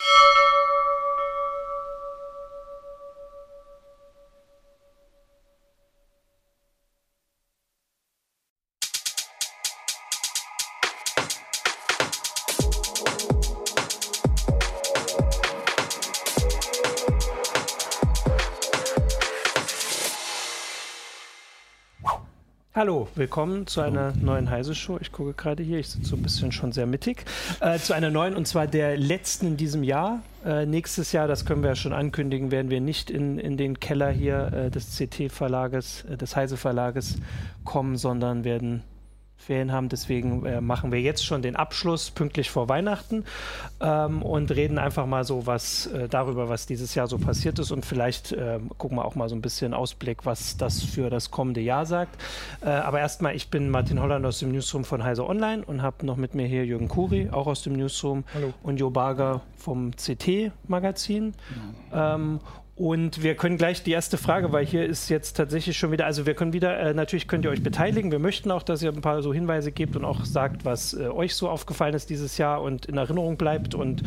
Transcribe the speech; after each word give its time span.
you 0.00 0.59
willkommen 23.14 23.66
zu 23.66 23.80
einer 23.80 24.12
neuen 24.20 24.50
Heise-Show. 24.50 24.98
Ich 25.00 25.12
gucke 25.12 25.32
gerade 25.32 25.62
hier, 25.62 25.78
ich 25.78 25.88
sitze 25.88 26.08
so 26.08 26.16
ein 26.16 26.22
bisschen 26.22 26.52
schon 26.52 26.72
sehr 26.72 26.86
mittig. 26.86 27.24
Äh, 27.60 27.78
zu 27.78 27.94
einer 27.94 28.10
neuen 28.10 28.36
und 28.36 28.46
zwar 28.46 28.66
der 28.66 28.96
letzten 28.96 29.46
in 29.46 29.56
diesem 29.56 29.82
Jahr. 29.82 30.22
Äh, 30.44 30.66
nächstes 30.66 31.12
Jahr, 31.12 31.28
das 31.28 31.44
können 31.44 31.62
wir 31.62 31.70
ja 31.70 31.76
schon 31.76 31.92
ankündigen, 31.92 32.50
werden 32.50 32.70
wir 32.70 32.80
nicht 32.80 33.10
in, 33.10 33.38
in 33.38 33.56
den 33.56 33.80
Keller 33.80 34.10
hier 34.10 34.52
äh, 34.52 34.70
des 34.70 34.96
CT-Verlages, 34.96 36.04
äh, 36.04 36.16
des 36.16 36.36
Heise-Verlages 36.36 37.16
kommen, 37.64 37.96
sondern 37.96 38.44
werden 38.44 38.82
Ferien 39.40 39.72
haben. 39.72 39.88
Deswegen 39.88 40.44
äh, 40.44 40.60
machen 40.60 40.92
wir 40.92 41.00
jetzt 41.00 41.24
schon 41.24 41.42
den 41.42 41.56
Abschluss 41.56 42.10
pünktlich 42.10 42.50
vor 42.50 42.68
Weihnachten 42.68 43.24
ähm, 43.80 44.22
und 44.22 44.50
reden 44.50 44.78
einfach 44.78 45.06
mal 45.06 45.24
so 45.24 45.46
was 45.46 45.86
äh, 45.86 46.08
darüber, 46.08 46.48
was 46.48 46.66
dieses 46.66 46.94
Jahr 46.94 47.06
so 47.06 47.18
passiert 47.18 47.58
ist 47.58 47.70
und 47.70 47.84
vielleicht 47.84 48.32
äh, 48.32 48.60
gucken 48.78 48.98
wir 48.98 49.04
auch 49.04 49.14
mal 49.14 49.28
so 49.28 49.34
ein 49.34 49.40
bisschen 49.40 49.74
Ausblick, 49.74 50.26
was 50.26 50.56
das 50.56 50.82
für 50.82 51.10
das 51.10 51.30
kommende 51.30 51.60
Jahr 51.60 51.86
sagt. 51.86 52.20
Äh, 52.60 52.68
aber 52.68 53.00
erstmal, 53.00 53.34
ich 53.34 53.48
bin 53.48 53.70
Martin 53.70 54.00
Holland 54.00 54.24
aus 54.26 54.38
dem 54.38 54.52
Newsroom 54.52 54.84
von 54.84 55.02
Heise 55.02 55.26
Online 55.26 55.64
und 55.64 55.82
habe 55.82 56.04
noch 56.04 56.16
mit 56.16 56.34
mir 56.34 56.46
hier 56.46 56.64
Jürgen 56.64 56.88
Kuri, 56.88 57.30
auch 57.30 57.46
aus 57.46 57.62
dem 57.62 57.72
Newsroom 57.72 58.24
Hallo. 58.34 58.52
und 58.62 58.78
Jo 58.78 58.90
Barger 58.90 59.40
vom 59.56 59.92
CT-Magazin. 59.92 61.34
Ähm, 61.92 62.40
und 62.80 63.22
wir 63.22 63.34
können 63.34 63.58
gleich 63.58 63.82
die 63.82 63.90
erste 63.90 64.16
Frage, 64.16 64.52
weil 64.52 64.64
hier 64.64 64.86
ist 64.86 65.10
jetzt 65.10 65.36
tatsächlich 65.36 65.76
schon 65.76 65.92
wieder, 65.92 66.06
also 66.06 66.24
wir 66.24 66.32
können 66.32 66.54
wieder, 66.54 66.80
äh, 66.80 66.94
natürlich 66.94 67.28
könnt 67.28 67.44
ihr 67.44 67.50
euch 67.50 67.62
beteiligen. 67.62 68.10
Wir 68.10 68.18
möchten 68.18 68.50
auch, 68.50 68.62
dass 68.62 68.82
ihr 68.82 68.90
ein 68.90 69.02
paar 69.02 69.20
so 69.20 69.34
Hinweise 69.34 69.70
gebt 69.70 69.96
und 69.96 70.06
auch 70.06 70.24
sagt, 70.24 70.64
was 70.64 70.94
äh, 70.94 71.08
euch 71.08 71.34
so 71.34 71.50
aufgefallen 71.50 71.92
ist 71.92 72.08
dieses 72.08 72.38
Jahr 72.38 72.62
und 72.62 72.86
in 72.86 72.96
Erinnerung 72.96 73.36
bleibt 73.36 73.74
und 73.74 74.02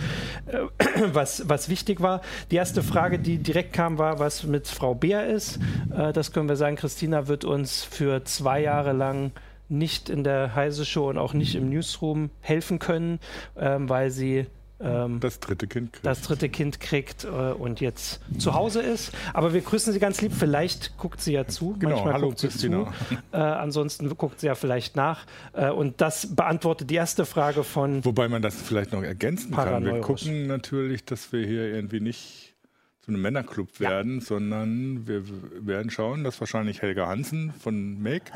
äh, 0.48 0.58
was, 1.14 1.48
was 1.48 1.70
wichtig 1.70 2.02
war. 2.02 2.22
Die 2.50 2.56
erste 2.56 2.82
Frage, 2.82 3.20
die 3.20 3.38
direkt 3.38 3.74
kam, 3.74 4.00
war, 4.00 4.18
was 4.18 4.44
mit 4.44 4.68
Frau 4.68 4.96
Beer 4.96 5.28
ist. 5.28 5.60
Äh, 5.96 6.12
das 6.12 6.32
können 6.32 6.50
wir 6.50 6.56
sagen, 6.56 6.76
Christina 6.76 7.28
wird 7.28 7.46
uns 7.46 7.84
für 7.84 8.24
zwei 8.24 8.60
Jahre 8.60 8.94
lang 8.94 9.34
nicht 9.70 10.10
in 10.10 10.24
der 10.24 10.56
Heise 10.56 10.84
Show 10.84 11.10
und 11.10 11.20
auch 11.20 11.36
nicht 11.36 11.54
im 11.54 11.70
Newsroom 11.70 12.32
helfen 12.42 12.80
können, 12.80 13.20
ähm, 13.56 13.88
weil 13.88 14.10
sie 14.10 14.48
ähm, 14.84 15.20
Das 15.20 15.40
dritte 15.40 15.68
Kind 15.68 15.94
kriegt. 15.94 16.06
das 16.06 16.22
dritte 16.22 16.50
Kind 16.50 16.80
kriegt 16.80 17.24
äh, 17.24 17.28
und 17.28 17.80
jetzt 17.82 18.20
zu 18.38 18.54
Hause 18.54 18.82
ist. 18.82 19.12
Aber 19.34 19.54
wir 19.54 19.62
grüßen 19.62 19.94
sie 19.94 20.00
ganz 20.00 20.22
lieb. 20.22 20.34
Vielleicht 20.34 20.98
guckt 20.98 21.22
sie 21.22 21.34
ja 21.34 21.48
zu. 21.48 21.76
Genau, 21.80 21.96
Manchmal 21.96 22.14
hallo 22.14 22.28
guckt 22.28 22.40
sie 22.40 22.48
Christina. 22.48 22.86
zu. 23.10 23.16
Äh, 23.34 23.38
ansonsten 23.38 24.08
guckt 24.16 24.40
sie 24.42 24.48
ja 24.48 24.56
vielleicht 24.56 24.96
nach. 24.96 25.26
Äh, 25.54 25.70
und 25.72 26.02
das 26.02 26.36
beantwortet 26.36 26.90
die 26.90 26.96
erste 26.96 27.26
Frage 27.26 27.64
von. 27.64 28.04
Wobei 28.06 28.28
man 28.30 28.42
das 28.42 28.56
vielleicht 28.62 28.92
noch 28.94 29.02
ergänzen 29.04 29.56
kann. 29.56 29.84
Wir 29.86 30.02
gucken 30.02 30.48
natürlich, 30.48 31.04
dass 31.06 31.32
wir 31.34 31.46
hier 31.46 31.74
irgendwie 31.74 32.00
nicht 32.00 32.54
zu 33.02 33.12
einem 33.12 33.22
Männerclub 33.22 33.70
Ja. 33.80 33.90
werden, 33.90 34.22
sondern 34.22 35.08
wir 35.08 35.24
werden 35.66 35.90
schauen, 35.92 36.24
dass 36.24 36.40
wahrscheinlich 36.40 36.82
Helga 36.82 37.08
Hansen 37.08 37.52
von 37.60 38.02
Make 38.02 38.32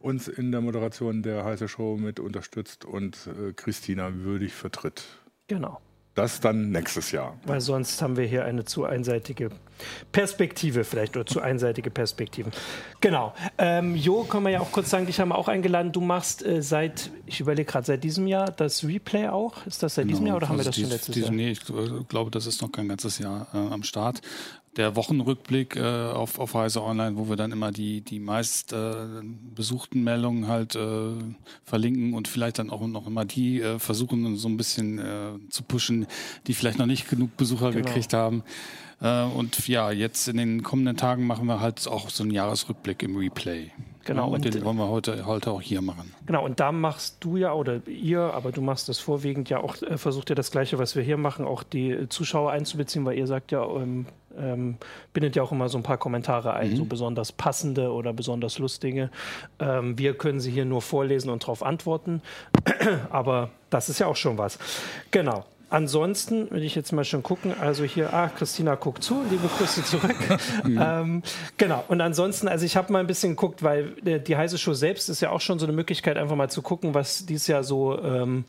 uns 0.00 0.26
in 0.28 0.50
der 0.50 0.60
Moderation 0.60 1.22
der 1.22 1.44
Heiße 1.44 1.68
Show 1.68 1.96
mit 1.96 2.18
unterstützt 2.20 2.84
und 2.84 3.16
äh, 3.28 3.52
Christina 3.52 4.12
würdig 4.16 4.52
vertritt. 4.52 5.04
Genau. 5.52 5.78
Das 6.14 6.40
dann 6.40 6.70
nächstes 6.70 7.10
Jahr. 7.10 7.38
Weil 7.46 7.62
sonst 7.62 8.02
haben 8.02 8.18
wir 8.18 8.26
hier 8.26 8.44
eine 8.44 8.64
zu 8.66 8.84
einseitige 8.84 9.48
Perspektive 10.12 10.84
vielleicht 10.84 11.16
oder 11.16 11.24
zu 11.24 11.40
einseitige 11.40 11.90
Perspektiven. 11.90 12.52
Genau. 13.00 13.32
Ähm, 13.56 13.96
jo, 13.96 14.24
können 14.24 14.44
wir 14.44 14.50
ja 14.50 14.60
auch 14.60 14.70
kurz 14.72 14.90
sagen, 14.90 15.06
dich 15.06 15.18
haben 15.20 15.30
wir 15.30 15.38
auch 15.38 15.48
eingeladen. 15.48 15.90
Du 15.92 16.00
machst 16.02 16.44
äh, 16.44 16.62
seit, 16.62 17.10
ich 17.26 17.40
überlege 17.40 17.70
gerade, 17.70 17.86
seit 17.86 18.04
diesem 18.04 18.26
Jahr 18.26 18.50
das 18.50 18.84
Replay 18.84 19.28
auch. 19.28 19.66
Ist 19.66 19.82
das 19.82 19.94
seit 19.94 20.08
diesem 20.10 20.26
Jahr 20.26 20.36
oder 20.36 20.48
haben 20.48 20.56
wir 20.58 20.64
das 20.64 20.68
Also 20.76 20.80
schon 20.82 20.90
dies- 20.90 20.92
letztes 20.98 21.14
dies- 21.14 21.24
Jahr? 21.24 21.32
Nee, 21.32 21.50
ich 21.52 21.60
äh, 21.70 22.04
glaube, 22.08 22.30
das 22.30 22.46
ist 22.46 22.60
noch 22.60 22.70
kein 22.70 22.88
ganzes 22.88 23.18
Jahr 23.18 23.46
äh, 23.54 23.56
am 23.56 23.82
Start. 23.82 24.20
Der 24.76 24.96
Wochenrückblick 24.96 25.76
äh, 25.76 25.80
auf, 25.82 26.38
auf 26.38 26.54
Heise 26.54 26.82
Online, 26.82 27.18
wo 27.18 27.28
wir 27.28 27.36
dann 27.36 27.52
immer 27.52 27.72
die, 27.72 28.00
die 28.00 28.18
meist 28.18 28.72
äh, 28.72 28.94
besuchten 29.54 30.02
Meldungen 30.02 30.48
halt 30.48 30.74
äh, 30.76 31.10
verlinken 31.62 32.14
und 32.14 32.26
vielleicht 32.26 32.58
dann 32.58 32.70
auch 32.70 32.86
noch 32.86 33.06
immer 33.06 33.26
die 33.26 33.60
äh, 33.60 33.78
versuchen, 33.78 34.36
so 34.36 34.48
ein 34.48 34.56
bisschen 34.56 34.98
äh, 34.98 35.32
zu 35.50 35.62
pushen, 35.62 36.06
die 36.46 36.54
vielleicht 36.54 36.78
noch 36.78 36.86
nicht 36.86 37.08
genug 37.10 37.36
Besucher 37.36 37.70
Genau. 37.72 37.84
gekriegt 37.84 38.14
haben. 38.14 38.44
Äh, 39.02 39.24
und 39.24 39.68
ja, 39.68 39.90
jetzt 39.90 40.26
in 40.28 40.38
den 40.38 40.62
kommenden 40.62 40.96
Tagen 40.96 41.26
machen 41.26 41.46
wir 41.48 41.60
halt 41.60 41.86
auch 41.86 42.08
so 42.08 42.22
einen 42.22 42.32
Jahresrückblick 42.32 43.02
im 43.02 43.16
Replay. 43.18 43.70
Genau, 44.04 44.22
Ja, 44.28 44.34
und, 44.34 44.46
und- 44.46 44.54
den 44.54 44.64
wollen 44.64 44.78
wir 44.78 44.88
heute, 44.88 45.26
heute 45.26 45.50
auch 45.52 45.60
hier 45.60 45.82
machen. 45.82 46.12
Genau, 46.24 46.44
und 46.46 46.60
da 46.60 46.72
machst 46.72 47.18
du 47.20 47.36
ja, 47.36 47.52
oder 47.52 47.86
ihr, 47.86 48.20
aber 48.20 48.52
du 48.52 48.62
machst 48.62 48.88
das 48.88 48.98
vorwiegend 48.98 49.50
ja 49.50 49.58
auch, 49.60 49.80
äh, 49.82 49.98
versucht 49.98 50.30
ja 50.30 50.34
das 50.34 50.50
Gleiche, 50.50 50.78
was 50.78 50.96
wir 50.96 51.02
hier 51.02 51.18
machen, 51.18 51.44
auch 51.44 51.62
die 51.62 52.08
Zuschauer 52.08 52.50
einzubeziehen, 52.52 53.04
weil 53.04 53.18
ihr 53.18 53.26
sagt 53.26 53.52
ja, 53.52 53.64
ähm, 53.64 54.06
ähm, 54.38 54.76
bindet 55.12 55.36
ja 55.36 55.42
auch 55.42 55.52
immer 55.52 55.68
so 55.68 55.78
ein 55.78 55.82
paar 55.82 55.98
Kommentare 55.98 56.54
ein, 56.54 56.76
so 56.76 56.84
besonders 56.84 57.32
passende 57.32 57.92
oder 57.92 58.12
besonders 58.12 58.58
lustige. 58.58 59.10
Ähm, 59.58 59.98
wir 59.98 60.14
können 60.14 60.40
sie 60.40 60.50
hier 60.50 60.64
nur 60.64 60.82
vorlesen 60.82 61.30
und 61.30 61.42
darauf 61.42 61.62
antworten, 61.62 62.22
aber 63.10 63.50
das 63.70 63.88
ist 63.88 63.98
ja 63.98 64.06
auch 64.06 64.16
schon 64.16 64.38
was. 64.38 64.58
Genau. 65.10 65.44
Ansonsten 65.72 66.50
will 66.50 66.64
ich 66.64 66.74
jetzt 66.74 66.92
mal 66.92 67.02
schon 67.02 67.22
gucken. 67.22 67.54
Also 67.58 67.84
hier, 67.84 68.12
ah, 68.12 68.28
Christina 68.28 68.74
guckt 68.74 69.02
zu, 69.02 69.22
liebe 69.30 69.48
Grüße 69.48 69.82
zurück. 69.82 70.16
ähm, 70.66 71.22
genau. 71.56 71.82
Und 71.88 72.02
ansonsten, 72.02 72.46
also 72.46 72.66
ich 72.66 72.76
habe 72.76 72.92
mal 72.92 72.98
ein 72.98 73.06
bisschen 73.06 73.30
geguckt, 73.30 73.62
weil 73.62 73.94
äh, 74.04 74.20
die 74.20 74.36
heiße 74.36 74.58
Show 74.58 74.74
selbst 74.74 75.08
ist 75.08 75.22
ja 75.22 75.30
auch 75.30 75.40
schon 75.40 75.58
so 75.58 75.64
eine 75.64 75.72
Möglichkeit, 75.72 76.18
einfach 76.18 76.36
mal 76.36 76.50
zu 76.50 76.60
gucken, 76.60 76.92
was 76.92 77.24
dieses 77.24 77.46
Jahr 77.46 77.64
so 77.64 77.98
ähm, 78.02 78.44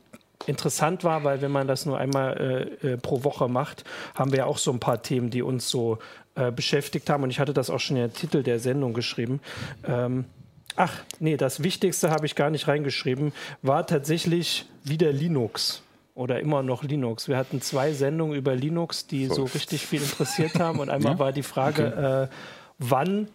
interessant 0.47 1.03
war, 1.03 1.23
weil 1.23 1.41
wenn 1.41 1.51
man 1.51 1.67
das 1.67 1.85
nur 1.85 1.97
einmal 1.97 2.77
äh, 2.83 2.93
äh, 2.93 2.97
pro 2.97 3.23
Woche 3.23 3.47
macht, 3.47 3.83
haben 4.15 4.31
wir 4.31 4.39
ja 4.39 4.45
auch 4.45 4.57
so 4.57 4.71
ein 4.71 4.79
paar 4.79 5.01
Themen, 5.01 5.29
die 5.29 5.41
uns 5.41 5.69
so 5.69 5.99
äh, 6.35 6.51
beschäftigt 6.51 7.09
haben. 7.09 7.23
Und 7.23 7.29
ich 7.29 7.39
hatte 7.39 7.53
das 7.53 7.69
auch 7.69 7.79
schon 7.79 7.97
in 7.97 8.03
der 8.03 8.13
Titel 8.13 8.43
der 8.43 8.59
Sendung 8.59 8.93
geschrieben. 8.93 9.39
Ähm, 9.87 10.25
ach, 10.75 10.93
nee, 11.19 11.37
das 11.37 11.63
Wichtigste 11.63 12.09
habe 12.09 12.25
ich 12.25 12.35
gar 12.35 12.49
nicht 12.49 12.67
reingeschrieben, 12.67 13.33
war 13.61 13.85
tatsächlich 13.87 14.65
wieder 14.83 15.11
Linux. 15.11 15.81
Oder 16.15 16.39
immer 16.41 16.61
noch 16.61 16.83
Linux. 16.83 17.27
Wir 17.27 17.37
hatten 17.37 17.59
zwei 17.59 17.91
Sendungen 17.91 18.37
über 18.37 18.53
Linux, 18.53 19.07
die 19.07 19.25
so 19.25 19.45
richtig 19.45 19.87
viel 19.87 19.99
interessiert 19.99 20.59
haben. 20.59 20.77
Und 20.77 20.91
einmal 20.91 21.13
Ja? 21.13 21.19
war 21.19 21.31
die 21.31 21.41
Frage, 21.41 22.29
äh, 22.29 22.35
wann 22.77 23.29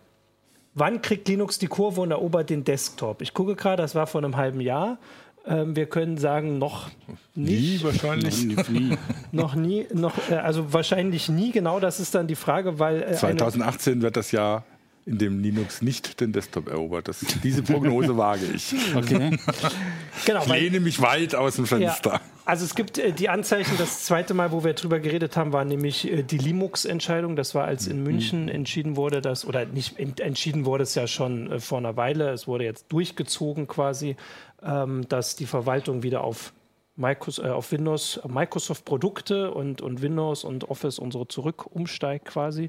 Wann 0.74 1.02
kriegt 1.02 1.26
Linux 1.26 1.58
die 1.58 1.66
Kurve 1.66 2.00
und 2.02 2.12
erobert 2.12 2.50
den 2.50 2.62
Desktop? 2.62 3.20
Ich 3.20 3.34
gucke 3.34 3.56
gerade, 3.56 3.82
das 3.82 3.96
war 3.96 4.06
vor 4.06 4.22
einem 4.22 4.36
halben 4.36 4.60
Jahr. 4.60 4.98
Ähm, 5.48 5.74
wir 5.74 5.86
können 5.86 6.18
sagen, 6.18 6.58
noch 6.58 6.90
Nie 7.34 7.52
nicht, 7.52 7.84
wahrscheinlich. 7.84 8.44
Nie, 8.44 8.56
nie. 8.68 8.98
noch 9.32 9.54
nie, 9.54 9.86
noch, 9.94 10.12
äh, 10.30 10.34
also 10.34 10.72
wahrscheinlich 10.72 11.28
nie. 11.28 11.52
Genau, 11.52 11.80
das 11.80 12.00
ist 12.00 12.14
dann 12.14 12.26
die 12.26 12.34
Frage, 12.34 12.78
weil 12.78 13.02
äh, 13.02 13.06
eine, 13.06 13.16
2018 13.16 14.02
wird 14.02 14.16
das 14.16 14.30
Jahr, 14.30 14.64
in 15.08 15.18
dem 15.18 15.40
Linux 15.40 15.80
nicht 15.82 16.20
den 16.20 16.32
Desktop 16.32 16.68
erobert. 16.68 17.08
Das, 17.08 17.24
diese 17.42 17.62
Prognose 17.62 18.16
wage 18.16 18.44
ich. 18.54 18.74
Okay. 18.94 19.38
genau, 20.26 20.42
Ich 20.42 20.48
lehne 20.48 20.80
mich 20.80 21.00
weit 21.00 21.34
aus 21.34 21.56
dem 21.56 21.64
ja, 21.64 21.78
Fenster. 21.78 22.20
also 22.44 22.64
es 22.64 22.74
gibt 22.74 22.98
äh, 22.98 23.12
die 23.12 23.28
Anzeichen. 23.28 23.72
Das 23.78 24.04
zweite 24.04 24.34
Mal, 24.34 24.52
wo 24.52 24.64
wir 24.64 24.74
drüber 24.74 25.00
geredet 25.00 25.36
haben, 25.36 25.52
war 25.52 25.64
nämlich 25.64 26.06
äh, 26.10 26.22
die 26.22 26.38
Linux-Entscheidung. 26.38 27.36
Das 27.36 27.54
war, 27.54 27.64
als 27.64 27.86
in 27.86 28.02
München 28.02 28.48
entschieden 28.48 28.96
wurde, 28.96 29.20
dass 29.22 29.44
oder 29.46 29.64
nicht 29.64 29.98
en- 29.98 30.16
entschieden 30.18 30.66
wurde 30.66 30.82
es 30.82 30.94
ja 30.94 31.06
schon 31.06 31.50
äh, 31.52 31.58
vor 31.60 31.78
einer 31.78 31.96
Weile. 31.96 32.30
Es 32.30 32.46
wurde 32.46 32.64
jetzt 32.64 32.86
durchgezogen 32.92 33.66
quasi, 33.66 34.16
ähm, 34.62 35.08
dass 35.08 35.36
die 35.36 35.46
Verwaltung 35.46 36.02
wieder 36.02 36.22
auf 36.22 36.52
Micros, 36.96 37.38
äh, 37.38 37.42
auf 37.48 37.72
Windows, 37.72 38.20
äh, 38.22 38.28
Microsoft-Produkte 38.28 39.52
und, 39.52 39.80
und 39.80 40.02
Windows 40.02 40.44
und 40.44 40.68
Office 40.70 40.98
und 40.98 41.12
so 41.12 41.24
zurück 41.24 41.64
umsteigt 41.74 42.26
quasi. 42.26 42.68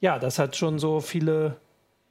Ja, 0.00 0.18
das 0.18 0.38
hat 0.38 0.56
schon 0.56 0.78
so 0.78 1.00
viele 1.00 1.56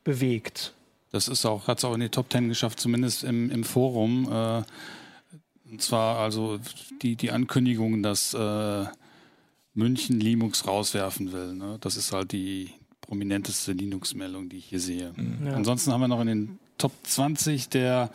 bewegt. 0.05 0.73
Das 1.11 1.27
ist 1.27 1.45
auch, 1.45 1.67
hat 1.67 1.79
es 1.79 1.83
auch 1.83 1.93
in 1.93 1.99
die 1.99 2.09
Top 2.09 2.29
Ten 2.29 2.47
geschafft, 2.47 2.79
zumindest 2.79 3.25
im, 3.25 3.49
im 3.51 3.65
Forum. 3.65 4.31
Äh, 4.31 4.63
und 5.69 5.81
zwar 5.81 6.19
also 6.19 6.59
die, 7.01 7.17
die 7.17 7.31
Ankündigung, 7.31 8.01
dass 8.01 8.33
äh, 8.33 8.85
München 9.73 10.21
Linux 10.21 10.65
rauswerfen 10.67 11.33
will. 11.33 11.53
Ne? 11.53 11.77
Das 11.81 11.97
ist 11.97 12.13
halt 12.13 12.31
die 12.31 12.71
prominenteste 13.01 13.73
Linux-Meldung, 13.73 14.47
die 14.47 14.57
ich 14.57 14.65
hier 14.65 14.79
sehe. 14.79 15.13
Ja. 15.43 15.53
Ansonsten 15.53 15.91
haben 15.91 16.01
wir 16.01 16.07
noch 16.07 16.21
in 16.21 16.27
den 16.27 16.59
Top 16.77 16.93
20 17.03 17.69
der 17.69 18.09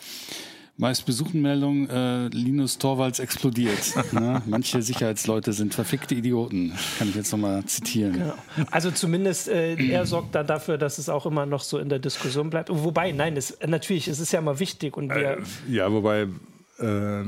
meistbesuchten 0.80 1.42
Meldungen, 1.42 1.88
äh, 1.90 2.28
Linus 2.28 2.78
Torvalds 2.78 3.18
explodiert. 3.18 3.94
ne? 4.12 4.42
Manche 4.46 4.80
Sicherheitsleute 4.80 5.52
sind 5.52 5.74
verfickte 5.74 6.14
Idioten, 6.14 6.72
kann 6.98 7.08
ich 7.08 7.14
jetzt 7.14 7.30
nochmal 7.30 7.64
zitieren. 7.66 8.14
Genau. 8.14 8.34
Also 8.70 8.90
zumindest 8.90 9.48
äh, 9.48 9.74
er 9.74 10.06
sorgt 10.06 10.34
dann 10.34 10.46
dafür, 10.46 10.78
dass 10.78 10.98
es 10.98 11.08
auch 11.10 11.26
immer 11.26 11.44
noch 11.44 11.60
so 11.60 11.78
in 11.78 11.90
der 11.90 11.98
Diskussion 11.98 12.48
bleibt. 12.48 12.70
Wobei, 12.72 13.12
nein, 13.12 13.36
es, 13.36 13.58
natürlich, 13.66 14.08
es 14.08 14.20
ist 14.20 14.32
ja 14.32 14.38
immer 14.38 14.58
wichtig. 14.58 14.96
Und 14.96 15.10
wir 15.10 15.38
äh, 15.38 15.42
ja, 15.68 15.92
wobei 15.92 16.22
äh, 16.22 17.24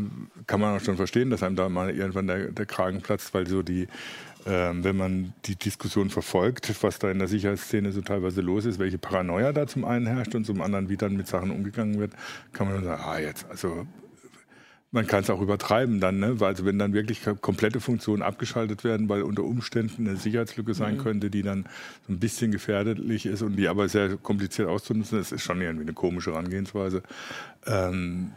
kann 0.47 0.61
man 0.61 0.77
auch 0.77 0.81
schon 0.81 0.97
verstehen, 0.97 1.29
dass 1.29 1.43
einem 1.43 1.57
da 1.57 1.69
mal 1.69 1.91
irgendwann 1.91 2.27
der, 2.27 2.53
der 2.53 2.65
Kragen 2.65 3.03
platzt, 3.03 3.35
weil 3.35 3.47
so 3.47 3.63
die, 3.63 3.87
äh, 4.47 4.73
wenn 4.75 4.97
man 4.97 5.33
die 5.45 5.57
Diskussion 5.57 6.11
verfolgt, 6.11 6.73
was 6.83 6.99
da 6.99 7.11
in 7.11 7.19
der 7.19 7.29
Sicherheitsszene 7.29 7.93
so 7.93 8.01
teilweise 8.01 8.41
los 8.41 8.65
ist, 8.65 8.79
welche 8.79 8.99
Paranoia 8.99 9.53
da 9.53 9.67
zum 9.67 9.85
einen 9.85 10.07
herrscht 10.07 10.35
und 10.35 10.45
zum 10.45 10.61
anderen, 10.61 10.89
wie 10.89 10.97
dann 10.97 11.17
mit 11.17 11.29
Sachen 11.29 11.51
umgegangen 11.51 11.99
wird, 11.99 12.13
kann 12.53 12.69
man 12.69 12.85
sagen, 12.85 13.03
ah 13.05 13.19
jetzt, 13.19 13.47
also 13.51 13.87
man 14.93 15.07
kann 15.07 15.23
es 15.23 15.31
auch 15.31 15.41
übertreiben 15.41 16.01
dann, 16.01 16.19
ne? 16.19 16.39
weil 16.39 16.49
also 16.49 16.67
wenn 16.67 16.79
dann 16.79 16.93
wirklich 16.93 17.23
komplette 17.41 17.81
Funktionen 17.81 18.23
abgeschaltet 18.23 18.85
werden, 18.85 19.09
weil 19.09 19.23
unter 19.23 19.43
Umständen 19.43 20.07
eine 20.07 20.19
Sicherheitslücke 20.19 20.75
sein 20.75 20.97
mhm. 20.97 21.03
könnte, 21.03 21.31
die 21.31 21.43
dann 21.43 21.65
so 22.07 22.13
ein 22.13 22.21
bisschen 22.21 22.53
gefährlich 22.53 23.25
ist 23.25 23.41
und 23.41 23.57
die 23.57 23.69
aber 23.69 23.89
sehr 23.89 24.19
kompliziert 24.19 24.69
auszunutzen, 24.69 25.19
das 25.19 25.33
ist 25.33 25.43
schon 25.43 25.63
irgendwie 25.63 25.85
eine 25.85 25.95
komische 25.95 26.33
Herangehensweise. 26.33 27.03
Ähm, 27.67 28.33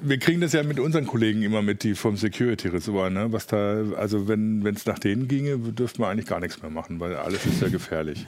wir 0.00 0.18
kriegen 0.18 0.40
das 0.40 0.52
ja 0.52 0.62
mit 0.62 0.80
unseren 0.80 1.06
Kollegen 1.06 1.42
immer 1.42 1.62
mit, 1.62 1.82
die 1.82 1.94
vom 1.94 2.16
Security-Ressort, 2.16 3.12
ne? 3.12 3.32
Was 3.32 3.46
da, 3.46 3.84
also 3.96 4.28
wenn 4.28 4.66
es 4.66 4.86
nach 4.86 4.98
denen 4.98 5.28
ginge, 5.28 5.58
dürften 5.58 6.02
wir 6.02 6.08
eigentlich 6.08 6.26
gar 6.26 6.40
nichts 6.40 6.62
mehr 6.62 6.70
machen, 6.70 7.00
weil 7.00 7.14
alles 7.16 7.44
ist 7.46 7.60
ja 7.60 7.68
gefährlich. 7.68 8.26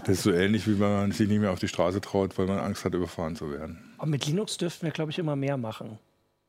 Das 0.00 0.18
ist 0.18 0.22
so 0.22 0.32
ähnlich, 0.32 0.66
wie 0.66 0.74
man 0.74 1.12
sich 1.12 1.28
nicht 1.28 1.40
mehr 1.40 1.52
auf 1.52 1.58
die 1.58 1.68
Straße 1.68 2.00
traut, 2.00 2.38
weil 2.38 2.46
man 2.46 2.58
Angst 2.58 2.84
hat, 2.84 2.94
überfahren 2.94 3.36
zu 3.36 3.50
werden. 3.50 3.78
Aber 3.98 4.08
mit 4.08 4.26
Linux 4.26 4.56
dürften 4.56 4.86
wir, 4.86 4.92
glaube 4.92 5.10
ich, 5.10 5.18
immer 5.18 5.36
mehr 5.36 5.56
machen. 5.56 5.98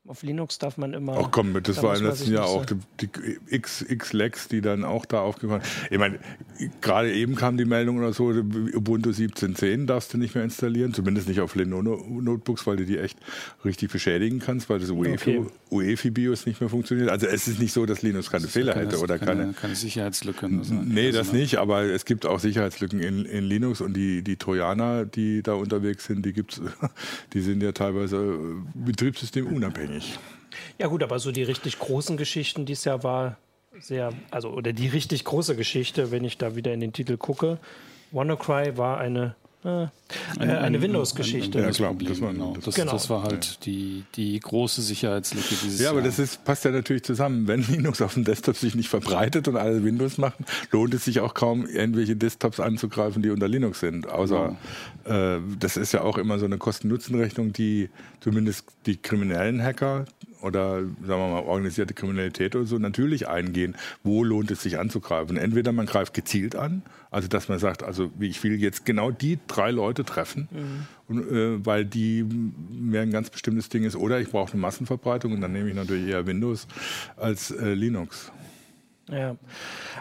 Auf 0.07 0.23
Linux 0.23 0.57
darf 0.57 0.77
man 0.77 0.93
immer. 0.93 1.15
Ach 1.15 1.29
komm, 1.29 1.53
das 1.61 1.75
da 1.75 1.83
war 1.83 1.95
im 1.95 2.03
letzten 2.03 2.33
Jahr 2.33 2.47
auch 2.47 2.65
die, 2.65 2.75
die 3.01 3.09
X, 3.47 3.85
X-Lex, 3.87 4.47
die 4.47 4.59
dann 4.59 4.83
auch 4.83 5.05
da 5.05 5.21
aufgekommen 5.21 5.61
Ich 5.91 5.99
meine, 5.99 6.17
gerade 6.81 7.13
eben 7.13 7.35
kam 7.35 7.55
die 7.55 7.65
Meldung 7.65 7.99
oder 7.99 8.11
so, 8.11 8.29
Ubuntu 8.29 9.11
17.10 9.11 9.85
darfst 9.85 10.11
du 10.11 10.17
nicht 10.17 10.33
mehr 10.33 10.43
installieren, 10.43 10.95
zumindest 10.95 11.27
nicht 11.27 11.39
auf 11.39 11.53
Lenovo-Notebooks, 11.53 12.65
weil 12.65 12.77
du 12.77 12.85
die 12.85 12.97
echt 12.97 13.19
richtig 13.63 13.91
beschädigen 13.91 14.39
kannst, 14.39 14.71
weil 14.71 14.79
das 14.79 14.89
UEFI, 14.89 15.37
okay. 15.37 15.45
UEFI-BIOS 15.69 16.47
nicht 16.47 16.61
mehr 16.61 16.69
funktioniert. 16.69 17.09
Also 17.09 17.27
es 17.27 17.47
ist 17.47 17.59
nicht 17.59 17.71
so, 17.71 17.85
dass 17.85 18.01
Linux 18.01 18.31
keine 18.31 18.47
Fehler 18.47 18.73
hätte 18.73 18.97
oder 19.01 19.19
keine, 19.19 19.41
keine, 19.41 19.53
keine 19.53 19.75
Sicherheitslücke. 19.75 20.49
Nee, 20.49 21.07
also 21.07 21.19
das 21.19 21.31
nicht, 21.31 21.59
aber 21.59 21.83
es 21.83 22.05
gibt 22.05 22.25
auch 22.25 22.39
Sicherheitslücken 22.39 23.01
in, 23.01 23.25
in 23.25 23.43
Linux 23.43 23.81
und 23.81 23.93
die, 23.93 24.23
die 24.23 24.37
Trojaner, 24.37 25.05
die 25.05 25.43
da 25.43 25.53
unterwegs 25.53 26.05
sind, 26.05 26.25
die 26.25 26.33
gibt's, 26.33 26.59
die 27.33 27.41
sind 27.41 27.61
ja 27.61 27.71
teilweise 27.71 28.39
betriebssystemunabhängig 28.73 29.90
nicht. 29.91 30.19
Ja 30.77 30.87
gut, 30.87 31.03
aber 31.03 31.19
so 31.19 31.31
die 31.31 31.43
richtig 31.43 31.79
großen 31.79 32.17
Geschichten 32.17 32.65
dieses 32.65 32.85
Jahr 32.85 33.03
war 33.03 33.37
sehr, 33.79 34.11
also 34.31 34.49
oder 34.49 34.73
die 34.73 34.87
richtig 34.87 35.23
große 35.23 35.55
Geschichte, 35.55 36.11
wenn 36.11 36.23
ich 36.23 36.37
da 36.37 36.55
wieder 36.55 36.73
in 36.73 36.79
den 36.79 36.93
Titel 36.93 37.17
gucke, 37.17 37.59
WannaCry 38.11 38.77
war 38.77 38.97
eine 38.97 39.35
eine, 39.63 40.59
eine 40.59 40.81
Windows-Geschichte. 40.81 41.59
Ja, 41.59 41.69
klar, 41.69 41.95
das 41.99 42.19
war, 42.19 42.33
genau. 42.33 42.57
Das, 42.63 42.73
genau. 42.73 42.91
das 42.93 43.09
war 43.11 43.23
halt 43.23 43.45
ja. 43.45 43.51
die, 43.65 44.03
die 44.15 44.39
große 44.39 44.81
Sicherheitslücke 44.81 45.55
dieses 45.63 45.79
Ja, 45.79 45.91
aber 45.91 45.99
Jahr. 45.99 46.07
das 46.07 46.17
ist, 46.17 46.43
passt 46.43 46.65
ja 46.65 46.71
natürlich 46.71 47.03
zusammen. 47.03 47.47
Wenn 47.47 47.61
Linux 47.67 48.01
auf 48.01 48.15
dem 48.15 48.23
Desktop 48.23 48.57
sich 48.57 48.73
nicht 48.73 48.89
verbreitet 48.89 49.47
und 49.47 49.57
alle 49.57 49.83
Windows 49.83 50.17
machen, 50.17 50.45
lohnt 50.71 50.93
es 50.95 51.05
sich 51.05 51.19
auch 51.19 51.35
kaum, 51.35 51.67
irgendwelche 51.67 52.15
Desktops 52.15 52.59
anzugreifen, 52.59 53.21
die 53.21 53.29
unter 53.29 53.47
Linux 53.47 53.79
sind. 53.81 54.09
Außer, 54.09 54.57
ja. 55.07 55.35
äh, 55.35 55.41
das 55.59 55.77
ist 55.77 55.91
ja 55.91 56.01
auch 56.01 56.17
immer 56.17 56.39
so 56.39 56.45
eine 56.45 56.57
Kosten-Nutzen-Rechnung, 56.57 57.53
die 57.53 57.89
zumindest 58.19 58.65
die 58.87 58.97
kriminellen 58.97 59.61
Hacker 59.61 60.05
oder 60.41 60.81
sagen 60.81 61.07
wir 61.07 61.17
mal 61.17 61.43
organisierte 61.43 61.93
Kriminalität 61.93 62.55
oder 62.55 62.65
so 62.65 62.79
natürlich 62.79 63.27
eingehen, 63.27 63.75
wo 64.03 64.23
lohnt 64.23 64.49
es 64.49 64.63
sich 64.63 64.79
anzugreifen. 64.79 65.37
Entweder 65.37 65.71
man 65.71 65.85
greift 65.85 66.15
gezielt 66.15 66.55
an, 66.55 66.81
also 67.11 67.27
dass 67.27 67.49
man 67.49 67.59
sagt, 67.59 67.83
also 67.83 68.09
ich 68.19 68.41
will 68.43 68.59
jetzt 68.59 68.85
genau 68.85 69.11
die 69.11 69.37
drei 69.45 69.69
Leute 69.69 70.03
treffen, 70.05 70.47
mhm. 70.49 70.87
und, 71.07 71.31
äh, 71.31 71.65
weil 71.65 71.85
die 71.85 72.23
mir 72.23 73.01
ein 73.01 73.11
ganz 73.11 73.29
bestimmtes 73.29 73.69
Ding 73.69 73.83
ist, 73.83 73.95
oder 73.95 74.19
ich 74.19 74.31
brauche 74.31 74.53
eine 74.53 74.61
Massenverbreitung 74.61 75.33
und 75.33 75.41
dann 75.41 75.51
nehme 75.51 75.69
ich 75.69 75.75
natürlich 75.75 76.07
eher 76.07 76.25
Windows 76.25 76.67
als 77.17 77.51
äh, 77.51 77.73
Linux. 77.73 78.31
Ja, 79.09 79.35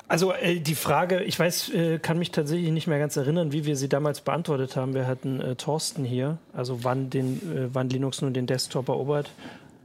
also 0.06 0.32
äh, 0.32 0.60
die 0.60 0.76
Frage, 0.76 1.24
ich 1.24 1.36
weiß, 1.36 1.70
äh, 1.70 1.98
kann 1.98 2.18
mich 2.18 2.30
tatsächlich 2.30 2.70
nicht 2.70 2.86
mehr 2.86 3.00
ganz 3.00 3.16
erinnern, 3.16 3.50
wie 3.50 3.64
wir 3.64 3.74
sie 3.74 3.88
damals 3.88 4.20
beantwortet 4.20 4.76
haben. 4.76 4.94
Wir 4.94 5.08
hatten 5.08 5.40
äh, 5.40 5.56
Thorsten 5.56 6.04
hier, 6.04 6.38
also 6.52 6.84
wann, 6.84 7.10
den, 7.10 7.38
äh, 7.52 7.68
wann 7.72 7.88
Linux 7.88 8.22
nun 8.22 8.34
den 8.34 8.46
Desktop 8.46 8.88
erobert. 8.88 9.32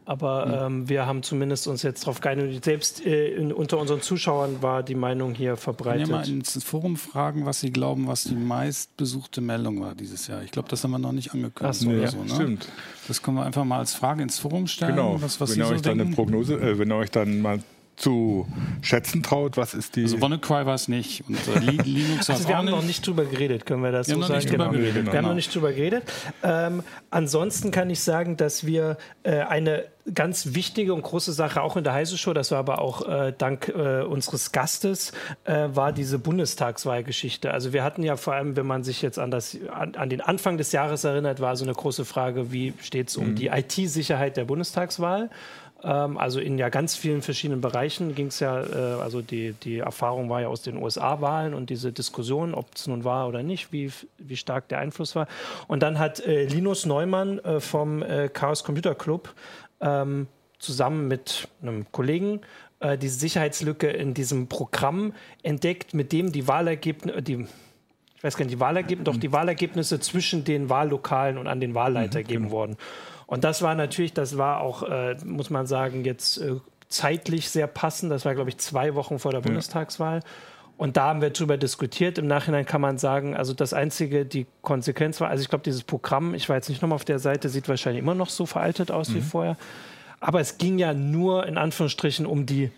Aber 0.05 0.45
mhm. 0.45 0.81
ähm, 0.81 0.89
wir 0.89 1.05
haben 1.07 1.23
zumindest 1.23 1.67
uns 1.67 1.81
jetzt 1.81 2.03
darauf 2.03 2.21
geeinigt. 2.21 2.63
Selbst 2.63 3.03
äh, 3.05 3.29
in, 3.29 3.51
unter 3.51 3.79
unseren 3.79 4.01
Zuschauern 4.01 4.61
war 4.61 4.83
die 4.83 4.95
Meinung 4.95 5.33
hier 5.33 5.57
verbreitet. 5.57 6.07
Können 6.07 6.09
wir 6.09 6.17
mal 6.17 6.29
ins 6.29 6.63
Forum 6.63 6.95
fragen, 6.95 7.45
was 7.45 7.59
Sie 7.59 7.71
glauben, 7.71 8.07
was 8.07 8.25
die 8.25 8.35
meistbesuchte 8.35 9.41
Meldung 9.41 9.81
war 9.81 9.95
dieses 9.95 10.27
Jahr. 10.27 10.43
Ich 10.43 10.51
glaube, 10.51 10.69
das 10.69 10.83
haben 10.83 10.91
wir 10.91 10.99
noch 10.99 11.11
nicht 11.11 11.33
angekündigt. 11.33 11.81
Ach, 11.83 11.87
nee, 11.87 12.05
so, 12.05 12.23
ne? 12.23 12.29
Stimmt. 12.29 12.69
Das 13.07 13.21
können 13.21 13.37
wir 13.37 13.45
einfach 13.45 13.65
mal 13.65 13.79
als 13.79 13.95
Frage 13.95 14.21
ins 14.21 14.37
Forum 14.37 14.67
stellen. 14.67 14.95
Genau. 14.95 15.21
Was, 15.21 15.41
was 15.41 15.51
wenn 15.51 15.59
ihr 15.59 15.67
euch 15.67 15.77
so 15.77 15.83
dann 15.89 15.99
eine 15.99 16.11
Prognose, 16.11 16.55
äh, 16.55 16.77
wenn 16.77 16.91
ihr 16.91 16.95
euch 16.95 17.11
dann 17.11 17.41
mal 17.41 17.59
zu 17.95 18.47
schätzen 18.81 19.23
traut, 19.23 19.57
was 19.57 19.73
ist 19.73 19.95
die. 19.95 20.03
Also 20.03 20.21
WannaCry 20.21 20.65
war 20.65 20.75
es 20.75 20.87
nicht. 20.87 21.23
Und 21.27 21.37
äh, 21.55 21.59
Linux 21.83 22.29
also 22.29 22.47
wir 22.47 22.57
haben 22.57 22.69
noch 22.69 22.83
nicht 22.83 23.05
drüber 23.05 23.25
geredet, 23.25 23.65
können 23.65 23.83
wir 23.83 23.91
das 23.91 24.07
wir 24.07 24.15
so 24.15 24.21
sagen? 24.21 24.45
Genau. 24.45 24.71
Geredet, 24.71 25.05
wir 25.05 25.17
haben 25.17 25.25
noch 25.25 25.33
nicht 25.33 25.53
drüber 25.53 25.71
geredet. 25.71 26.03
Ähm, 26.43 26.83
ansonsten 27.09 27.71
kann 27.71 27.89
ich 27.89 28.01
sagen, 28.01 28.37
dass 28.37 28.65
wir 28.65 28.97
äh, 29.23 29.39
eine 29.39 29.85
ganz 30.13 30.53
wichtige 30.53 30.93
und 30.93 31.01
große 31.01 31.33
Sache 31.33 31.61
auch 31.61 31.77
in 31.77 31.83
der 31.83 31.93
Heise 31.93 32.17
Show, 32.17 32.33
das 32.33 32.51
war 32.51 32.59
aber 32.59 32.79
auch 32.79 33.07
äh, 33.07 33.33
dank 33.35 33.69
äh, 33.69 34.01
unseres 34.03 34.51
Gastes, 34.51 35.13
äh, 35.45 35.69
war 35.71 35.91
diese 35.91 36.19
Bundestagswahlgeschichte. 36.19 37.51
Also 37.51 37.73
wir 37.73 37.83
hatten 37.83 38.03
ja 38.03 38.15
vor 38.15 38.33
allem, 38.35 38.55
wenn 38.55 38.67
man 38.67 38.83
sich 38.83 39.01
jetzt 39.01 39.17
an, 39.17 39.31
das, 39.31 39.57
an, 39.73 39.95
an 39.95 40.09
den 40.09 40.21
Anfang 40.21 40.57
des 40.57 40.71
Jahres 40.71 41.03
erinnert, 41.05 41.39
war 41.39 41.55
so 41.55 41.65
eine 41.65 41.73
große 41.73 42.05
Frage, 42.05 42.51
wie 42.51 42.73
steht 42.81 43.09
es 43.09 43.17
um 43.17 43.31
mhm. 43.31 43.35
die 43.35 43.47
IT-Sicherheit 43.47 44.37
der 44.37 44.45
Bundestagswahl? 44.45 45.31
Ähm, 45.85 46.17
also 46.17 46.39
in 46.39 46.57
ja 46.57 46.69
ganz 46.69 46.95
vielen 46.95 47.21
verschiedenen 47.21 47.61
Bereichen 47.61 48.15
ging 48.15 48.27
es 48.27 48.39
ja, 48.39 48.63
äh, 48.63 49.01
also 49.01 49.21
die, 49.21 49.53
die 49.53 49.79
Erfahrung 49.79 50.29
war 50.29 50.41
ja 50.41 50.47
aus 50.47 50.63
den 50.63 50.81
USA-Wahlen 50.81 51.53
und 51.53 51.69
diese 51.69 51.91
Diskussion, 51.91 52.55
ob 52.55 52.73
es 52.75 52.87
nun 52.87 53.03
war 53.03 53.27
oder 53.27 53.43
nicht, 53.43 53.71
wie, 53.71 53.91
wie 54.17 54.35
stark 54.35 54.67
der 54.69 54.79
Einfluss 54.79 55.15
war. 55.15 55.27
Und 55.67 55.83
dann 55.83 55.99
hat 55.99 56.19
äh, 56.19 56.45
Linus 56.45 56.85
Neumann 56.85 57.39
äh, 57.39 57.59
vom 57.59 58.03
Chaos 58.33 58.63
Computer 58.63 58.95
Club 58.95 59.33
ähm, 59.81 60.27
zusammen 60.59 61.07
mit 61.07 61.47
einem 61.61 61.85
Kollegen 61.91 62.41
diese 63.01 63.17
Sicherheitslücke 63.17 63.87
in 63.87 64.13
diesem 64.13 64.47
Programm 64.47 65.13
entdeckt, 65.43 65.93
mit 65.93 66.11
dem 66.11 66.31
die 66.31 66.47
Wahlergebnisse, 66.47 67.21
die 67.21 67.47
ich 68.15 68.23
weiß 68.23 68.37
gar 68.37 68.45
nicht, 68.45 68.55
die 68.55 68.59
Wahlergebnisse, 68.59 69.11
doch 69.11 69.19
die 69.19 69.31
Wahlergebnisse 69.31 69.99
zwischen 69.99 70.43
den 70.43 70.69
Wahllokalen 70.69 71.37
und 71.37 71.47
an 71.47 71.59
den 71.59 71.73
Wahlleiter 71.73 72.19
mhm, 72.19 72.23
gegeben 72.23 72.43
genau. 72.45 72.55
wurden. 72.55 72.77
Und 73.27 73.43
das 73.43 73.61
war 73.61 73.75
natürlich, 73.75 74.13
das 74.13 74.37
war 74.37 74.61
auch, 74.61 74.83
äh, 74.83 75.15
muss 75.25 75.49
man 75.49 75.65
sagen, 75.65 76.05
jetzt 76.05 76.37
äh, 76.37 76.55
zeitlich 76.89 77.49
sehr 77.49 77.67
passend. 77.67 78.11
Das 78.11 78.25
war, 78.25 78.35
glaube 78.35 78.49
ich, 78.49 78.57
zwei 78.57 78.95
Wochen 78.95 79.19
vor 79.19 79.31
der 79.31 79.41
ja. 79.41 79.45
Bundestagswahl. 79.45 80.21
Und 80.77 80.97
da 80.97 81.07
haben 81.07 81.21
wir 81.21 81.29
darüber 81.29 81.57
diskutiert. 81.57 82.17
Im 82.17 82.27
Nachhinein 82.27 82.65
kann 82.65 82.81
man 82.81 82.97
sagen, 82.97 83.35
also 83.35 83.53
das 83.53 83.73
Einzige, 83.73 84.25
die 84.25 84.45
Konsequenz 84.61 85.21
war, 85.21 85.29
also 85.29 85.41
ich 85.41 85.49
glaube, 85.49 85.63
dieses 85.63 85.83
Programm, 85.83 86.33
ich 86.33 86.49
war 86.49 86.57
jetzt 86.57 86.67
nicht 86.67 86.81
nochmal 86.81 86.97
auf 86.97 87.05
der 87.05 87.19
Seite, 87.19 87.47
sieht 87.47 87.69
wahrscheinlich 87.69 88.03
immer 88.03 88.15
noch 88.15 88.29
so 88.29 88.45
veraltet 88.45 88.91
aus 88.91 89.09
mhm. 89.09 89.15
wie 89.15 89.21
vorher. 89.21 89.57
Aber 90.19 90.41
es 90.41 90.57
ging 90.57 90.77
ja 90.77 90.93
nur 90.93 91.45
in 91.45 91.57
Anführungsstrichen 91.57 92.25
um 92.25 92.45
die 92.45 92.71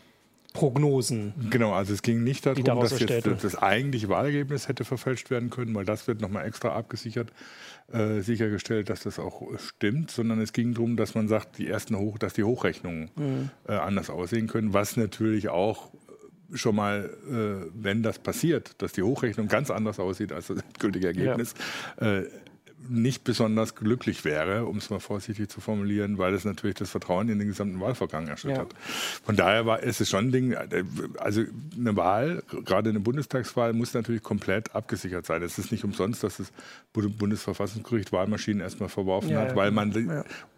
Prognosen. 0.53 1.33
Genau, 1.49 1.73
also 1.73 1.93
es 1.93 2.01
ging 2.01 2.23
nicht 2.23 2.45
darum, 2.45 2.63
dass 2.63 2.99
jetzt 2.99 3.25
das, 3.25 3.41
das 3.41 3.55
eigentliche 3.55 4.09
Wahlergebnis 4.09 4.67
hätte 4.67 4.85
verfälscht 4.85 5.29
werden 5.29 5.49
können, 5.49 5.73
weil 5.75 5.85
das 5.85 6.07
wird 6.07 6.19
nochmal 6.19 6.45
extra 6.45 6.69
abgesichert, 6.69 7.31
äh, 7.91 8.21
sichergestellt, 8.21 8.89
dass 8.89 9.03
das 9.03 9.17
auch 9.17 9.41
stimmt, 9.57 10.11
sondern 10.11 10.41
es 10.41 10.51
ging 10.53 10.73
darum, 10.73 10.97
dass 10.97 11.15
man 11.15 11.27
sagt, 11.27 11.57
die 11.57 11.67
ersten 11.67 11.97
Hoch, 11.97 12.17
dass 12.17 12.33
die 12.33 12.43
Hochrechnungen 12.43 13.11
mhm. 13.15 13.49
äh, 13.67 13.73
anders 13.73 14.09
aussehen 14.09 14.47
können, 14.47 14.73
was 14.73 14.97
natürlich 14.97 15.49
auch 15.49 15.89
schon 16.53 16.75
mal, 16.75 17.09
äh, 17.29 17.69
wenn 17.73 18.03
das 18.03 18.19
passiert, 18.19 18.81
dass 18.81 18.93
die 18.93 19.03
Hochrechnung 19.03 19.47
ganz 19.47 19.69
anders 19.71 19.99
aussieht 19.99 20.31
als 20.31 20.47
das 20.47 20.61
endgültige 20.61 21.07
Ergebnis, 21.07 21.53
ja. 21.99 22.19
äh, 22.19 22.29
nicht 22.89 23.23
besonders 23.23 23.75
glücklich 23.75 24.23
wäre, 24.23 24.65
um 24.65 24.77
es 24.77 24.89
mal 24.89 24.99
vorsichtig 24.99 25.49
zu 25.49 25.61
formulieren, 25.61 26.17
weil 26.17 26.33
es 26.33 26.45
natürlich 26.45 26.75
das 26.75 26.89
Vertrauen 26.89 27.27
in 27.29 27.39
den 27.39 27.47
gesamten 27.47 27.79
Wahlvorgang 27.79 28.27
erschüttert. 28.27 28.73
Ja. 28.73 28.79
Von 29.25 29.35
daher 29.35 29.65
war, 29.65 29.81
ist 29.81 29.99
es 29.99 30.09
schon 30.09 30.27
ein 30.27 30.31
Ding, 30.31 30.55
also 31.17 31.43
eine 31.75 31.95
Wahl, 31.95 32.43
gerade 32.65 32.89
eine 32.89 32.99
Bundestagswahl, 32.99 33.73
muss 33.73 33.93
natürlich 33.93 34.23
komplett 34.23 34.75
abgesichert 34.75 35.25
sein. 35.25 35.41
Es 35.41 35.57
ist 35.57 35.71
nicht 35.71 35.83
umsonst, 35.83 36.23
dass 36.23 36.37
das 36.37 36.51
Bundesverfassungsgericht 36.93 38.11
Wahlmaschinen 38.11 38.61
erstmal 38.61 38.89
verworfen 38.89 39.29
ja, 39.29 39.41
hat, 39.41 39.55
weil 39.55 39.71
man 39.71 39.91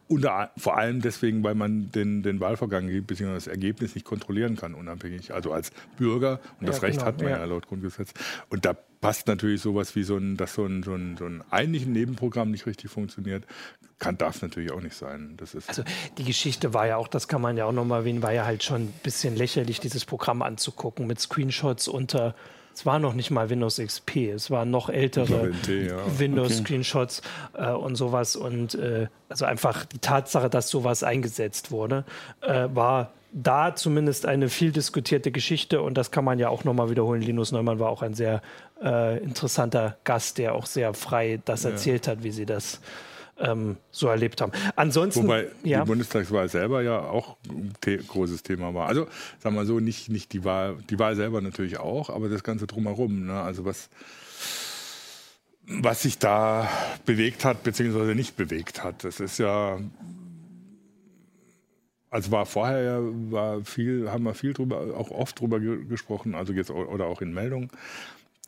unter, 0.10 0.50
vor 0.58 0.76
allem 0.76 1.02
deswegen, 1.02 1.44
weil 1.44 1.54
man 1.54 1.92
den, 1.92 2.24
den 2.24 2.40
Wahlvorgang 2.40 2.88
bzw. 2.88 3.32
das 3.32 3.46
Ergebnis 3.46 3.94
nicht 3.94 4.06
kontrollieren 4.06 4.56
kann, 4.56 4.74
unabhängig. 4.74 5.34
Also 5.34 5.54
als 5.54 5.72
Bürger, 5.98 6.40
und 6.60 6.68
das 6.68 6.78
ja, 6.78 6.88
Recht 6.88 6.98
genau, 6.98 7.08
hat 7.08 7.22
man 7.22 7.30
ja. 7.30 7.38
ja 7.38 7.46
laut 7.46 7.68
Grundgesetz. 7.68 8.12
Und 8.50 8.66
da 8.66 8.74
passt 8.74 9.28
natürlich 9.28 9.62
sowas 9.62 9.96
wie 9.96 10.02
so 10.02 10.18
ein, 10.18 10.36
dass 10.36 10.56
so 10.56 10.66
ein, 10.66 10.82
so 10.82 10.96
ein, 10.96 11.16
so 11.16 11.26
ein 11.26 11.44
eigentlich 11.52 11.86
Nebenprogramm 11.86 12.50
nicht 12.50 12.66
richtig 12.66 12.90
funktioniert, 12.90 13.46
kann, 14.00 14.18
darf 14.18 14.42
natürlich 14.42 14.72
auch 14.72 14.82
nicht 14.82 14.96
sein. 14.96 15.36
Das 15.38 15.54
ist 15.54 15.70
also 15.70 15.84
die 16.18 16.24
Geschichte 16.24 16.74
war 16.74 16.88
ja 16.88 16.98
auch, 16.98 17.08
das 17.08 17.28
kann 17.28 17.42
man 17.42 17.56
ja 17.56 17.66
auch 17.66 17.72
nochmal 17.72 18.00
erwähnen, 18.00 18.24
war 18.24 18.34
ja 18.34 18.46
halt 18.46 18.64
schon 18.64 18.86
ein 18.86 18.94
bisschen 19.04 19.36
lächerlich, 19.36 19.80
dieses 19.80 20.06
Programm 20.06 20.42
anzugucken 20.42 21.06
mit 21.06 21.20
Screenshots 21.20 21.88
unter 21.88 22.34
es 22.74 22.86
war 22.86 23.00
noch 23.00 23.14
nicht 23.14 23.32
mal 23.32 23.50
Windows 23.50 23.78
XP, 23.78 24.18
es 24.34 24.52
waren 24.52 24.72
noch 24.72 24.90
ältere 24.90 25.52
ja. 25.68 26.20
Windows-Screenshots 26.20 27.22
okay. 27.54 27.72
äh, 27.72 27.74
und 27.74 27.96
sowas. 27.96 28.36
Und 28.36 28.76
äh, 28.76 29.08
also 29.28 29.46
einfach 29.46 29.86
die 29.86 30.00
Tatsache, 30.00 30.50
dass 30.50 30.70
sowas 30.70 31.04
eingesetzt 31.04 31.72
wurde, 31.72 32.06
äh, 32.42 32.68
war 32.74 33.12
da 33.32 33.76
zumindest 33.76 34.26
eine 34.26 34.50
viel 34.50 34.72
diskutierte 34.72 35.32
Geschichte 35.32 35.82
und 35.82 35.96
das 35.96 36.12
kann 36.12 36.26
man 36.26 36.40
ja 36.40 36.50
auch 36.50 36.64
nochmal 36.64 36.90
wiederholen. 36.90 37.22
Linus 37.22 37.52
Neumann 37.52 37.80
war 37.80 37.90
auch 37.90 38.02
ein 38.02 38.14
sehr 38.14 38.42
äh, 38.82 39.22
interessanter 39.22 39.98
Gast, 40.04 40.38
der 40.38 40.56
auch 40.56 40.66
sehr 40.66 40.94
frei 40.94 41.40
das 41.46 41.64
ja. 41.64 41.72
erzählt 41.72 42.08
hat, 42.08 42.24
wie 42.24 42.32
sie 42.32 42.46
das 42.46 42.82
ähm, 43.40 43.78
so 43.92 44.08
erlebt 44.08 44.42
haben. 44.42 44.52
Ansonsten, 44.76 45.24
Wobei 45.24 45.48
ja. 45.64 45.82
die 45.82 45.88
Bundestagswahl 45.88 46.50
selber 46.50 46.82
ja 46.82 47.00
auch 47.00 47.38
ein 47.50 47.74
the 47.84 47.98
großes 47.98 48.44
Thema 48.44 48.74
war. 48.74 48.88
Also 48.88 49.08
sagen 49.40 49.56
wir 49.56 49.66
so, 49.66 49.80
nicht, 49.80 50.10
nicht 50.10 50.34
die 50.34 50.44
Wahl, 50.44 50.78
die 50.90 51.00
Wahl 51.00 51.16
selber 51.16 51.42
natürlich 51.42 51.80
auch, 51.80 52.10
aber 52.10 52.30
das 52.30 52.44
Ganze 52.44 52.68
drumherum. 52.68 53.26
Ne? 53.26 53.40
Also 53.40 53.66
was, 53.66 53.90
was 55.68 56.02
sich 56.02 56.20
da 56.20 56.70
bewegt 57.06 57.46
hat, 57.46 57.64
beziehungsweise 57.64 58.16
nicht 58.16 58.36
bewegt 58.36 58.84
hat. 58.84 59.04
Das 59.04 59.20
ist 59.20 59.40
ja 59.40 59.80
also 62.12 62.32
war 62.32 62.46
vorher 62.46 63.02
war 63.30 63.64
viel, 63.64 64.10
haben 64.10 64.24
wir 64.24 64.34
viel 64.34 64.54
drüber, 64.54 64.98
auch 64.98 65.12
oft 65.12 65.40
drüber 65.40 65.60
gesprochen, 65.60 66.34
also 66.34 66.54
jetzt 66.54 66.72
oder 66.72 67.06
auch 67.06 67.22
in 67.22 67.34
Meldungen, 67.34 67.70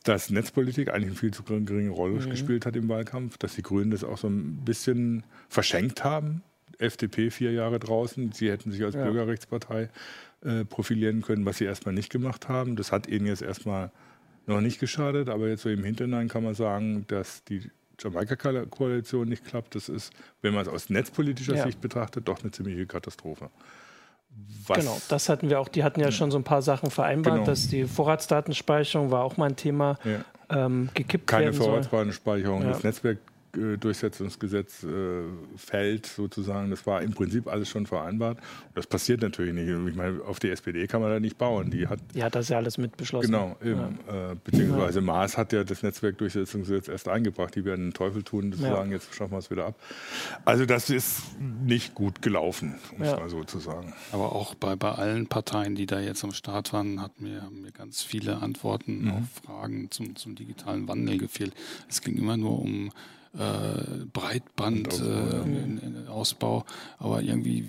dass 0.03 0.29
Netzpolitik 0.29 0.89
eigentlich 0.89 1.10
eine 1.10 1.15
viel 1.15 1.34
zu 1.34 1.43
geringe 1.43 1.91
Rolle 1.91 2.20
mhm. 2.25 2.29
gespielt 2.29 2.65
hat 2.65 2.75
im 2.75 2.89
Wahlkampf, 2.89 3.38
dass 3.38 3.55
die 3.55 3.62
Grünen 3.62 3.91
das 3.91 4.03
auch 4.03 4.17
so 4.17 4.27
ein 4.27 4.63
bisschen 4.65 5.24
verschenkt 5.50 6.03
haben. 6.03 6.43
FDP 6.79 7.29
vier 7.29 7.51
Jahre 7.51 7.79
draußen, 7.79 8.31
sie 8.31 8.50
hätten 8.50 8.72
sich 8.72 8.84
als 8.84 8.96
ja. 8.96 9.03
Bürgerrechtspartei 9.03 9.89
äh, 10.41 10.65
profilieren 10.65 11.22
können, 11.22 11.46
was 11.46 11.58
sie 11.58 11.65
erstmal 11.65 11.93
nicht 11.93 12.10
gemacht 12.10 12.50
haben. 12.50 12.75
Das 12.75 12.91
hat 12.91 13.08
ihnen 13.08 13.27
jetzt 13.27 13.43
erstmal 13.43 13.91
noch 14.48 14.62
nicht 14.62 14.79
geschadet, 14.79 15.29
aber 15.29 15.48
jetzt 15.48 15.62
so 15.62 15.70
im 15.70 15.84
Hintergrund 15.84 16.31
kann 16.31 16.43
man 16.43 16.55
sagen, 16.55 17.05
dass 17.08 17.43
die 17.43 17.70
Jamaika-Koalition 18.00 19.29
nicht 19.29 19.46
klappt. 19.46 19.75
Das 19.75 19.89
ist, 19.89 20.12
wenn 20.41 20.55
man 20.55 20.63
es 20.63 20.67
aus 20.67 20.89
netzpolitischer 20.89 21.55
ja. 21.55 21.65
Sicht 21.65 21.79
betrachtet, 21.81 22.27
doch 22.27 22.41
eine 22.41 22.51
ziemliche 22.51 22.88
Katastrophe. 22.88 23.51
Was 24.68 24.80
genau, 24.80 24.98
das 25.10 25.28
hatten 25.28 25.50
wir 25.50 25.60
auch. 25.60 25.68
Die 25.68 25.84
hatten 25.84 26.00
ja 26.00 26.12
schon 26.12 26.32
so 26.32 26.38
ein 26.38 26.44
paar 26.44 26.62
Sachen 26.62 26.92
vereinbart, 26.92 27.36
genau. 27.36 27.46
dass 27.46 27.68
die 27.68 27.86
Vorratsdatenspeicherung 27.86 29.12
war 29.12 29.24
auch 29.24 29.38
mal 29.38 29.50
ein 29.50 29.56
Thema, 29.56 29.98
ja. 30.04 30.66
ähm, 30.66 30.90
gekippt 30.94 31.28
Keine 31.28 31.46
werden 31.46 31.56
Vorratsdatenspeicherung, 31.56 32.62
ja. 32.62 32.70
das 32.70 32.84
Netzwerk 32.84 33.18
Durchsetzungsgesetz 33.53 34.84
äh, 34.84 35.24
fällt, 35.55 36.05
sozusagen. 36.05 36.70
Das 36.70 36.86
war 36.86 37.01
im 37.01 37.13
Prinzip 37.13 37.48
alles 37.48 37.70
schon 37.70 37.86
vereinbart. 37.86 38.38
Das 38.75 38.88
passiert 38.88 39.22
natürlich 39.22 39.53
nicht. 39.53 39.67
Ich 39.67 39.96
meine, 39.96 40.22
auf 40.24 40.39
die 40.39 40.50
SPD 40.50 40.88
kann 40.88 41.01
man 41.01 41.12
da 41.12 41.20
nicht 41.20 41.38
bauen. 41.38 41.70
Die 41.72 41.88
hat, 41.88 42.00
die 42.13 42.24
hat 42.24 42.36
das 42.36 42.50
ja 42.50 42.58
alles 42.58 42.77
mit 42.77 42.98
beschlossen. 42.98 43.31
Genau, 43.31 43.58
eben, 43.62 44.00
ja. 44.08 44.31
äh, 44.31 44.36
beziehungsweise 44.43 45.00
ja. 45.00 45.05
Maas 45.05 45.38
hat 45.38 45.53
ja 45.53 45.63
das 45.63 45.84
Netzwerkdurchsetzungsgesetz 45.84 46.88
erst 46.88 47.08
eingebracht. 47.08 47.55
Die 47.55 47.65
werden 47.65 47.88
den 47.88 47.93
Teufel 47.93 48.24
tun, 48.24 48.53
zu 48.53 48.63
ja. 48.63 48.75
sagen, 48.75 48.91
jetzt 48.91 49.13
schaffen 49.13 49.34
wir 49.34 49.39
es 49.39 49.51
wieder 49.51 49.65
ab. 49.65 49.75
Also 50.46 50.65
das 50.65 50.89
ist 50.89 51.22
nicht 51.39 51.93
gut 51.93 52.22
gelaufen, 52.22 52.75
um 52.96 53.01
es 53.01 53.12
mal 53.12 53.29
so 53.29 53.43
zu 53.43 53.60
sagen. 53.60 53.93
Aber 54.12 54.34
auch 54.34 54.55
bei, 54.55 54.75
bei 54.75 54.91
allen 54.91 55.27
Parteien, 55.27 55.75
die 55.75 55.86
da 55.86 56.00
jetzt 56.00 56.24
am 56.24 56.31
Start 56.31 56.74
waren, 56.74 57.01
hat 57.01 57.20
mir, 57.20 57.41
haben 57.41 57.62
mir 57.62 57.72
ganz 57.72 58.01
viele 58.01 58.38
Antworten 58.38 59.05
mhm. 59.05 59.12
auf 59.12 59.24
Fragen 59.46 59.91
zum, 59.91 60.15
zum 60.15 60.36
digitalen 60.36 60.88
Wandel 60.88 61.17
gefehlt. 61.17 61.53
Es 61.89 62.01
ging 62.01 62.17
immer 62.17 62.38
nur 62.38 62.60
um 62.60 62.91
äh, 63.38 64.06
Breitbandausbau. 64.12 66.60
Äh, 66.60 66.64
aber 66.98 67.22
irgendwie, 67.22 67.66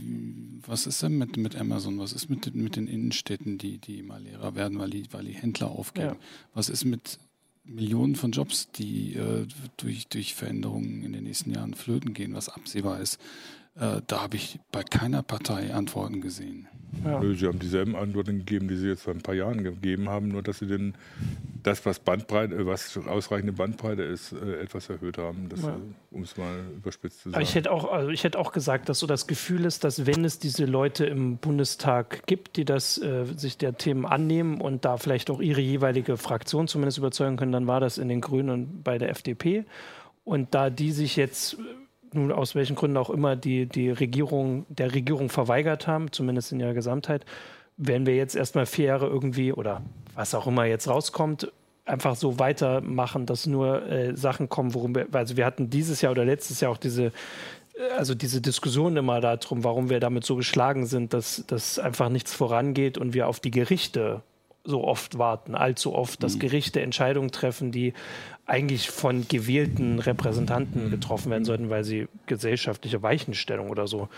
was 0.66 0.86
ist 0.86 1.02
denn 1.02 1.18
mit, 1.18 1.36
mit 1.36 1.56
Amazon? 1.56 1.98
Was 1.98 2.12
ist 2.12 2.30
mit, 2.30 2.54
mit 2.54 2.76
den 2.76 2.86
Innenstädten, 2.86 3.58
die, 3.58 3.78
die 3.78 3.98
immer 3.98 4.18
leerer 4.18 4.54
werden, 4.54 4.78
weil 4.78 4.90
die, 4.90 5.12
weil 5.12 5.24
die 5.24 5.34
Händler 5.34 5.70
aufgeben? 5.70 6.06
Ja. 6.06 6.16
Was 6.54 6.68
ist 6.68 6.84
mit 6.84 7.18
Millionen 7.64 8.16
von 8.16 8.32
Jobs, 8.32 8.70
die 8.72 9.14
äh, 9.14 9.46
durch, 9.76 10.08
durch 10.08 10.34
Veränderungen 10.34 11.02
in 11.02 11.12
den 11.12 11.24
nächsten 11.24 11.52
Jahren 11.52 11.74
flöten 11.74 12.12
gehen, 12.12 12.34
was 12.34 12.48
absehbar 12.48 13.00
ist? 13.00 13.20
Äh, 13.74 14.02
da 14.06 14.22
habe 14.22 14.36
ich 14.36 14.60
bei 14.70 14.82
keiner 14.82 15.22
Partei 15.22 15.72
Antworten 15.72 16.20
gesehen. 16.20 16.68
Ja. 17.04 17.22
Sie 17.22 17.46
haben 17.46 17.58
dieselben 17.58 17.96
Antworten 17.96 18.38
gegeben, 18.38 18.68
die 18.68 18.76
Sie 18.76 18.88
jetzt 18.88 19.02
vor 19.02 19.14
ein 19.14 19.22
paar 19.22 19.34
Jahren 19.34 19.64
gegeben 19.64 20.10
haben, 20.10 20.28
nur 20.28 20.42
dass 20.42 20.58
Sie 20.58 20.66
den, 20.66 20.94
das, 21.62 21.86
was 21.86 21.98
Bandbreite, 21.98 22.54
äh, 22.54 22.66
was 22.66 22.96
ausreichende 22.98 23.52
Bandbreite 23.52 24.02
ist, 24.02 24.32
äh, 24.32 24.60
etwas 24.60 24.90
erhöht 24.90 25.16
haben, 25.16 25.48
ja. 25.56 25.76
um 26.10 26.22
es 26.22 26.36
mal 26.36 26.54
überspitzt 26.76 27.22
zu 27.22 27.30
sagen. 27.30 27.36
Aber 27.36 27.42
ich 27.42 27.54
hätte, 27.54 27.72
auch, 27.72 27.90
also 27.90 28.10
ich 28.10 28.24
hätte 28.24 28.38
auch 28.38 28.52
gesagt, 28.52 28.90
dass 28.90 28.98
so 28.98 29.06
das 29.06 29.26
Gefühl 29.26 29.64
ist, 29.64 29.84
dass 29.84 30.06
wenn 30.06 30.24
es 30.24 30.38
diese 30.38 30.66
Leute 30.66 31.06
im 31.06 31.38
Bundestag 31.38 32.26
gibt, 32.26 32.56
die 32.58 32.66
das, 32.66 32.98
äh, 32.98 33.24
sich 33.36 33.56
der 33.56 33.78
Themen 33.78 34.04
annehmen 34.04 34.60
und 34.60 34.84
da 34.84 34.98
vielleicht 34.98 35.30
auch 35.30 35.40
ihre 35.40 35.62
jeweilige 35.62 36.18
Fraktion 36.18 36.68
zumindest 36.68 36.98
überzeugen 36.98 37.38
können, 37.38 37.52
dann 37.52 37.66
war 37.66 37.80
das 37.80 37.96
in 37.96 38.08
den 38.08 38.20
Grünen 38.20 38.50
und 38.50 38.84
bei 38.84 38.98
der 38.98 39.08
FDP. 39.08 39.64
Und 40.24 40.54
da 40.54 40.70
die 40.70 40.92
sich 40.92 41.16
jetzt 41.16 41.56
nun 42.14 42.32
aus 42.32 42.54
welchen 42.54 42.76
Gründen 42.76 42.96
auch 42.96 43.10
immer 43.10 43.36
die, 43.36 43.66
die 43.66 43.90
Regierung, 43.90 44.66
der 44.68 44.94
Regierung 44.94 45.28
verweigert 45.28 45.86
haben, 45.86 46.12
zumindest 46.12 46.52
in 46.52 46.60
ihrer 46.60 46.74
Gesamtheit, 46.74 47.24
werden 47.76 48.06
wir 48.06 48.16
jetzt 48.16 48.36
erstmal 48.36 48.66
vier 48.66 48.86
Jahre 48.86 49.06
irgendwie 49.06 49.52
oder 49.52 49.82
was 50.14 50.34
auch 50.34 50.46
immer 50.46 50.64
jetzt 50.64 50.88
rauskommt, 50.88 51.50
einfach 51.84 52.16
so 52.16 52.38
weitermachen, 52.38 53.26
dass 53.26 53.46
nur 53.46 53.86
äh, 53.88 54.16
Sachen 54.16 54.48
kommen, 54.48 54.74
worum 54.74 54.94
wir, 54.94 55.06
also 55.12 55.36
wir 55.36 55.46
hatten 55.46 55.70
dieses 55.70 56.00
Jahr 56.00 56.12
oder 56.12 56.24
letztes 56.24 56.60
Jahr 56.60 56.70
auch 56.70 56.76
diese, 56.76 57.06
äh, 57.06 57.10
also 57.96 58.14
diese 58.14 58.40
Diskussion 58.40 58.96
immer 58.96 59.20
darum, 59.20 59.64
warum 59.64 59.90
wir 59.90 60.00
damit 60.00 60.24
so 60.24 60.36
geschlagen 60.36 60.86
sind, 60.86 61.12
dass, 61.12 61.44
dass 61.46 61.78
einfach 61.78 62.08
nichts 62.08 62.34
vorangeht 62.34 62.98
und 62.98 63.14
wir 63.14 63.26
auf 63.26 63.40
die 63.40 63.50
Gerichte 63.50 64.22
so 64.64 64.84
oft 64.84 65.18
warten, 65.18 65.54
allzu 65.54 65.94
oft, 65.94 66.22
dass 66.22 66.36
mhm. 66.36 66.40
Gerichte 66.40 66.80
Entscheidungen 66.80 67.30
treffen, 67.30 67.72
die 67.72 67.94
eigentlich 68.46 68.90
von 68.90 69.26
gewählten 69.28 69.98
Repräsentanten 69.98 70.86
mhm. 70.86 70.90
getroffen 70.90 71.30
werden 71.30 71.44
sollten, 71.44 71.70
weil 71.70 71.84
sie 71.84 72.08
gesellschaftliche 72.26 73.02
Weichenstellung 73.02 73.70
oder 73.70 73.86
so 73.86 74.08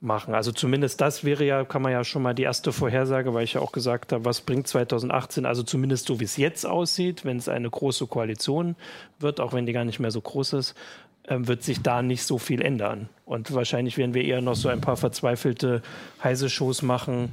machen. 0.00 0.34
Also 0.34 0.52
zumindest 0.52 1.00
das 1.00 1.24
wäre 1.24 1.44
ja, 1.44 1.64
kann 1.64 1.82
man 1.82 1.92
ja 1.92 2.04
schon 2.04 2.22
mal 2.22 2.34
die 2.34 2.44
erste 2.44 2.72
Vorhersage, 2.72 3.34
weil 3.34 3.44
ich 3.44 3.54
ja 3.54 3.60
auch 3.60 3.72
gesagt 3.72 4.12
habe, 4.12 4.24
was 4.24 4.42
bringt 4.42 4.68
2018, 4.68 5.44
also 5.44 5.62
zumindest 5.62 6.06
so 6.06 6.20
wie 6.20 6.24
es 6.24 6.36
jetzt 6.36 6.66
aussieht, 6.66 7.24
wenn 7.24 7.36
es 7.36 7.48
eine 7.48 7.68
große 7.68 8.06
Koalition 8.06 8.76
wird, 9.18 9.40
auch 9.40 9.52
wenn 9.52 9.66
die 9.66 9.72
gar 9.72 9.84
nicht 9.84 9.98
mehr 9.98 10.12
so 10.12 10.20
groß 10.20 10.52
ist, 10.52 10.74
wird 11.30 11.62
sich 11.62 11.82
da 11.82 12.02
nicht 12.02 12.22
so 12.24 12.38
viel 12.38 12.62
ändern. 12.62 13.08
Und 13.24 13.52
wahrscheinlich 13.52 13.98
werden 13.98 14.14
wir 14.14 14.24
eher 14.24 14.40
noch 14.40 14.56
so 14.56 14.68
ein 14.68 14.80
paar 14.80 14.96
verzweifelte 14.96 15.82
heiße 16.22 16.48
Shows 16.48 16.82
machen. 16.82 17.30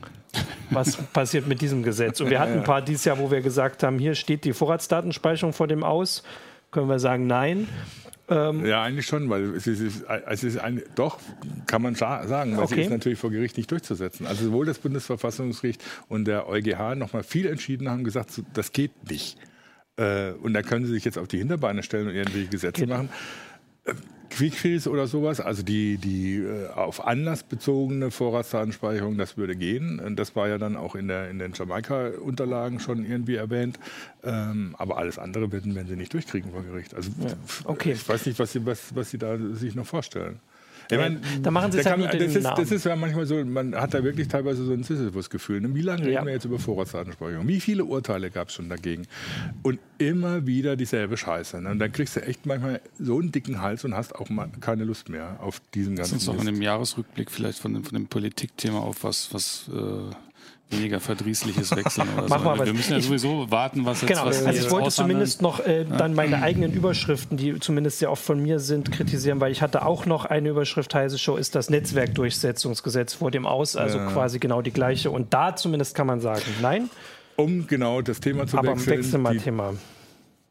Was 0.70 0.98
passiert 1.14 1.48
mit 1.48 1.62
diesem 1.62 1.84
Gesetz? 1.84 2.20
Und 2.20 2.30
wir 2.30 2.40
hatten 2.40 2.54
ein 2.54 2.64
paar 2.64 2.82
dieses 2.82 3.06
Jahr, 3.06 3.20
wo 3.20 3.32
wir 3.32 3.42
gesagt 3.42 3.84
haben, 3.84 4.00
hier 4.00 4.16
steht 4.16 4.44
die 4.44 4.54
Vorratsdatenspeicherung 4.54 5.54
vor 5.54 5.68
dem 5.68 5.84
Aus. 5.84 6.24
Können 6.72 6.90
wir 6.90 7.00
sagen, 7.00 7.28
nein. 7.28 7.70
Ähm 8.28 8.66
ja, 8.66 8.84
eigentlich 8.84 9.06
schon, 9.06 9.30
weil 9.30 9.56
es 9.56 9.68
ist, 9.68 10.04
es 10.28 10.44
ist 10.44 10.58
ein, 10.58 10.82
doch, 10.96 11.20
kann 11.68 11.82
man 11.82 11.96
sagen, 11.96 12.58
weil 12.58 12.64
okay. 12.64 12.76
sie 12.76 12.82
ist 12.82 12.90
natürlich 12.90 13.20
vor 13.20 13.30
Gericht 13.30 13.56
nicht 13.56 13.70
durchzusetzen. 13.70 14.26
Also 14.26 14.46
sowohl 14.46 14.66
das 14.66 14.80
Bundesverfassungsgericht 14.80 15.82
und 16.10 16.26
der 16.26 16.50
EuGH 16.50 16.96
nochmal 16.96 17.24
viel 17.24 17.46
entschieden 17.46 17.90
haben, 17.90 18.04
gesagt, 18.04 18.42
das 18.54 18.72
geht 18.72 19.10
nicht. 19.10 19.38
Äh, 19.98 20.32
und 20.32 20.54
da 20.54 20.62
können 20.62 20.86
sie 20.86 20.94
sich 20.94 21.06
jetzt 21.06 21.18
auf 21.18 21.28
die 21.28 21.38
Hinterbeine 21.38 21.84
stellen 21.84 22.08
und 22.08 22.16
irgendwelche 22.16 22.50
Gesetze 22.50 22.82
genau. 22.82 22.98
machen. 22.98 23.10
Quickfreeze 24.30 24.90
oder 24.90 25.08
sowas, 25.08 25.40
also 25.40 25.64
die, 25.64 25.98
die 25.98 26.38
äh, 26.38 26.68
auf 26.70 27.06
Anlass 27.06 27.44
bezogene 27.44 28.12
Vorratsdatenspeicherung, 28.12 29.18
das 29.18 29.38
würde 29.38 29.56
gehen. 29.56 30.00
Und 30.00 30.18
das 30.18 30.36
war 30.36 30.50
ja 30.50 30.58
dann 30.58 30.76
auch 30.76 30.96
in, 30.96 31.08
der, 31.08 31.30
in 31.30 31.40
den 31.40 31.54
Jamaika-Unterlagen 31.54 32.80
schon 32.80 33.06
irgendwie 33.06 33.36
erwähnt. 33.36 33.80
Ähm, 34.24 34.76
aber 34.78 34.98
alles 34.98 35.20
andere 35.20 35.52
werden, 35.52 35.74
werden 35.76 35.88
sie 35.88 35.96
nicht 35.96 36.14
durchkriegen 36.14 36.52
vor 36.52 36.64
Gericht. 36.64 36.94
Also 36.94 37.12
ja. 37.20 37.34
okay. 37.64 37.94
ich 37.94 38.08
weiß 38.08 38.26
nicht, 38.26 38.38
was 38.40 38.52
sie, 38.52 38.66
was, 38.66 38.94
was 38.96 39.10
sie 39.10 39.18
da 39.18 39.38
sich 39.38 39.76
noch 39.76 39.86
vorstellen. 39.86 40.40
Ich 40.90 40.98
meine, 40.98 41.20
da 41.42 41.52
machen 41.52 41.72
sie 41.72 41.80
es 41.80 41.86
halt 41.86 42.02
kann, 42.02 42.20
das, 42.20 42.36
ist, 42.36 42.46
das 42.46 42.72
ist 42.72 42.86
ja 42.86 42.96
manchmal 42.96 43.26
so, 43.26 43.44
man 43.44 43.76
hat 43.76 43.94
da 43.94 44.04
wirklich 44.04 44.28
teilweise 44.28 44.66
so 44.66 44.74
ein 44.74 44.84
Sisyphus-Gefühl. 44.84 45.62
Ne? 45.62 45.74
Wie 45.74 45.82
lange 45.82 46.02
reden 46.02 46.14
ja. 46.14 46.26
wir 46.26 46.34
jetzt 46.34 46.46
über 46.46 46.60
Vorratsdatenspeicherung? 46.60 47.48
Wie 47.48 47.60
viele 47.60 47.86
Urteile 47.86 48.32
gab 48.32 48.50
es 48.50 48.54
schon 48.54 48.70
dagegen? 48.70 49.08
Und 49.64 49.80
immer 49.98 50.46
wieder 50.46 50.76
dieselbe 50.76 51.18
Scheiße. 51.18 51.62
Ne? 51.62 51.72
Und 51.72 51.80
dann 51.80 51.92
kriegst 51.92 52.16
du 52.16 52.22
echt 52.22 52.46
manchmal 52.46 52.82
so 53.00 53.20
einen 53.20 53.32
dicken 53.32 53.62
Hals 53.62 53.86
und 53.86 53.96
hast 53.96 54.16
auch 54.16 54.30
mal 54.30 54.50
keine 54.60 54.84
Lust 54.84 55.10
mehr 55.10 55.40
auf 55.42 55.62
diesen 55.74 55.96
ganzen 55.96 56.16
Lass 56.16 56.28
uns 56.28 56.36
noch 56.36 56.46
in 56.46 56.54
dem 56.54 56.62
Jahresrückblick 56.62 57.32
vielleicht 57.32 57.60
von, 57.60 57.84
von 57.84 57.94
dem 57.94 58.08
Politikthema 58.08 58.80
auf 58.80 59.04
was, 59.04 59.34
was 59.34 59.70
äh, 59.74 60.14
weniger 60.70 61.00
verdrießliches 61.00 61.76
Wechseln 61.76 62.08
oder 62.18 62.28
so. 62.40 62.44
Wir, 62.44 62.66
wir 62.66 62.74
müssen 62.74 62.94
ja 62.94 63.02
sowieso 63.02 63.50
warten, 63.52 63.86
was 63.86 64.02
jetzt 64.02 64.10
genau, 64.10 64.26
was 64.26 64.44
also 64.44 64.66
ich 64.66 64.72
wollte 64.72 64.90
zumindest 64.90 65.42
noch 65.42 65.60
äh, 65.60 65.86
dann 65.86 66.14
meine 66.14 66.42
eigenen 66.42 66.74
Überschriften, 66.74 67.38
die 67.38 67.60
zumindest 67.60 68.00
sehr 68.00 68.12
oft 68.12 68.24
von 68.24 68.42
mir 68.42 68.60
sind, 68.60 68.92
kritisieren, 68.92 69.40
weil 69.40 69.52
ich 69.52 69.62
hatte 69.62 69.86
auch 69.86 70.06
noch 70.06 70.26
eine 70.26 70.50
Überschrift, 70.50 70.94
heiße 70.94 71.18
Show 71.18 71.36
ist 71.36 71.56
das 71.56 71.70
Netzwerkdurchsetzungsgesetz 71.70 73.14
vor 73.14 73.32
dem 73.32 73.46
Aus, 73.46 73.76
also 73.76 73.98
ja. 73.98 74.08
quasi 74.08 74.40
genau 74.40 74.62
die 74.62 74.72
gleiche. 74.72 75.12
Und 75.12 75.34
da 75.34 75.56
zumindest 75.56 75.96
kann 75.96 76.08
man 76.08 76.20
sagen, 76.20 76.44
nein. 76.62 76.90
Um 77.36 77.68
genau 77.68 78.02
das 78.02 78.20
Thema 78.20 78.48
zu 78.48 78.58
Aber 78.58 78.70
wechseln. 78.70 78.98
wechseln 78.98 79.22
mal 79.22 79.34
die, 79.34 79.40
Thema. 79.40 79.74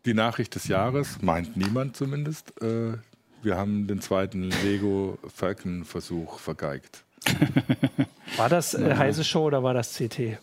Die 0.04 0.14
Nachricht 0.14 0.54
des 0.54 0.68
Jahres, 0.68 1.18
meint 1.22 1.56
niemand 1.56 1.96
zumindest. 1.96 2.60
Äh, 2.62 2.98
wir 3.42 3.56
haben 3.56 3.86
den 3.86 4.00
zweiten 4.00 4.50
Lego 4.62 5.18
Falcon 5.34 5.84
Versuch 5.84 6.38
vergeigt. 6.38 7.04
War 8.36 8.48
das 8.48 8.74
äh, 8.74 8.96
Heise 8.96 9.22
Show 9.22 9.44
oder 9.44 9.62
war 9.62 9.74
das 9.74 9.94
CT? 9.94 10.38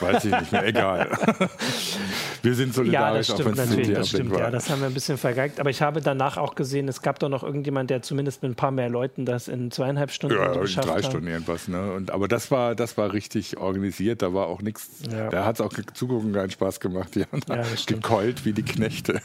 Weiß 0.00 0.24
ich 0.24 0.30
nicht 0.30 0.52
mehr, 0.52 0.66
egal. 0.66 1.10
wir 2.42 2.54
sind 2.54 2.74
solidarisch, 2.74 3.28
ja, 3.28 3.34
das 3.34 3.40
stimmt, 3.42 3.56
natürlich, 3.56 3.92
das 3.92 4.08
stimmt, 4.08 4.30
war. 4.32 4.40
ja, 4.40 4.50
das 4.50 4.70
haben 4.70 4.80
wir 4.80 4.86
ein 4.86 4.94
bisschen 4.94 5.18
vergeigt. 5.18 5.58
Aber 5.60 5.70
ich 5.70 5.82
habe 5.82 6.00
danach 6.00 6.36
auch 6.36 6.54
gesehen, 6.54 6.88
es 6.88 7.02
gab 7.02 7.18
doch 7.18 7.28
noch 7.28 7.42
irgendjemand, 7.42 7.90
der 7.90 8.02
zumindest 8.02 8.42
mit 8.42 8.52
ein 8.52 8.54
paar 8.54 8.70
mehr 8.70 8.88
Leuten 8.88 9.24
das 9.24 9.48
in 9.48 9.70
zweieinhalb 9.70 10.10
Stunden 10.10 10.36
ja, 10.36 10.52
geschafft 10.52 10.88
drei 10.88 11.02
Stunden 11.02 11.26
irgendwas. 11.26 11.68
Ne? 11.68 11.92
Und, 11.92 12.10
aber 12.10 12.28
das 12.28 12.50
war, 12.50 12.74
das 12.74 12.96
war 12.98 13.12
richtig 13.12 13.56
organisiert, 13.56 14.22
da 14.22 14.32
war 14.34 14.46
auch 14.46 14.62
nichts, 14.62 14.88
ja. 15.10 15.28
da 15.28 15.44
hat 15.44 15.56
es 15.56 15.60
auch 15.60 15.72
zugucken 15.94 16.32
keinen 16.32 16.50
Spaß 16.50 16.80
gemacht. 16.80 17.14
Die 17.14 17.24
haben 17.24 17.42
ja, 17.48 17.64
gekeult 17.86 18.44
wie 18.44 18.52
die 18.52 18.64
Knechte. 18.64 19.20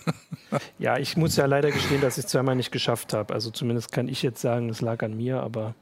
ja, 0.80 0.98
ich 0.98 1.18
muss 1.18 1.36
ja 1.36 1.46
leider 1.46 1.72
gestehen, 1.72 2.02
dass 2.02 2.18
ich 2.18 2.26
es 2.26 2.32
zweimal 2.32 2.56
nicht 2.56 2.72
geschafft 2.72 3.14
habe. 3.14 3.34
Also 3.34 3.52
zumindest 3.52 3.92
kann 3.92 4.08
ich 4.08 4.24
jetzt 4.24 4.42
sagen, 4.42 4.70
es 4.70 4.82
lag 4.82 5.04
an 5.04 5.16
mir, 5.16 5.42
aber 5.42 5.76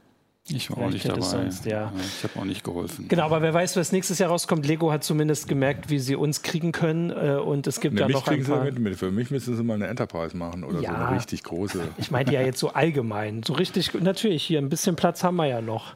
ich 0.48 0.70
war 0.70 0.78
auch 0.78 0.90
nicht 0.90 1.06
dabei. 1.06 1.20
Sonst, 1.20 1.66
ja. 1.66 1.92
Ich 1.96 2.24
habe 2.24 2.38
auch 2.40 2.44
nicht 2.44 2.64
geholfen. 2.64 3.08
Genau, 3.08 3.24
aber 3.24 3.42
wer 3.42 3.52
weiß, 3.54 3.76
was 3.76 3.92
nächstes 3.92 4.18
Jahr 4.18 4.30
rauskommt. 4.30 4.66
Lego 4.66 4.90
hat 4.90 5.04
zumindest 5.04 5.48
gemerkt, 5.48 5.90
wie 5.90 5.98
sie 5.98 6.16
uns 6.16 6.42
kriegen 6.42 6.72
können. 6.72 7.10
Äh, 7.10 7.36
und 7.36 7.66
es 7.66 7.80
gibt 7.80 7.94
ne, 7.94 8.02
da 8.02 8.08
noch 8.08 8.26
ein 8.26 8.44
paar... 8.44 8.64
Mit, 8.64 8.78
mit. 8.78 8.96
Für 8.96 9.10
mich 9.10 9.30
müssen 9.30 9.56
sie 9.56 9.62
mal 9.62 9.74
eine 9.74 9.86
Enterprise 9.86 10.36
machen 10.36 10.64
oder 10.64 10.80
ja. 10.80 10.90
so 10.90 10.96
eine 10.96 11.16
richtig 11.16 11.42
große. 11.44 11.80
Ich 11.98 12.10
meine 12.10 12.32
ja 12.32 12.40
jetzt 12.40 12.58
so 12.58 12.70
allgemein. 12.70 13.42
So 13.42 13.52
richtig, 13.52 13.92
natürlich, 13.94 14.44
hier 14.44 14.58
ein 14.58 14.68
bisschen 14.68 14.96
Platz 14.96 15.24
haben 15.24 15.36
wir 15.36 15.46
ja 15.46 15.60
noch. 15.60 15.94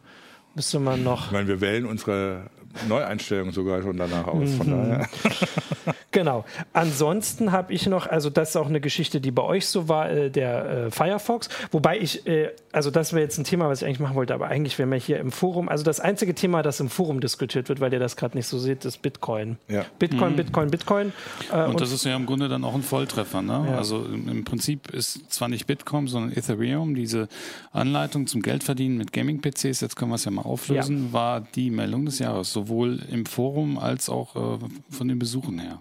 Müsste 0.55 0.81
man 0.81 1.03
noch. 1.03 1.27
Ich 1.27 1.33
meine, 1.33 1.49
wir 1.49 1.61
wählen 1.61 1.87
unsere 1.87 2.51
Neueinstellung 2.89 3.53
sogar 3.53 3.83
schon 3.83 3.97
danach 3.97 4.27
aus. 4.27 4.55
Von 4.55 4.67
mhm. 4.67 4.91
daher. 4.91 5.09
Genau. 6.13 6.45
Ansonsten 6.75 7.53
habe 7.53 7.73
ich 7.73 7.87
noch, 7.87 8.07
also 8.07 8.31
das 8.31 8.51
ist 8.51 8.57
auch 8.57 8.69
eine 8.69 8.81
Geschichte, 8.81 9.21
die 9.21 9.31
bei 9.31 9.43
euch 9.43 9.67
so 9.67 9.89
war, 9.89 10.11
äh, 10.11 10.31
der 10.31 10.65
äh, 10.67 10.91
Firefox. 10.91 11.49
Wobei 11.71 11.99
ich, 11.99 12.27
äh, 12.27 12.51
also 12.71 12.91
das 12.91 13.15
wäre 13.15 13.23
jetzt 13.23 13.39
ein 13.39 13.45
Thema, 13.45 13.69
was 13.69 13.81
ich 13.81 13.89
eigentlich 13.89 14.01
machen 14.01 14.15
wollte, 14.15 14.35
aber 14.35 14.49
eigentlich 14.49 14.79
wäre 14.79 14.89
wir 14.91 14.99
hier 14.99 15.19
im 15.19 15.33
Forum, 15.33 15.69
also 15.71 15.83
das 15.83 16.01
einzige 16.01 16.35
Thema, 16.35 16.63
das 16.63 16.81
im 16.81 16.91
Forum 16.91 17.21
diskutiert 17.21 17.69
wird, 17.71 17.81
weil 17.81 17.93
ihr 17.93 17.99
das 17.99 18.17
gerade 18.17 18.37
nicht 18.37 18.47
so 18.47 18.59
seht, 18.59 18.85
ist 18.85 19.01
Bitcoin. 19.01 19.57
Ja. 19.69 19.87
Bitcoin, 19.99 20.33
mhm. 20.33 20.37
Bitcoin, 20.37 20.71
Bitcoin. 20.71 21.13
Äh, 21.51 21.65
und, 21.65 21.71
und, 21.71 21.81
das 21.81 21.93
ist 21.93 22.05
ja 22.05 22.15
im 22.15 22.27
Grunde 22.27 22.49
dann 22.49 22.63
auch 22.65 22.75
ein 22.75 22.83
Volltreffer. 22.83 23.41
Ne? 23.41 23.67
Ja. 23.71 23.79
Also 23.79 24.05
im, 24.05 24.45
Prinzip 24.45 24.91
ist 24.91 25.33
zwar 25.33 25.49
nicht 25.49 25.67
Bitcoin, 25.67 26.09
sondern 26.09 26.37
Ethereum, 26.37 26.95
diese 26.95 27.29
Anleitung 27.73 28.27
zum 28.27 28.43
Geldverdienen 28.43 28.99
mit 28.99 29.13
Gaming-PCs, 29.15 29.81
jetzt 29.81 29.97
können 29.97 30.11
wir 30.11 30.17
es 30.17 30.27
ja 30.27 30.31
mal 30.31 30.43
auflösen, 30.43 31.07
ja. 31.07 31.13
war 31.13 31.41
die 31.41 31.71
Meldung 31.71 32.05
des 32.05 32.19
Jahres, 32.19 32.53
sowohl 32.63 33.01
im 33.11 33.27
Forum 33.27 33.79
als 33.79 34.09
auch 34.09 34.37
äh, 34.37 34.59
von 34.91 35.09
den 35.09 35.19
Besuchen 35.19 35.59
her. 35.59 35.81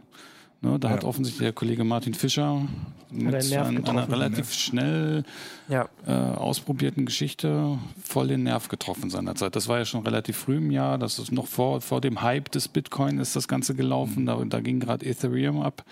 Ne, 0.63 0.77
da 0.77 0.89
ja. 0.89 0.93
hat 0.93 1.03
offensichtlich 1.03 1.43
der 1.43 1.53
Kollege 1.53 1.83
Martin 1.83 2.13
Fischer 2.13 2.61
mit 3.09 3.33
ein, 3.33 3.83
einer 3.83 4.09
relativ 4.09 4.53
schnell 4.53 5.23
ja. 5.67 5.89
äh, 6.05 6.11
ausprobierten 6.11 7.07
Geschichte 7.07 7.79
voll 8.03 8.27
den 8.27 8.43
Nerv 8.43 8.67
getroffen 8.67 9.09
seinerzeit. 9.09 9.55
Das 9.55 9.67
war 9.67 9.79
ja 9.79 9.85
schon 9.85 10.03
relativ 10.03 10.37
früh 10.37 10.57
im 10.57 10.69
Jahr, 10.69 10.99
das 10.99 11.17
ist 11.17 11.31
noch 11.31 11.47
vor, 11.47 11.81
vor 11.81 11.99
dem 11.99 12.21
Hype 12.21 12.51
des 12.51 12.67
Bitcoin 12.67 13.17
ist 13.17 13.35
das 13.35 13.47
Ganze 13.47 13.73
gelaufen, 13.73 14.21
mhm. 14.21 14.25
da, 14.27 14.43
da 14.45 14.59
ging 14.59 14.79
gerade 14.79 15.03
Ethereum 15.03 15.61
ab. 15.61 15.83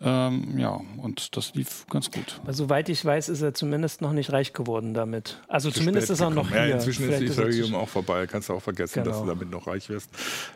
Ähm, 0.00 0.58
ja, 0.58 0.80
und 1.02 1.36
das 1.36 1.54
lief 1.54 1.86
ganz 1.88 2.10
gut. 2.10 2.40
Aber 2.42 2.52
soweit 2.52 2.88
ich 2.88 3.04
weiß, 3.04 3.28
ist 3.28 3.42
er 3.42 3.54
zumindest 3.54 4.00
noch 4.00 4.12
nicht 4.12 4.32
reich 4.32 4.52
geworden 4.52 4.94
damit. 4.94 5.40
Also 5.48 5.70
Zu 5.70 5.80
zumindest 5.80 6.10
ist 6.10 6.20
er 6.20 6.30
noch 6.30 6.48
hier. 6.48 6.66
Ja, 6.66 6.74
inzwischen 6.76 7.06
Vielleicht 7.06 7.22
ist 7.22 7.38
Ethereum 7.38 7.74
auch 7.74 7.88
vorbei. 7.88 8.26
Kannst 8.26 8.48
du 8.48 8.54
auch 8.54 8.62
vergessen, 8.62 9.02
genau. 9.02 9.10
dass 9.10 9.22
du 9.22 9.28
damit 9.28 9.50
noch 9.50 9.66
reich 9.66 9.88
wirst, 9.88 10.10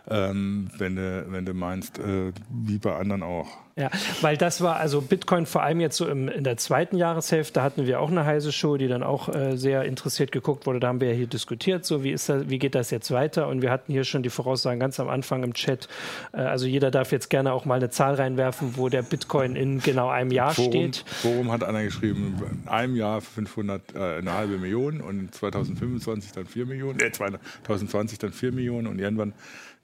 ähm, 0.08 0.70
wenn, 0.78 0.96
du, 0.96 1.26
wenn 1.28 1.44
du 1.44 1.54
meinst, 1.54 1.98
äh, 1.98 2.32
wie 2.50 2.78
bei 2.78 2.94
anderen 2.96 3.22
auch. 3.22 3.48
Ja, 3.80 3.90
weil 4.20 4.36
das 4.36 4.60
war, 4.60 4.76
also 4.76 5.00
Bitcoin 5.00 5.46
vor 5.46 5.62
allem 5.62 5.80
jetzt 5.80 5.96
so 5.96 6.06
im, 6.06 6.28
in 6.28 6.44
der 6.44 6.58
zweiten 6.58 6.98
Jahreshälfte 6.98 7.62
hatten 7.62 7.86
wir 7.86 8.00
auch 8.00 8.10
eine 8.10 8.26
heiße 8.26 8.52
Show, 8.52 8.76
die 8.76 8.88
dann 8.88 9.02
auch 9.02 9.34
äh, 9.34 9.56
sehr 9.56 9.84
interessiert 9.84 10.32
geguckt 10.32 10.66
wurde. 10.66 10.80
Da 10.80 10.88
haben 10.88 11.00
wir 11.00 11.08
ja 11.08 11.14
hier 11.14 11.26
diskutiert, 11.26 11.86
so 11.86 12.04
wie, 12.04 12.10
ist 12.10 12.28
das, 12.28 12.50
wie 12.50 12.58
geht 12.58 12.74
das 12.74 12.90
jetzt 12.90 13.10
weiter? 13.10 13.48
Und 13.48 13.62
wir 13.62 13.70
hatten 13.70 13.90
hier 13.90 14.04
schon 14.04 14.22
die 14.22 14.28
Voraussagen 14.28 14.78
ganz 14.78 15.00
am 15.00 15.08
Anfang 15.08 15.42
im 15.44 15.54
Chat. 15.54 15.88
Äh, 16.32 16.42
also 16.42 16.66
jeder 16.66 16.90
darf 16.90 17.10
jetzt 17.10 17.30
gerne 17.30 17.54
auch 17.54 17.64
mal 17.64 17.76
eine 17.76 17.88
Zahl 17.88 18.14
reinwerfen, 18.16 18.76
wo 18.76 18.90
der 18.90 19.02
Bitcoin 19.02 19.56
in 19.56 19.80
genau 19.80 20.10
einem 20.10 20.30
Jahr 20.30 20.52
Forum, 20.52 20.70
steht. 20.70 21.04
Forum 21.06 21.50
hat 21.50 21.64
einer 21.64 21.82
geschrieben, 21.82 22.34
in 22.50 22.68
einem 22.68 22.96
Jahr 22.96 23.22
500, 23.22 23.94
äh, 23.94 23.98
eine 24.18 24.34
halbe 24.34 24.58
Million 24.58 25.00
und 25.00 25.34
2025 25.34 26.32
dann 26.32 26.44
4 26.44 26.66
Millionen, 26.66 27.00
äh, 27.00 27.10
2020 27.10 28.18
dann 28.18 28.32
4 28.32 28.52
Millionen 28.52 28.86
und 28.86 28.98
irgendwann 28.98 29.32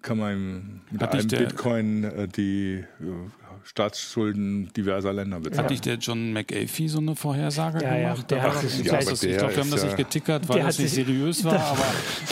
kann 0.02 0.18
man 0.18 0.82
mit 0.90 1.02
Hat 1.02 1.14
einem 1.14 1.26
Bitcoin 1.26 2.04
äh, 2.04 2.28
die 2.28 2.84
äh, 3.00 3.45
Staatsschulden 3.66 4.70
diverser 4.76 5.12
Länder 5.12 5.40
bezahlen. 5.40 5.64
Hat 5.64 5.70
nicht 5.70 5.86
der 5.86 5.96
John 5.96 6.32
McAfee 6.32 6.88
so 6.88 6.98
eine 6.98 7.16
Vorhersage 7.16 7.82
ja, 7.82 7.96
gemacht? 7.96 8.30
Ja, 8.30 8.36
der 8.36 8.42
hat, 8.42 8.64
ich, 8.64 8.84
ja, 8.84 9.00
ich 9.00 9.06
glaube, 9.06 9.54
wir 9.54 9.62
haben 9.62 9.70
das 9.70 9.84
nicht 9.84 9.96
getickert, 9.96 10.48
weil 10.48 10.62
das 10.62 10.78
nicht 10.78 10.92
seriös 10.92 11.44
war, 11.44 11.54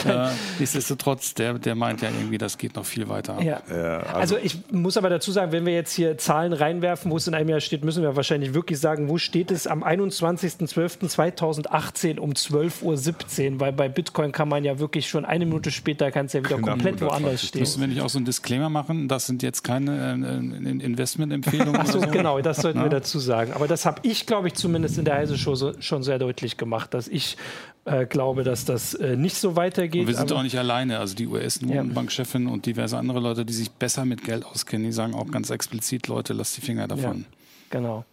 aber 0.05 0.29
äh, 0.29 0.33
nichtsdestotrotz, 0.59 1.33
der, 1.33 1.55
der 1.55 1.75
meint 1.75 2.01
ja 2.01 2.09
irgendwie, 2.09 2.37
das 2.37 2.57
geht 2.57 2.75
noch 2.75 2.85
viel 2.85 3.09
weiter. 3.09 3.41
Ja. 3.41 3.57
Also, 3.57 4.35
also, 4.35 4.37
ich 4.37 4.59
muss 4.71 4.97
aber 4.97 5.09
dazu 5.09 5.31
sagen, 5.31 5.51
wenn 5.51 5.65
wir 5.65 5.73
jetzt 5.73 5.93
hier 5.93 6.17
Zahlen 6.17 6.53
reinwerfen, 6.53 7.11
wo 7.11 7.17
es 7.17 7.27
in 7.27 7.33
einem 7.33 7.49
Jahr 7.49 7.59
steht, 7.59 7.83
müssen 7.83 8.01
wir 8.01 8.15
wahrscheinlich 8.15 8.53
wirklich 8.53 8.79
sagen, 8.79 9.09
wo 9.09 9.17
steht 9.17 9.51
es 9.51 9.67
am 9.67 9.83
21.12.2018 9.83 12.17
um 12.17 12.31
12.17 12.31 13.53
Uhr, 13.53 13.59
weil 13.59 13.73
bei 13.73 13.89
Bitcoin 13.89 14.31
kann 14.31 14.47
man 14.49 14.63
ja 14.63 14.79
wirklich 14.79 15.09
schon 15.09 15.25
eine 15.25 15.45
Minute 15.45 15.69
später, 15.71 16.11
kann 16.11 16.27
es 16.27 16.33
ja 16.33 16.43
wieder 16.43 16.55
genau, 16.55 16.69
komplett 16.69 17.01
woanders 17.01 17.47
stehen. 17.47 17.59
Müssen 17.59 17.81
wir 17.81 17.87
nicht 17.87 18.01
auch 18.01 18.09
so 18.09 18.19
einen 18.19 18.25
Disclaimer 18.25 18.69
machen? 18.69 19.07
Das 19.07 19.25
sind 19.25 19.41
jetzt 19.43 19.63
keine 19.63 20.13
äh, 20.13 20.17
Investmentempfehlungen. 21.31 21.81
Achso, 21.81 21.99
so? 21.99 22.07
genau, 22.07 22.39
das 22.41 22.57
sollten 22.57 22.79
ja? 22.79 22.85
wir 22.85 22.89
dazu 22.89 23.19
sagen. 23.19 23.53
Aber 23.53 23.67
das 23.67 23.85
habe 23.85 24.01
ich, 24.03 24.25
glaube 24.25 24.47
ich, 24.47 24.55
zumindest 24.55 24.97
in 24.97 25.05
der 25.05 25.15
Heise 25.15 25.37
Show 25.37 25.55
so, 25.55 25.73
schon 25.81 26.03
sehr 26.03 26.19
deutlich 26.19 26.57
gemacht, 26.57 26.93
dass 26.93 27.07
ich 27.07 27.37
äh, 27.85 28.05
glaube, 28.05 28.43
dass 28.43 28.65
das 28.65 28.93
äh, 28.93 29.15
nicht 29.15 29.35
so 29.35 29.55
weitergeht. 29.55 30.01
Und 30.01 30.07
wir 30.07 30.15
sind 30.15 30.31
auch 30.31 30.43
nicht 30.43 30.57
alleine. 30.57 30.99
Also 30.99 31.15
die 31.15 31.27
US-Notenbankchefin 31.27 32.47
ja. 32.47 32.53
und 32.53 32.65
diverse 32.65 32.97
andere 32.97 33.19
Leute, 33.19 33.45
die 33.45 33.53
sich 33.53 33.71
besser 33.71 34.05
mit 34.05 34.23
Geld 34.23 34.45
auskennen, 34.45 34.85
die 34.85 34.93
sagen 34.93 35.13
auch 35.13 35.29
ganz 35.29 35.49
explizit, 35.49 36.07
Leute, 36.07 36.33
lasst 36.33 36.57
die 36.57 36.61
Finger 36.61 36.87
davon. 36.87 37.19
Ja, 37.19 37.37
genau. 37.69 38.05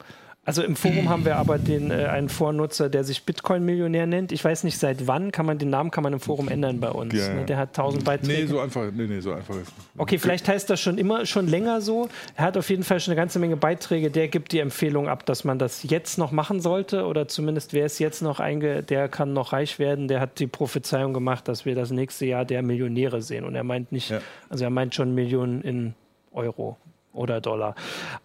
Also 0.44 0.64
im 0.64 0.74
Forum 0.74 1.08
haben 1.08 1.24
wir 1.24 1.36
aber 1.36 1.56
den, 1.56 1.92
äh, 1.92 2.06
einen 2.06 2.28
Vornutzer, 2.28 2.88
der 2.88 3.04
sich 3.04 3.22
Bitcoin-Millionär 3.22 4.06
nennt. 4.06 4.32
Ich 4.32 4.44
weiß 4.44 4.64
nicht, 4.64 4.76
seit 4.76 5.06
wann 5.06 5.30
kann 5.30 5.46
man 5.46 5.58
den 5.58 5.70
Namen 5.70 5.92
kann 5.92 6.02
man 6.02 6.12
im 6.12 6.18
Forum 6.18 6.48
ändern 6.48 6.80
bei 6.80 6.90
uns. 6.90 7.14
Ja, 7.14 7.32
ne? 7.32 7.44
Der 7.44 7.58
hat 7.58 7.68
1000 7.68 8.04
Beiträge. 8.04 8.42
Nee, 8.42 8.46
so 8.48 8.58
einfach, 8.58 8.90
nee, 8.92 9.06
nee, 9.06 9.20
so 9.20 9.32
einfach 9.32 9.54
ist 9.54 9.72
Okay, 9.96 10.18
vielleicht 10.18 10.48
heißt 10.48 10.68
das 10.68 10.80
schon 10.80 10.98
immer, 10.98 11.26
schon 11.26 11.46
länger 11.46 11.80
so. 11.80 12.08
Er 12.34 12.46
hat 12.46 12.56
auf 12.56 12.70
jeden 12.70 12.82
Fall 12.82 12.98
schon 12.98 13.12
eine 13.12 13.20
ganze 13.20 13.38
Menge 13.38 13.56
Beiträge. 13.56 14.10
Der 14.10 14.26
gibt 14.26 14.50
die 14.50 14.58
Empfehlung 14.58 15.08
ab, 15.08 15.24
dass 15.26 15.44
man 15.44 15.60
das 15.60 15.84
jetzt 15.84 16.18
noch 16.18 16.32
machen 16.32 16.60
sollte 16.60 17.06
oder 17.06 17.28
zumindest 17.28 17.72
wer 17.72 17.86
es 17.86 18.00
jetzt 18.00 18.20
noch 18.20 18.40
einge, 18.40 18.82
der 18.82 19.08
kann 19.08 19.32
noch 19.32 19.52
reich 19.52 19.78
werden. 19.78 20.08
Der 20.08 20.18
hat 20.18 20.40
die 20.40 20.48
Prophezeiung 20.48 21.14
gemacht, 21.14 21.46
dass 21.46 21.66
wir 21.66 21.76
das 21.76 21.92
nächste 21.92 22.26
Jahr 22.26 22.44
der 22.44 22.62
Millionäre 22.62 23.22
sehen. 23.22 23.44
Und 23.44 23.54
er 23.54 23.62
meint 23.62 23.92
nicht, 23.92 24.10
ja. 24.10 24.18
also 24.48 24.64
er 24.64 24.70
meint 24.70 24.92
schon 24.96 25.14
Millionen 25.14 25.62
in 25.62 25.94
Euro 26.32 26.78
oder 27.12 27.40
Dollar. 27.40 27.74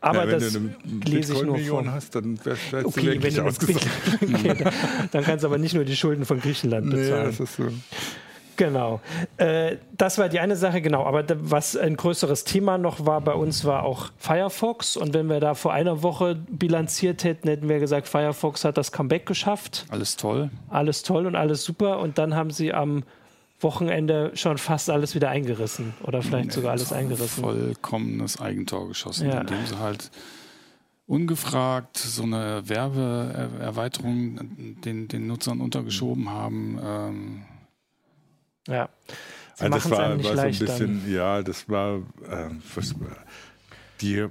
Aber 0.02 0.26
ja, 0.26 0.32
wenn 0.32 0.39
das 0.39 0.54
du 0.54 0.60
eine 0.60 0.76
lese 1.06 1.34
ich 1.34 1.43
nur 1.43 1.58
von. 1.60 1.91
hast, 1.91 2.15
dann 2.15 2.39
wärst 2.43 2.71
du 2.71 2.78
okay, 2.86 3.17
wenn 3.21 3.39
ausgesorgt. 3.39 3.88
okay, 4.21 4.65
dann 5.12 5.23
kannst 5.23 5.43
du 5.43 5.47
aber 5.47 5.58
nicht 5.58 5.76
nur 5.76 5.86
die 5.86 5.95
Schulden 5.95 6.26
von 6.26 6.39
Griechenland 6.39 6.89
bezahlen. 6.89 7.19
Nee, 7.19 7.26
das 7.26 7.39
ist 7.39 7.56
so. 7.56 7.67
Genau. 8.58 9.02
Äh, 9.38 9.78
das 9.95 10.17
war 10.17 10.30
die 10.30 10.39
eine 10.39 10.56
Sache, 10.56 10.82
genau. 10.82 11.06
Aber 11.06 11.23
was 11.41 11.78
ein 11.78 11.95
größeres 11.95 12.43
Thema 12.43 12.78
noch 12.78 13.06
war 13.06 13.21
bei 13.21 13.34
uns, 13.34 13.63
war 13.65 13.84
auch 13.84 14.10
Firefox. 14.17 14.97
Und 14.97 15.13
wenn 15.13 15.28
wir 15.30 15.39
da 15.39 15.54
vor 15.54 15.73
einer 15.73 16.02
Woche 16.02 16.36
bilanziert 16.50 17.23
hätten, 17.23 17.47
hätten 17.47 17.69
wir 17.69 17.80
gesagt, 17.80 18.08
Firefox 18.08 18.65
hat 18.65 18.78
das 18.78 18.91
Comeback 18.91 19.28
geschafft. 19.28 19.86
Alles 19.89 20.17
toll. 20.17 20.50
Alles 20.69 21.04
toll 21.04 21.28
und 21.28 21.36
alles 21.36 21.63
super. 21.63 22.00
Und 22.00 22.17
dann 22.17 22.36
haben 22.36 22.50
sie 22.50 22.73
am 22.73 23.04
Wochenende 23.60 24.32
schon 24.36 24.58
fast 24.58 24.89
alles 24.89 25.15
wieder 25.15 25.30
eingerissen 25.30 25.93
oder 26.04 26.22
vielleicht 26.22 26.48
nee, 26.48 26.54
sogar 26.54 26.72
alles 26.72 26.93
eingerissen. 26.93 27.43
Vollkommenes 27.43 28.39
Eigentor 28.39 28.88
geschossen, 28.88 29.30
ja. 29.30 29.41
indem 29.41 29.65
sie 29.65 29.80
halt 29.80 30.12
ungefragt 31.08 31.98
so 31.98 32.24
eine 32.24 32.67
Werbeerweiterung 32.67 34.39
den, 34.84 35.08
den 35.08 35.28
Nutzern 35.28 35.62
untergeschoben 35.62 36.30
haben. 36.30 36.80
Ähm 36.84 37.46
ja. 38.67 38.89
Sie 39.56 39.63
also 39.63 39.76
das 39.76 39.89
war, 39.89 40.24
war 40.24 40.36
so 40.36 40.41
ein 40.41 40.50
bisschen, 40.50 41.12
ja, 41.12 41.41
das 41.41 41.67
war 41.67 41.98
äh, 42.30 42.50
die 44.02 44.28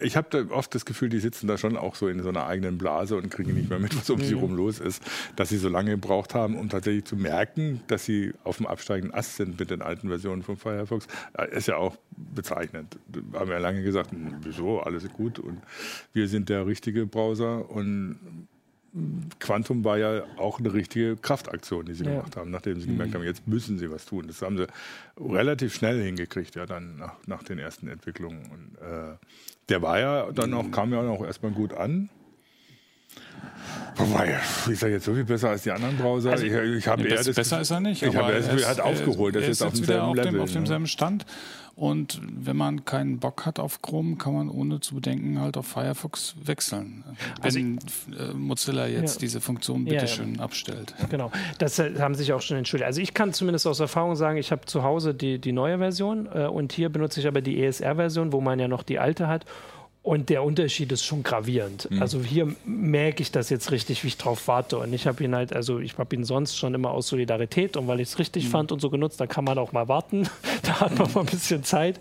ich 0.00 0.16
habe 0.16 0.28
da 0.30 0.54
oft 0.54 0.74
das 0.74 0.84
Gefühl, 0.84 1.08
die 1.08 1.18
sitzen 1.18 1.46
da 1.46 1.58
schon 1.58 1.76
auch 1.76 1.94
so 1.94 2.08
in 2.08 2.22
so 2.22 2.28
einer 2.28 2.46
eigenen 2.46 2.78
Blase 2.78 3.16
und 3.16 3.30
kriegen 3.30 3.54
nicht 3.54 3.70
mehr 3.70 3.78
mit, 3.78 3.96
was 3.96 4.08
um 4.10 4.18
mhm. 4.18 4.24
sie 4.24 4.34
rum 4.34 4.54
los 4.54 4.80
ist, 4.80 5.02
dass 5.36 5.48
sie 5.48 5.58
so 5.58 5.68
lange 5.68 5.92
gebraucht 5.92 6.34
haben, 6.34 6.56
um 6.56 6.68
tatsächlich 6.68 7.04
zu 7.04 7.16
merken, 7.16 7.80
dass 7.88 8.04
sie 8.04 8.32
auf 8.44 8.58
dem 8.58 8.66
absteigenden 8.66 9.14
Ast 9.14 9.36
sind 9.36 9.58
mit 9.58 9.70
den 9.70 9.82
alten 9.82 10.08
Versionen 10.08 10.42
von 10.42 10.56
Firefox. 10.56 11.06
Ist 11.50 11.68
ja 11.68 11.76
auch 11.76 11.96
bezeichnend. 12.16 12.98
Da 13.08 13.40
haben 13.40 13.48
wir 13.48 13.56
ja 13.56 13.62
lange 13.62 13.82
gesagt, 13.82 14.12
hm, 14.12 14.36
wieso, 14.42 14.80
alles 14.80 15.08
gut 15.12 15.38
und 15.38 15.60
wir 16.12 16.28
sind 16.28 16.48
der 16.48 16.66
richtige 16.66 17.06
Browser 17.06 17.70
und 17.70 18.18
Quantum 19.38 19.84
war 19.84 19.98
ja 19.98 20.22
auch 20.38 20.58
eine 20.58 20.72
richtige 20.72 21.16
Kraftaktion, 21.16 21.86
die 21.86 21.94
sie 21.94 22.04
ja. 22.04 22.12
gemacht 22.12 22.36
haben, 22.36 22.50
nachdem 22.50 22.80
sie 22.80 22.86
mhm. 22.86 22.92
gemerkt 22.92 23.14
haben, 23.14 23.22
jetzt 23.22 23.46
müssen 23.46 23.78
sie 23.78 23.90
was 23.90 24.06
tun. 24.06 24.26
Das 24.26 24.42
haben 24.42 24.56
sie 24.56 24.66
relativ 25.18 25.74
schnell 25.74 26.02
hingekriegt, 26.02 26.54
ja, 26.54 26.66
dann 26.66 26.96
nach, 26.96 27.14
nach 27.26 27.42
den 27.42 27.58
ersten 27.58 27.88
Entwicklungen. 27.88 28.46
Und, 28.50 28.78
äh, 28.86 29.16
der 29.68 29.82
war 29.82 29.98
ja 29.98 30.32
dann 30.32 30.54
auch, 30.54 30.70
kam 30.70 30.92
ja 30.92 31.00
auch 31.00 31.24
erstmal 31.24 31.52
gut 31.52 31.74
an. 31.74 32.10
Wobei, 33.96 34.38
ist 34.70 34.82
er 34.82 34.90
jetzt 34.90 35.04
so 35.04 35.14
viel 35.14 35.24
besser 35.24 35.50
als 35.50 35.64
die 35.64 35.72
anderen 35.72 35.96
Browser? 35.96 36.30
Also, 36.30 36.44
ich, 36.44 36.52
ich 36.52 36.86
habe 36.86 37.02
nee, 37.02 37.08
eher 37.08 37.16
das, 37.16 37.34
besser 37.34 37.60
ist 37.60 37.70
er 37.70 37.80
nicht. 37.80 38.02
Ich 38.02 38.14
habe 38.14 38.32
er 38.32 38.68
hat 38.68 38.80
aufgeholt. 38.80 39.34
Er 39.34 39.40
ist, 39.40 39.46
er 39.46 39.50
jetzt 39.50 39.62
auf 39.62 39.72
demselben 39.72 40.02
auf. 40.02 40.20
Dem, 40.20 40.40
auf 40.40 40.52
demselben 40.52 40.86
Stand. 40.86 41.26
Und 41.78 42.20
wenn 42.24 42.56
man 42.56 42.84
keinen 42.84 43.20
Bock 43.20 43.46
hat 43.46 43.60
auf 43.60 43.82
Chrome, 43.82 44.16
kann 44.16 44.34
man 44.34 44.50
ohne 44.50 44.80
zu 44.80 44.96
bedenken 44.96 45.40
halt 45.40 45.56
auf 45.56 45.64
Firefox 45.64 46.34
wechseln. 46.42 47.04
Also 47.40 47.60
wenn 47.60 47.78
äh, 48.18 48.34
Mozilla 48.34 48.88
jetzt 48.88 49.14
ja. 49.14 49.20
diese 49.20 49.40
Funktion 49.40 49.84
bitteschön 49.84 50.32
ja, 50.32 50.38
ja. 50.38 50.44
abstellt. 50.44 50.94
Genau, 51.08 51.30
das 51.58 51.78
äh, 51.78 51.94
haben 52.00 52.16
sich 52.16 52.32
auch 52.32 52.40
schon 52.40 52.56
entschuldigt. 52.56 52.86
Also 52.86 53.00
ich 53.00 53.14
kann 53.14 53.32
zumindest 53.32 53.64
aus 53.68 53.78
Erfahrung 53.78 54.16
sagen, 54.16 54.38
ich 54.38 54.50
habe 54.50 54.66
zu 54.66 54.82
Hause 54.82 55.14
die, 55.14 55.38
die 55.38 55.52
neue 55.52 55.78
Version 55.78 56.28
äh, 56.34 56.46
und 56.46 56.72
hier 56.72 56.88
benutze 56.88 57.20
ich 57.20 57.28
aber 57.28 57.42
die 57.42 57.62
ESR-Version, 57.62 58.32
wo 58.32 58.40
man 58.40 58.58
ja 58.58 58.66
noch 58.66 58.82
die 58.82 58.98
alte 58.98 59.28
hat. 59.28 59.44
Und 60.08 60.30
der 60.30 60.42
Unterschied 60.42 60.90
ist 60.90 61.04
schon 61.04 61.22
gravierend. 61.22 61.86
Mhm. 61.90 62.00
Also 62.00 62.22
hier 62.22 62.56
merke 62.64 63.20
ich 63.20 63.30
das 63.30 63.50
jetzt 63.50 63.70
richtig, 63.70 64.04
wie 64.04 64.08
ich 64.08 64.16
drauf 64.16 64.48
warte. 64.48 64.78
Und 64.78 64.94
ich 64.94 65.06
habe 65.06 65.22
ihn 65.22 65.34
halt, 65.34 65.52
also 65.52 65.80
ich 65.80 65.98
habe 65.98 66.16
ihn 66.16 66.24
sonst 66.24 66.56
schon 66.56 66.72
immer 66.72 66.92
aus 66.92 67.08
Solidarität 67.08 67.76
und 67.76 67.88
weil 67.88 68.00
ich 68.00 68.08
es 68.08 68.18
richtig 68.18 68.46
mhm. 68.46 68.48
fand 68.48 68.72
und 68.72 68.80
so 68.80 68.88
genutzt, 68.88 69.20
da 69.20 69.26
kann 69.26 69.44
man 69.44 69.58
auch 69.58 69.72
mal 69.72 69.86
warten. 69.86 70.26
da 70.62 70.80
hat 70.80 70.98
man 70.98 71.12
mal 71.12 71.20
ein 71.20 71.26
bisschen 71.26 71.62
Zeit. 71.62 72.00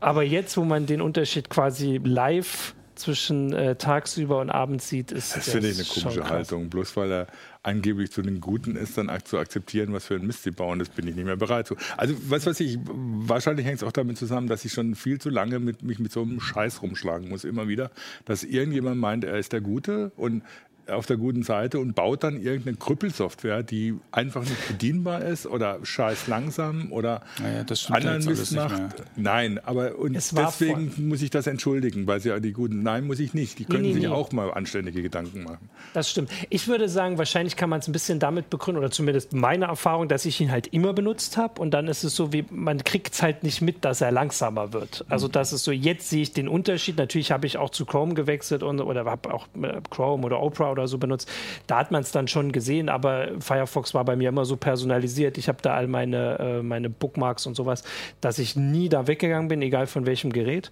Aber 0.00 0.24
jetzt, 0.24 0.56
wo 0.56 0.64
man 0.64 0.86
den 0.86 1.00
Unterschied 1.00 1.48
quasi 1.48 2.00
live 2.02 2.74
zwischen 2.96 3.52
äh, 3.52 3.76
tagsüber 3.76 4.40
und 4.40 4.50
abends 4.50 4.88
sieht, 4.88 5.12
ist 5.12 5.36
das 5.36 5.48
finde 5.48 5.68
ich 5.68 5.78
eine 5.78 5.86
komische 5.86 6.28
Haltung. 6.28 6.68
Bloß 6.68 6.96
weil 6.96 7.12
er 7.12 7.26
angeblich 7.62 8.12
zu 8.12 8.22
den 8.22 8.40
Guten 8.40 8.76
ist, 8.76 8.96
dann 8.96 9.10
zu 9.24 9.38
akzeptieren, 9.38 9.92
was 9.92 10.06
für 10.06 10.14
ein 10.14 10.26
Mist 10.26 10.44
sie 10.44 10.52
bauen, 10.52 10.78
das 10.78 10.88
bin 10.88 11.06
ich 11.08 11.16
nicht 11.16 11.24
mehr 11.24 11.36
bereit 11.36 11.66
zu. 11.66 11.76
Also, 11.96 12.14
was 12.28 12.46
weiß 12.46 12.60
ich, 12.60 12.78
wahrscheinlich 12.84 13.66
hängt 13.66 13.78
es 13.78 13.82
auch 13.82 13.92
damit 13.92 14.18
zusammen, 14.18 14.46
dass 14.46 14.64
ich 14.64 14.72
schon 14.72 14.94
viel 14.94 15.20
zu 15.20 15.30
lange 15.30 15.58
mit, 15.58 15.82
mich 15.82 15.98
mit 15.98 16.12
so 16.12 16.22
einem 16.22 16.40
Scheiß 16.40 16.82
rumschlagen 16.82 17.28
muss, 17.28 17.44
immer 17.44 17.68
wieder, 17.68 17.90
dass 18.24 18.44
irgendjemand 18.44 19.00
meint, 19.00 19.24
er 19.24 19.38
ist 19.38 19.52
der 19.52 19.60
Gute 19.60 20.12
und 20.16 20.42
auf 20.88 21.06
der 21.06 21.16
guten 21.16 21.42
Seite 21.42 21.78
und 21.78 21.94
baut 21.94 22.24
dann 22.24 22.40
irgendeine 22.40 22.76
Krüppelsoftware, 22.76 23.62
die 23.62 23.94
einfach 24.12 24.42
nicht 24.42 24.68
bedienbar 24.68 25.22
ist 25.22 25.46
oder 25.46 25.78
scheiß 25.82 26.26
langsam 26.26 26.92
oder 26.92 27.22
naja, 27.40 27.64
anderen 27.90 28.24
Mist 28.24 28.52
macht. 28.52 29.02
Nein, 29.16 29.58
aber 29.64 29.98
und 29.98 30.14
deswegen 30.14 30.92
muss 31.08 31.22
ich 31.22 31.30
das 31.30 31.46
entschuldigen, 31.46 32.06
weil 32.06 32.20
sie 32.20 32.28
ja 32.28 32.40
die 32.40 32.52
guten. 32.52 32.82
Nein, 32.82 33.06
muss 33.06 33.20
ich 33.20 33.34
nicht. 33.34 33.58
Die 33.58 33.64
können 33.64 33.82
nee, 33.82 33.88
nee, 33.88 33.94
sich 33.94 34.02
nee. 34.04 34.08
auch 34.08 34.32
mal 34.32 34.52
anständige 34.52 35.02
Gedanken 35.02 35.44
machen. 35.44 35.68
Das 35.94 36.10
stimmt. 36.10 36.30
Ich 36.50 36.68
würde 36.68 36.88
sagen, 36.88 37.18
wahrscheinlich 37.18 37.56
kann 37.56 37.70
man 37.70 37.80
es 37.80 37.88
ein 37.88 37.92
bisschen 37.92 38.18
damit 38.18 38.50
begründen, 38.50 38.78
oder 38.78 38.90
zumindest 38.90 39.32
meine 39.32 39.66
Erfahrung, 39.66 40.08
dass 40.08 40.24
ich 40.24 40.40
ihn 40.40 40.50
halt 40.50 40.68
immer 40.68 40.92
benutzt 40.92 41.36
habe 41.36 41.60
und 41.60 41.72
dann 41.72 41.88
ist 41.88 42.04
es 42.04 42.14
so, 42.14 42.32
wie 42.32 42.44
man 42.50 42.84
kriegt 42.84 43.14
es 43.14 43.22
halt 43.22 43.42
nicht 43.42 43.60
mit, 43.62 43.84
dass 43.84 44.00
er 44.00 44.12
langsamer 44.12 44.72
wird. 44.72 45.04
Also 45.08 45.28
das 45.28 45.52
ist 45.52 45.64
so, 45.64 45.72
jetzt 45.72 46.10
sehe 46.10 46.22
ich 46.22 46.32
den 46.32 46.48
Unterschied. 46.48 46.96
Natürlich 46.98 47.32
habe 47.32 47.46
ich 47.46 47.56
auch 47.58 47.70
zu 47.70 47.86
Chrome 47.86 48.14
gewechselt 48.14 48.62
und, 48.62 48.80
oder 48.80 49.04
habe 49.04 49.32
auch 49.32 49.46
äh, 49.60 49.80
Chrome 49.90 50.24
oder 50.24 50.40
Opera 50.40 50.75
oder 50.76 50.88
so 50.88 50.98
benutzt. 50.98 51.28
Da 51.66 51.78
hat 51.78 51.90
man 51.90 52.02
es 52.02 52.12
dann 52.12 52.28
schon 52.28 52.52
gesehen, 52.52 52.88
aber 52.88 53.28
Firefox 53.40 53.94
war 53.94 54.04
bei 54.04 54.16
mir 54.16 54.28
immer 54.28 54.44
so 54.44 54.56
personalisiert. 54.56 55.38
Ich 55.38 55.48
habe 55.48 55.58
da 55.62 55.74
all 55.74 55.86
meine, 55.86 56.38
äh, 56.38 56.62
meine 56.62 56.90
Bookmarks 56.90 57.46
und 57.46 57.54
sowas, 57.54 57.84
dass 58.20 58.38
ich 58.38 58.56
nie 58.56 58.88
da 58.88 59.06
weggegangen 59.06 59.48
bin, 59.48 59.62
egal 59.62 59.86
von 59.86 60.06
welchem 60.06 60.32
Gerät. 60.32 60.70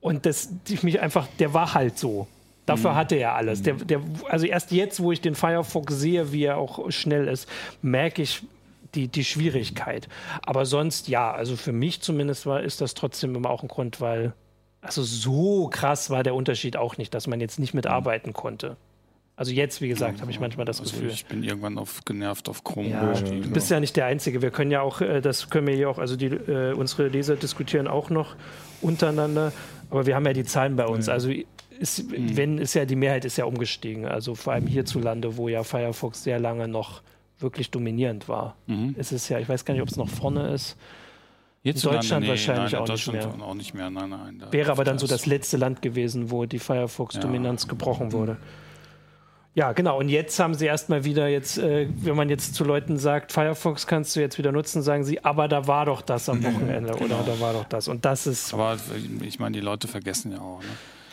Und 0.00 0.26
das, 0.26 0.50
ich 0.68 0.82
mich 0.82 1.00
einfach, 1.00 1.26
der 1.38 1.54
war 1.54 1.74
halt 1.74 1.98
so. 1.98 2.26
Dafür 2.66 2.92
mhm. 2.92 2.96
hatte 2.96 3.14
er 3.16 3.34
alles. 3.34 3.62
Der, 3.62 3.74
der, 3.74 4.00
also 4.28 4.46
erst 4.46 4.72
jetzt, 4.72 5.00
wo 5.00 5.12
ich 5.12 5.20
den 5.20 5.34
Firefox 5.34 5.94
sehe, 5.94 6.32
wie 6.32 6.44
er 6.44 6.58
auch 6.58 6.90
schnell 6.90 7.28
ist, 7.28 7.48
merke 7.82 8.22
ich 8.22 8.42
die, 8.94 9.08
die 9.08 9.24
Schwierigkeit. 9.24 10.08
Aber 10.44 10.66
sonst, 10.66 11.08
ja, 11.08 11.32
also 11.32 11.56
für 11.56 11.72
mich 11.72 12.02
zumindest 12.02 12.46
war, 12.46 12.62
ist 12.62 12.80
das 12.80 12.94
trotzdem 12.94 13.34
immer 13.34 13.50
auch 13.50 13.62
ein 13.62 13.68
Grund, 13.68 14.00
weil 14.00 14.32
also 14.80 15.02
so 15.02 15.68
krass 15.68 16.10
war 16.10 16.22
der 16.24 16.34
Unterschied 16.34 16.76
auch 16.76 16.98
nicht, 16.98 17.14
dass 17.14 17.26
man 17.26 17.40
jetzt 17.40 17.58
nicht 17.58 17.72
mitarbeiten 17.72 18.32
konnte. 18.32 18.76
Also 19.34 19.50
jetzt, 19.50 19.80
wie 19.80 19.88
gesagt, 19.88 20.20
habe 20.20 20.30
ich 20.30 20.40
manchmal 20.40 20.66
das 20.66 20.78
also 20.78 20.92
Gefühl. 20.92 21.10
Ich 21.10 21.24
bin 21.24 21.42
irgendwann 21.42 21.78
auf, 21.78 22.04
genervt 22.04 22.48
auf 22.48 22.64
Chrome 22.64 22.90
ja, 22.90 23.12
Du 23.12 23.50
bist 23.50 23.70
ja 23.70 23.80
nicht 23.80 23.96
der 23.96 24.06
Einzige. 24.06 24.42
Wir 24.42 24.50
können 24.50 24.70
ja 24.70 24.82
auch, 24.82 25.00
äh, 25.00 25.20
das 25.20 25.48
können 25.48 25.66
wir 25.66 25.74
hier 25.74 25.88
auch, 25.88 25.98
also 25.98 26.16
die, 26.16 26.26
äh, 26.26 26.74
unsere 26.74 27.08
Leser 27.08 27.36
diskutieren 27.36 27.88
auch 27.88 28.10
noch 28.10 28.36
untereinander, 28.82 29.52
aber 29.90 30.06
wir 30.06 30.14
haben 30.14 30.26
ja 30.26 30.34
die 30.34 30.44
Zahlen 30.44 30.76
bei 30.76 30.86
uns. 30.86 31.06
Ja. 31.06 31.14
Also 31.14 31.30
ist, 31.78 32.10
mhm. 32.10 32.36
wenn 32.36 32.58
ist 32.58 32.74
ja 32.74 32.84
die 32.84 32.94
Mehrheit 32.94 33.24
ist 33.24 33.36
ja 33.36 33.44
umgestiegen. 33.44 34.06
Also 34.06 34.34
vor 34.34 34.52
allem 34.52 34.66
hierzulande, 34.66 35.36
wo 35.36 35.48
ja 35.48 35.64
Firefox 35.64 36.22
sehr 36.22 36.38
lange 36.38 36.68
noch 36.68 37.02
wirklich 37.38 37.70
dominierend 37.70 38.28
war. 38.28 38.56
Mhm. 38.66 38.94
Es 38.98 39.12
ist 39.12 39.28
ja, 39.28 39.38
ich 39.38 39.48
weiß 39.48 39.64
gar 39.64 39.74
nicht, 39.74 39.82
ob 39.82 39.88
es 39.88 39.96
noch 39.96 40.08
vorne 40.08 40.48
ist. 40.52 40.76
in 41.64 41.74
Deutschland 41.74 42.24
nee, 42.24 42.28
wahrscheinlich 42.30 42.72
nein, 42.72 42.82
auch, 42.82 42.86
Deutschland 42.86 43.18
nicht 43.18 43.36
mehr. 43.36 43.46
auch 43.46 43.54
nicht 43.54 43.74
mehr. 43.74 43.90
Nein, 43.90 44.10
nein, 44.10 44.42
Wäre 44.50 44.70
aber 44.70 44.84
dann 44.84 44.98
so 44.98 45.06
das 45.06 45.26
letzte 45.26 45.56
Land 45.56 45.82
gewesen, 45.82 46.30
wo 46.30 46.44
die 46.46 46.58
Firefox-Dominanz 46.60 47.62
ja. 47.62 47.68
gebrochen 47.70 48.12
wurde. 48.12 48.36
Ja, 49.54 49.72
genau. 49.72 49.98
Und 49.98 50.08
jetzt 50.08 50.38
haben 50.38 50.54
sie 50.54 50.64
erstmal 50.64 51.04
wieder 51.04 51.28
jetzt, 51.28 51.58
äh, 51.58 51.86
wenn 51.96 52.16
man 52.16 52.30
jetzt 52.30 52.54
zu 52.54 52.64
Leuten 52.64 52.96
sagt, 52.96 53.32
Firefox 53.32 53.86
kannst 53.86 54.16
du 54.16 54.20
jetzt 54.20 54.38
wieder 54.38 54.50
nutzen, 54.50 54.80
sagen 54.80 55.04
sie, 55.04 55.22
aber 55.24 55.46
da 55.46 55.66
war 55.66 55.86
doch 55.86 56.00
das 56.00 56.28
am 56.28 56.42
Wochenende 56.42 56.92
genau. 56.92 57.04
oder 57.04 57.22
da 57.24 57.40
war 57.40 57.52
doch 57.52 57.64
das. 57.64 57.88
Und 57.88 58.04
das 58.04 58.26
ist. 58.26 58.54
Aber 58.54 58.78
ich 59.20 59.38
meine, 59.38 59.54
die 59.54 59.60
Leute 59.60 59.88
vergessen 59.88 60.32
ja 60.32 60.38
auch. 60.38 60.60
Ne? 60.60 60.68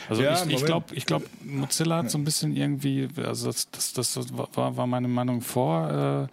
Also 0.08 0.24
ja, 0.24 0.42
ich, 0.46 0.54
ich 0.54 0.66
glaube, 0.66 0.96
ich 0.96 1.06
glaub, 1.06 1.24
Mozilla 1.44 1.98
hat 1.98 2.10
so 2.10 2.18
ein 2.18 2.24
bisschen 2.24 2.56
irgendwie, 2.56 3.10
also 3.18 3.48
das, 3.48 3.70
das, 3.70 3.94
das 3.94 4.18
war, 4.34 4.76
war 4.76 4.88
meine 4.88 5.08
Meinung 5.08 5.42
vor. 5.42 6.28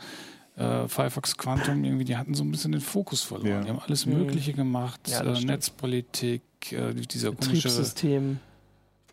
Äh, 0.57 0.63
äh, 0.63 0.89
Firefox 0.89 1.37
Quantum 1.37 1.85
irgendwie, 1.85 2.05
die 2.05 2.17
hatten 2.17 2.35
so 2.35 2.43
ein 2.43 2.51
bisschen 2.51 2.73
den 2.73 2.81
Fokus 2.81 3.23
verloren. 3.23 3.51
Ja. 3.51 3.61
Die 3.63 3.69
haben 3.69 3.81
alles 3.81 4.07
mhm. 4.07 4.19
Mögliche 4.19 4.55
gemacht, 4.55 5.01
ja, 5.09 5.23
äh, 5.23 5.45
Netzpolitik, 5.45 6.43
äh, 6.71 6.95
dieser 6.95 7.33
komische 7.33 7.53
Betriebssystem. 7.55 8.39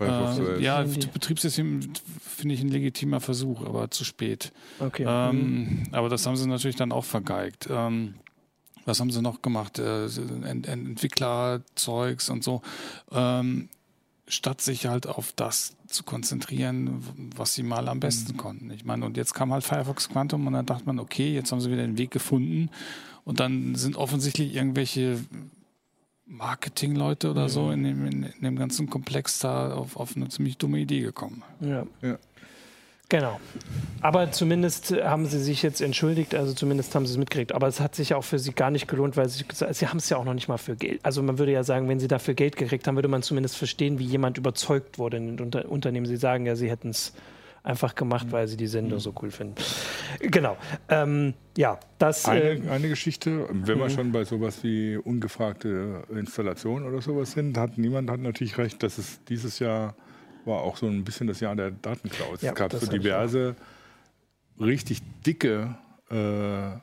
Äh, 0.05 0.61
ja, 0.61 0.83
Betriebssystem 0.83 1.81
finde 2.21 2.55
ich 2.55 2.61
ein 2.61 2.69
legitimer 2.69 3.19
Versuch, 3.19 3.65
aber 3.65 3.91
zu 3.91 4.03
spät. 4.03 4.51
Okay. 4.79 5.05
Ähm, 5.07 5.35
mhm. 5.35 5.83
Aber 5.91 6.09
das 6.09 6.25
haben 6.25 6.35
sie 6.35 6.47
natürlich 6.47 6.75
dann 6.75 6.91
auch 6.91 7.05
vergeigt. 7.05 7.67
Ähm, 7.69 8.15
was 8.85 8.99
haben 8.99 9.11
sie 9.11 9.21
noch 9.21 9.41
gemacht? 9.41 9.79
Äh, 9.79 10.05
Ent 10.05 10.67
Entwicklerzeugs 10.67 12.29
und 12.29 12.43
so. 12.43 12.61
Ähm, 13.11 13.69
statt 14.27 14.61
sich 14.61 14.87
halt 14.87 15.07
auf 15.07 15.33
das 15.35 15.75
zu 15.87 16.03
konzentrieren, 16.03 17.03
was 17.35 17.53
sie 17.53 17.63
mal 17.63 17.87
am 17.87 17.99
besten 17.99 18.33
mhm. 18.33 18.37
konnten. 18.37 18.71
Ich 18.71 18.85
meine, 18.85 19.05
und 19.05 19.17
jetzt 19.17 19.33
kam 19.33 19.53
halt 19.53 19.63
Firefox 19.63 20.09
Quantum 20.09 20.47
und 20.47 20.53
dann 20.53 20.65
dachte 20.65 20.85
man, 20.85 20.99
okay, 20.99 21.33
jetzt 21.33 21.51
haben 21.51 21.61
sie 21.61 21.71
wieder 21.71 21.83
den 21.83 21.97
Weg 21.97 22.11
gefunden. 22.11 22.69
Und 23.25 23.39
dann 23.39 23.75
sind 23.75 23.95
offensichtlich 23.95 24.53
irgendwelche 24.53 25.19
Marketingleute 26.33 27.29
oder 27.29 27.47
so 27.47 27.71
in 27.71 27.83
dem, 27.83 28.05
in, 28.05 28.23
in 28.23 28.41
dem 28.41 28.55
ganzen 28.57 28.89
Komplex 28.89 29.39
da 29.39 29.73
auf, 29.73 29.95
auf 29.97 30.15
eine 30.15 30.29
ziemlich 30.29 30.57
dumme 30.57 30.79
Idee 30.79 31.01
gekommen. 31.01 31.43
Ja. 31.61 31.85
ja. 32.01 32.17
Genau. 33.09 33.39
Aber 34.01 34.31
zumindest 34.31 34.91
haben 34.91 35.27
sie 35.27 35.39
sich 35.39 35.61
jetzt 35.61 35.81
entschuldigt, 35.81 36.33
also 36.33 36.53
zumindest 36.53 36.95
haben 36.95 37.05
sie 37.05 37.11
es 37.11 37.17
mitgekriegt. 37.19 37.51
Aber 37.51 37.67
es 37.67 37.79
hat 37.79 37.93
sich 37.93 38.15
auch 38.15 38.23
für 38.23 38.39
sie 38.39 38.53
gar 38.53 38.71
nicht 38.71 38.87
gelohnt, 38.87 39.15
weil 39.15 39.29
sie, 39.29 39.45
sie 39.71 39.87
haben 39.87 39.97
es 39.97 40.09
ja 40.09 40.17
auch 40.17 40.25
noch 40.25 40.33
nicht 40.33 40.47
mal 40.47 40.57
für 40.57 40.75
Geld. 40.75 40.99
Also 41.03 41.21
man 41.21 41.37
würde 41.37 41.51
ja 41.51 41.63
sagen, 41.63 41.87
wenn 41.89 41.99
sie 41.99 42.07
dafür 42.07 42.33
Geld 42.33 42.55
gekriegt 42.55 42.87
haben, 42.87 42.95
würde 42.95 43.09
man 43.09 43.21
zumindest 43.21 43.55
verstehen, 43.55 43.99
wie 43.99 44.05
jemand 44.05 44.39
überzeugt 44.39 44.97
wurde 44.97 45.17
in 45.17 45.37
den 45.37 45.53
Unternehmen. 45.53 46.07
Sie 46.07 46.17
sagen 46.17 46.47
ja, 46.47 46.55
sie 46.55 46.71
hätten 46.71 46.89
es 46.89 47.13
einfach 47.63 47.95
gemacht, 47.95 48.27
weil 48.31 48.47
sie 48.47 48.57
die 48.57 48.67
Sendung 48.67 48.99
so 48.99 49.13
cool 49.21 49.31
finden. 49.31 49.55
Genau. 50.19 50.57
Ähm, 50.89 51.33
ja, 51.57 51.79
das. 51.97 52.25
Eine, 52.25 52.41
äh, 52.41 52.69
eine 52.69 52.89
Geschichte, 52.89 53.47
wenn 53.49 53.79
wir 53.79 53.85
mhm. 53.85 53.89
schon 53.89 54.11
bei 54.11 54.25
sowas 54.25 54.63
wie 54.63 54.97
ungefragte 54.97 56.03
Installation 56.09 56.85
oder 56.85 57.01
sowas 57.01 57.31
sind, 57.31 57.57
hat 57.57 57.77
niemand 57.77 58.11
hat 58.11 58.19
natürlich 58.19 58.57
recht, 58.57 58.83
dass 58.83 58.97
es 58.97 59.23
dieses 59.25 59.59
Jahr 59.59 59.95
war 60.45 60.61
auch 60.61 60.75
so 60.75 60.87
ein 60.87 61.05
bisschen 61.05 61.27
das 61.27 61.39
Jahr 61.39 61.55
der 61.55 61.71
Datenclouds. 61.71 62.41
Ja, 62.41 62.51
es 62.51 62.55
gab 62.55 62.73
so 62.73 62.85
diverse 62.85 63.55
richtig 64.59 65.01
dicke 65.25 65.75
äh, 66.09 66.77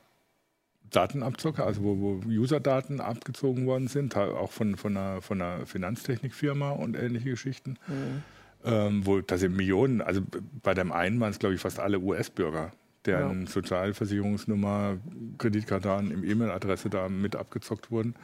Datenabzocke, 0.88 1.62
also 1.62 1.83
wo, 1.83 1.97
wo 2.01 2.27
User-Daten 2.27 3.01
abgezogen 3.01 3.66
worden 3.66 3.87
sind, 3.87 4.16
auch 4.16 4.51
von, 4.51 4.77
von, 4.77 4.97
einer, 4.97 5.21
von 5.21 5.40
einer 5.40 5.66
Finanztechnikfirma 5.66 6.71
und 6.71 6.97
ähnliche 6.97 7.31
Geschichten. 7.31 7.77
Mhm 7.87 8.23
ähm, 8.64 9.07
wo 9.07 9.20
da 9.20 9.38
sind 9.38 9.57
Millionen, 9.57 10.01
also 10.01 10.23
bei 10.62 10.75
dem 10.75 10.92
einen 10.92 11.20
waren 11.20 11.31
es, 11.31 11.38
glaube 11.38 11.55
ich, 11.55 11.61
fast 11.61 11.81
alle 11.81 11.99
US-Bürger, 11.99 12.73
deren 13.07 13.42
ja. 13.42 13.51
Sozialversicherungsnummer, 13.51 14.99
Kreditkarten 15.38 16.11
im 16.11 16.25
E-Mail-Adresse 16.25 16.90
da 16.90 17.09
mit 17.09 17.37
abgezockt 17.37 17.90
wurden. 17.90 18.14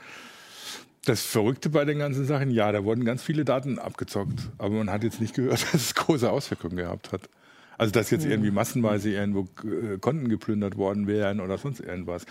Das 1.05 1.23
Verrückte 1.23 1.71
bei 1.71 1.85
den 1.85 1.99
ganzen 1.99 2.27
Sachen, 2.27 2.51
ja, 2.51 2.73
da 2.73 2.85
wurden 2.85 3.05
ganz 3.05 3.23
viele 3.23 3.45
Daten 3.45 3.79
abgezockt, 3.79 4.51
aber 4.59 4.75
man 4.75 4.91
hat 4.91 5.05
jetzt 5.05 5.21
nicht 5.21 5.35
gehört, 5.35 5.63
dass 5.73 5.75
es 5.75 5.95
große 5.95 6.31
Auswirkungen 6.31 6.77
gehabt 6.77 7.13
hat. 7.13 7.29
Also 7.79 7.93
dass 7.93 8.11
jetzt 8.11 8.25
irgendwie 8.25 8.51
massenweise 8.51 9.11
irgendwo 9.11 9.47
äh, 9.67 9.99
Konten 9.99 10.29
geplündert 10.29 10.77
worden 10.77 11.07
wären 11.07 11.41
oder 11.41 11.59
sonst 11.59 11.81
irgendwas. 11.81 12.27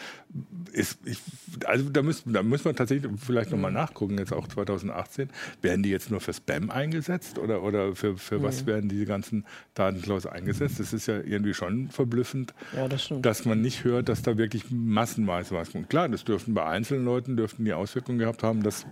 Ist, 0.71 0.99
ich, 1.05 1.19
also 1.65 1.89
da 1.89 2.01
müssen, 2.01 2.33
da 2.33 2.43
müssen 2.43 2.65
wir 2.65 2.75
tatsächlich 2.75 3.11
vielleicht 3.17 3.51
nochmal 3.51 3.71
nachgucken, 3.71 4.17
jetzt 4.17 4.33
auch 4.33 4.47
2018. 4.47 5.29
Werden 5.61 5.83
die 5.83 5.89
jetzt 5.89 6.11
nur 6.11 6.21
für 6.21 6.33
Spam 6.33 6.69
eingesetzt 6.69 7.37
oder, 7.37 7.63
oder 7.63 7.95
für, 7.95 8.17
für 8.17 8.41
was 8.41 8.65
werden 8.65 8.89
diese 8.89 9.05
ganzen 9.05 9.45
Datenklaus 9.73 10.25
eingesetzt? 10.25 10.79
Das 10.79 10.93
ist 10.93 11.07
ja 11.07 11.19
irgendwie 11.19 11.53
schon 11.53 11.89
verblüffend, 11.89 12.53
ja, 12.75 12.87
das 12.87 13.09
dass 13.21 13.45
man 13.45 13.61
nicht 13.61 13.83
hört, 13.83 14.09
dass 14.09 14.21
da 14.21 14.37
wirklich 14.37 14.65
massenweise 14.71 15.55
was 15.55 15.71
kommt. 15.71 15.89
Klar, 15.89 16.09
das 16.09 16.23
dürften 16.23 16.53
bei 16.53 16.65
einzelnen 16.65 17.05
Leuten 17.05 17.37
dürften 17.37 17.65
die 17.65 17.73
Auswirkungen 17.73 18.17
gehabt 18.17 18.43
haben, 18.43 18.63
dass 18.63 18.85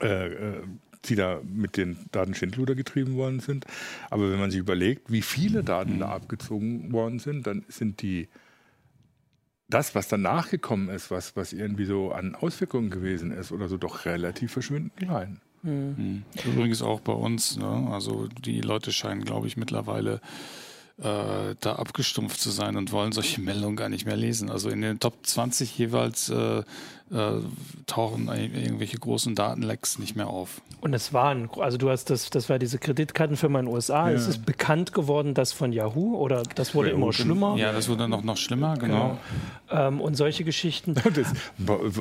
äh, 0.00 0.26
äh 0.26 0.62
die 1.08 1.14
da 1.14 1.40
mit 1.44 1.76
den 1.76 1.96
Daten 2.12 2.34
Schindluder 2.34 2.74
getrieben 2.74 3.16
worden 3.16 3.40
sind. 3.40 3.64
Aber 4.10 4.30
wenn 4.30 4.38
man 4.38 4.50
sich 4.50 4.60
überlegt, 4.60 5.10
wie 5.10 5.22
viele 5.22 5.62
Daten 5.64 5.98
da 5.98 6.08
abgezogen 6.10 6.92
worden 6.92 7.18
sind, 7.18 7.46
dann 7.46 7.64
sind 7.68 8.02
die 8.02 8.28
das, 9.68 9.94
was 9.94 10.08
danach 10.08 10.50
gekommen 10.50 10.88
ist, 10.88 11.10
was, 11.10 11.36
was 11.36 11.52
irgendwie 11.52 11.86
so 11.86 12.12
an 12.12 12.34
Auswirkungen 12.34 12.90
gewesen 12.90 13.30
ist 13.32 13.50
oder 13.50 13.68
so, 13.68 13.76
doch 13.76 14.04
relativ 14.04 14.52
verschwindend 14.52 14.96
klein. 14.96 15.40
Mhm. 15.62 16.24
Übrigens 16.44 16.82
auch 16.82 17.00
bei 17.00 17.12
uns. 17.12 17.56
Ne? 17.56 17.88
Also 17.90 18.28
die 18.28 18.60
Leute 18.60 18.92
scheinen, 18.92 19.24
glaube 19.24 19.46
ich, 19.46 19.56
mittlerweile 19.56 20.20
äh, 20.98 21.54
da 21.58 21.76
abgestumpft 21.76 22.40
zu 22.40 22.50
sein 22.50 22.76
und 22.76 22.92
wollen 22.92 23.12
solche 23.12 23.40
Meldungen 23.40 23.76
gar 23.76 23.88
nicht 23.88 24.06
mehr 24.06 24.16
lesen. 24.16 24.50
Also 24.50 24.68
in 24.68 24.82
den 24.82 25.00
Top 25.00 25.26
20 25.26 25.76
jeweils 25.78 26.28
äh, 26.28 26.62
äh, 27.10 27.32
tauchen 27.86 28.28
irgendwelche 28.28 28.98
großen 28.98 29.34
Datenlecks 29.34 29.98
nicht 29.98 30.16
mehr 30.16 30.28
auf. 30.28 30.62
Und 30.80 30.92
es 30.94 31.12
waren, 31.12 31.48
also 31.58 31.78
du 31.78 31.88
hast 31.88 32.10
das, 32.10 32.28
das 32.28 32.50
war 32.50 32.58
diese 32.58 32.78
Kreditkartenfirma 32.78 33.60
in 33.60 33.66
den 33.66 33.74
USA. 33.74 34.10
Ja. 34.10 34.16
Es 34.16 34.26
ist 34.26 34.44
bekannt 34.44 34.92
geworden, 34.92 35.32
das 35.32 35.52
von 35.52 35.72
Yahoo 35.72 36.16
oder 36.16 36.42
das 36.54 36.74
wurde 36.74 36.90
ja, 36.90 36.94
immer 36.94 37.12
schlimmer. 37.12 37.56
Ja, 37.56 37.72
das 37.72 37.88
wurde 37.88 38.06
noch, 38.06 38.22
noch 38.22 38.36
schlimmer, 38.36 38.74
genau. 38.76 39.18
genau. 39.70 39.86
Ähm, 39.86 40.00
und 40.00 40.14
solche 40.14 40.44
Geschichten. 40.44 40.94
Das, 41.14 41.28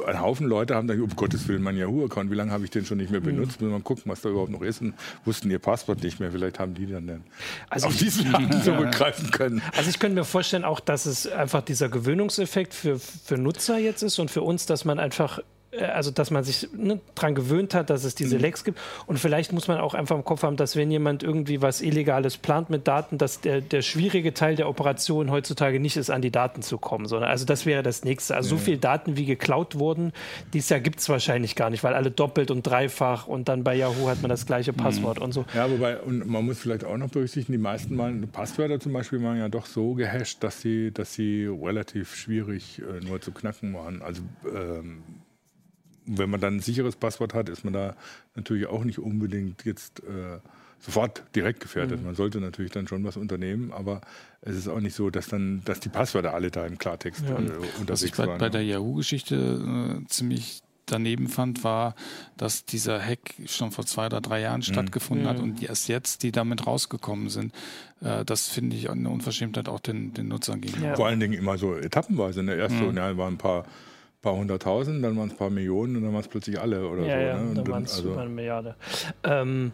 ein 0.08 0.22
Haufen 0.22 0.48
Leute 0.48 0.74
haben 0.74 0.88
dann, 0.88 1.00
um 1.00 1.10
Gottes 1.16 1.48
Willen, 1.48 1.62
mein 1.62 1.78
Yahoo-Account, 1.78 2.32
wie 2.32 2.36
lange 2.36 2.52
habe 2.52 2.64
ich 2.64 2.72
den 2.72 2.86
schon 2.86 2.98
nicht 2.98 3.12
mehr 3.12 3.20
benutzt? 3.20 3.62
Mhm. 3.62 3.68
Müssen 3.68 3.74
wir 3.74 3.80
mal 3.80 3.84
gucken, 3.84 4.04
was 4.06 4.22
da 4.22 4.30
überhaupt 4.30 4.50
noch 4.50 4.62
ist 4.62 4.82
und 4.82 4.96
wussten 5.24 5.52
ihr 5.52 5.60
Passwort 5.60 6.02
nicht 6.02 6.20
mehr. 6.20 6.32
Vielleicht 6.32 6.58
haben 6.58 6.74
die 6.74 6.88
dann, 6.88 7.06
dann 7.06 7.24
also 7.70 7.88
auf 7.88 7.98
diesen 7.98 8.32
Daten 8.32 8.62
zurückgreifen 8.64 9.30
können. 9.30 9.62
Also 9.78 9.90
ich 9.90 10.00
könnte 10.00 10.16
mir 10.16 10.24
vorstellen 10.24 10.64
auch, 10.64 10.80
dass 10.80 11.06
es 11.06 11.28
einfach 11.28 11.62
dieser 11.62 11.90
Gewöhnungseffekt 11.90 12.74
für, 12.74 12.98
für 12.98 13.38
Nutzer 13.38 13.78
jetzt 13.78 14.02
ist 14.02 14.18
und 14.18 14.32
für 14.32 14.42
uns, 14.42 14.66
dass 14.66 14.84
man 14.84 14.93
einfach 15.00 15.40
äh, 15.40 15.44
also 15.80 16.12
dass 16.12 16.32
man 16.32 16.44
sich 16.44 16.68
ne, 16.76 17.00
daran 17.16 17.36
gewöhnt 17.36 17.74
hat, 17.74 17.90
dass 17.90 18.04
es 18.04 18.16
diese 18.16 18.36
mhm. 18.36 18.42
Lecks 18.42 18.64
gibt. 18.64 18.80
Und 19.08 19.20
vielleicht 19.20 19.54
muss 19.54 19.68
man 19.68 19.80
auch 19.80 19.94
einfach 19.94 20.16
im 20.16 20.24
Kopf 20.24 20.44
haben, 20.44 20.58
dass 20.58 20.76
wenn 20.76 20.92
jemand 20.92 21.24
irgendwie 21.24 21.62
was 21.62 21.82
Illegales 21.82 22.38
plant 22.38 22.70
mit 22.70 22.88
Daten, 22.88 23.18
dass 23.18 23.42
der, 23.42 23.62
der 23.62 23.82
schwierige 23.82 24.34
Teil 24.34 24.56
der 24.56 24.70
Operation 24.70 25.32
heutzutage 25.32 25.80
nicht 25.80 25.98
ist, 25.98 26.10
an 26.10 26.22
die 26.22 26.32
Daten 26.32 26.62
zu 26.62 26.78
kommen, 26.78 27.08
sondern 27.08 27.30
also 27.30 27.46
das 27.46 27.66
wäre 27.66 27.84
das 27.84 28.04
nächste. 28.04 28.36
Also 28.36 28.56
ja. 28.56 28.60
so 28.60 28.66
viele 28.66 28.78
Daten, 28.78 29.18
wie 29.18 29.26
geklaut 29.26 29.80
wurden, 29.80 30.14
dieses 30.54 30.70
Jahr 30.70 30.80
gibt 30.80 31.00
es 31.00 31.10
wahrscheinlich 31.10 31.56
gar 31.56 31.70
nicht, 31.70 31.84
weil 31.84 31.94
alle 31.94 32.12
doppelt 32.12 32.52
und 32.52 32.64
dreifach 32.64 33.28
und 33.28 33.50
dann 33.50 33.64
bei 33.64 33.76
Yahoo 33.76 34.10
hat 34.10 34.22
man 34.22 34.30
das 34.30 34.46
gleiche 34.46 34.74
mhm. 34.74 34.78
Passwort 34.78 35.18
mhm. 35.18 35.24
und 35.24 35.32
so. 35.34 35.46
Ja, 35.54 35.70
wobei, 35.70 35.98
und 36.00 36.28
man 36.28 36.46
muss 36.46 36.60
vielleicht 36.60 36.84
auch 36.84 36.98
noch 36.98 37.10
berücksichtigen, 37.10 37.54
die 37.54 37.64
meisten 37.64 37.96
mal 37.96 38.14
Passwörter 38.32 38.80
zum 38.80 38.94
Beispiel 38.94 39.22
waren 39.24 39.38
ja 39.38 39.50
doch 39.50 39.66
so 39.66 39.94
gehasht, 39.94 40.44
dass 40.44 40.62
sie, 40.62 40.92
dass 40.92 41.14
sie 41.14 41.46
relativ 41.46 42.16
schwierig 42.16 42.80
äh, 42.80 43.06
nur 43.06 43.22
zu 43.22 43.32
knacken 43.32 43.74
waren. 43.74 44.02
Also 44.02 44.22
ähm, 44.54 45.04
wenn 46.06 46.30
man 46.30 46.42
dann 46.42 46.58
ein 46.58 46.60
sicheres 46.60 46.96
Passwort 46.96 47.34
hat, 47.34 47.50
ist 47.50 47.64
man 47.64 47.74
da 47.74 47.96
natürlich 48.36 48.68
auch 48.68 48.84
nicht 48.84 49.00
unbedingt 49.00 49.66
jetzt 49.66 50.02
äh, 50.02 50.40
sofort 50.80 51.24
direkt 51.36 51.62
gefährdet. 51.62 52.00
Mhm. 52.00 52.08
Man 52.08 52.16
sollte 52.16 52.40
natürlich 52.40 52.72
dann 52.72 52.88
schon 52.88 53.04
was 53.04 53.18
unternehmen, 53.18 53.72
aber 53.72 54.02
es 54.42 54.56
ist 54.56 54.68
auch 54.68 54.82
nicht 54.82 54.96
so, 54.96 55.10
dass 55.10 55.28
dann, 55.28 55.62
dass 55.66 55.80
die 55.80 55.90
Passwörter 55.90 56.34
alle 56.34 56.52
da 56.52 56.66
im 56.66 56.78
Klartext 56.78 57.24
ja. 57.24 57.36
äh, 57.36 57.38
unterwegs 57.38 57.88
Was 57.88 58.04
ich 58.04 58.14
bei. 58.14 58.38
Bei 58.38 58.50
der 58.50 58.64
Yahoo-Geschichte 58.64 60.02
äh, 60.04 60.08
ziemlich 60.08 60.62
daneben 60.86 61.30
fand, 61.30 61.64
war, 61.64 61.96
dass 62.36 62.66
dieser 62.66 63.02
Hack 63.02 63.36
schon 63.46 63.72
vor 63.72 63.86
zwei 63.86 64.08
oder 64.08 64.20
drei 64.20 64.42
Jahren 64.42 64.60
mhm. 64.60 64.64
stattgefunden 64.64 65.26
mhm. 65.26 65.30
hat 65.30 65.40
und 65.40 65.64
erst 65.64 65.88
jetzt 65.88 66.24
die 66.24 66.32
damit 66.32 66.68
rausgekommen 66.68 67.30
sind. 67.30 67.54
Äh, 68.02 68.26
das 68.26 68.50
finde 68.50 68.76
ich 68.76 68.90
eine 68.90 69.10
Unverschämtheit 69.10 69.70
auch 69.70 69.80
den, 69.80 70.14
den 70.14 70.28
Nutzern 70.28 70.60
gegenüber. 70.60 70.88
Ja. 70.88 70.96
Vor 70.96 71.08
allen 71.08 71.20
Dingen 71.20 71.34
immer 71.34 71.58
so 71.58 71.76
etappenweise. 71.76 72.44
Ne? 72.44 72.56
Erst 72.56 72.76
mhm. 72.76 72.92
so, 72.92 72.92
ja, 72.92 73.18
waren 73.18 73.36
ein 73.36 73.38
paar 73.38 73.66
paar 74.24 74.36
hunderttausend, 74.36 75.04
dann 75.04 75.16
waren 75.18 75.28
es 75.28 75.34
ein 75.34 75.38
paar 75.38 75.52
Millionen 75.52 75.98
und 75.98 76.04
dann 76.04 76.14
waren 76.14 76.22
es 76.22 76.28
plötzlich 76.28 76.60
alle 76.60 76.88
oder 76.88 77.04
ja, 77.04 77.16
so. 77.16 77.22
Ja, 77.22 77.38
ne? 77.38 77.54
dann 77.54 77.68
waren 77.68 77.84
es 77.84 77.98
also, 77.98 78.16
eine 78.16 78.30
Milliarde. 78.30 78.76
Ähm, 79.24 79.72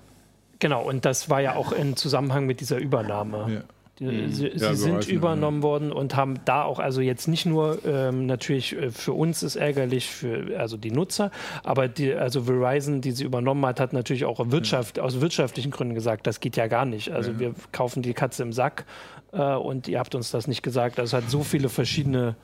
genau, 0.59 0.83
und 0.83 1.05
das 1.05 1.29
war 1.29 1.39
ja 1.39 1.55
auch 1.55 1.71
im 1.71 1.95
Zusammenhang 1.95 2.45
mit 2.45 2.59
dieser 2.59 2.77
Übernahme. 2.77 3.53
Ja. 3.53 3.61
Die, 3.99 4.05
mhm. 4.05 4.31
sie, 4.31 4.47
ja, 4.47 4.69
sie 4.69 4.75
sind 4.75 5.09
übernommen 5.09 5.57
ja. 5.57 5.63
worden 5.63 5.91
und 5.91 6.15
haben 6.15 6.35
da 6.45 6.63
auch, 6.63 6.79
also 6.79 7.01
jetzt 7.01 7.27
nicht 7.27 7.45
nur 7.45 7.79
ähm, 7.85 8.27
natürlich 8.27 8.73
äh, 8.73 8.91
für 8.91 9.11
uns 9.11 9.43
ist 9.43 9.57
ärgerlich, 9.57 10.07
für 10.07 10.57
also 10.57 10.77
die 10.77 10.91
Nutzer, 10.91 11.31
aber 11.63 11.89
die, 11.89 12.13
also 12.13 12.43
Verizon, 12.43 13.01
die 13.01 13.11
sie 13.11 13.25
übernommen 13.25 13.65
hat, 13.65 13.81
hat 13.81 13.91
natürlich 13.91 14.23
auch 14.23 14.39
Wirtschaft, 14.51 14.97
ja. 14.97 15.03
aus 15.03 15.19
wirtschaftlichen 15.19 15.71
Gründen 15.71 15.95
gesagt, 15.95 16.27
das 16.27 16.39
geht 16.39 16.55
ja 16.55 16.67
gar 16.67 16.85
nicht. 16.85 17.11
Also 17.11 17.39
wir 17.39 17.53
kaufen 17.73 18.01
die 18.01 18.13
Katze 18.13 18.43
im 18.43 18.53
Sack 18.53 18.85
äh, 19.33 19.53
und 19.55 19.89
ihr 19.89 19.99
habt 19.99 20.15
uns 20.15 20.31
das 20.31 20.47
nicht 20.47 20.63
gesagt. 20.63 20.97
Also 20.97 21.17
es 21.17 21.23
hat 21.23 21.29
so 21.29 21.43
viele 21.43 21.67
verschiedene 21.67 22.35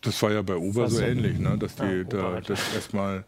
das 0.00 0.22
war 0.22 0.32
ja 0.32 0.42
bei 0.42 0.56
Uber 0.56 0.88
so 0.88 1.00
ähnlich, 1.00 1.38
ne? 1.38 1.56
dass 1.58 1.76
die 1.76 1.82
ja, 1.84 2.04
da, 2.04 2.40
das 2.40 2.74
erstmal 2.74 3.24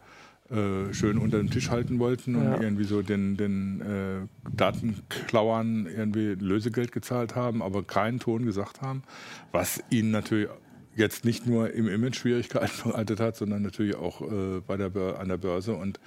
äh, 0.49 0.93
schön 0.93 1.17
unter 1.17 1.37
den 1.37 1.49
Tisch 1.49 1.69
halten 1.69 1.99
wollten 1.99 2.35
und 2.35 2.43
ja. 2.43 2.59
irgendwie 2.59 2.83
so 2.83 3.01
den, 3.01 3.37
den 3.37 3.81
äh, 3.81 4.55
Datenklauern 4.55 5.85
irgendwie 5.85 6.33
Lösegeld 6.33 6.91
gezahlt 6.91 7.35
haben, 7.35 7.61
aber 7.61 7.83
keinen 7.83 8.19
Ton 8.19 8.45
gesagt 8.45 8.81
haben, 8.81 9.03
was 9.51 9.83
ihnen 9.89 10.11
natürlich 10.11 10.49
jetzt 10.95 11.23
nicht 11.23 11.45
nur 11.45 11.71
im 11.71 11.87
Image 11.87 12.15
Schwierigkeiten 12.15 12.71
bereitet 12.83 13.19
hat, 13.19 13.35
sondern 13.35 13.61
natürlich 13.61 13.95
auch 13.95 14.21
äh, 14.21 14.61
bei 14.65 14.75
der 14.75 15.19
an 15.19 15.29
der 15.29 15.37
Börse 15.37 15.73
und 15.73 15.99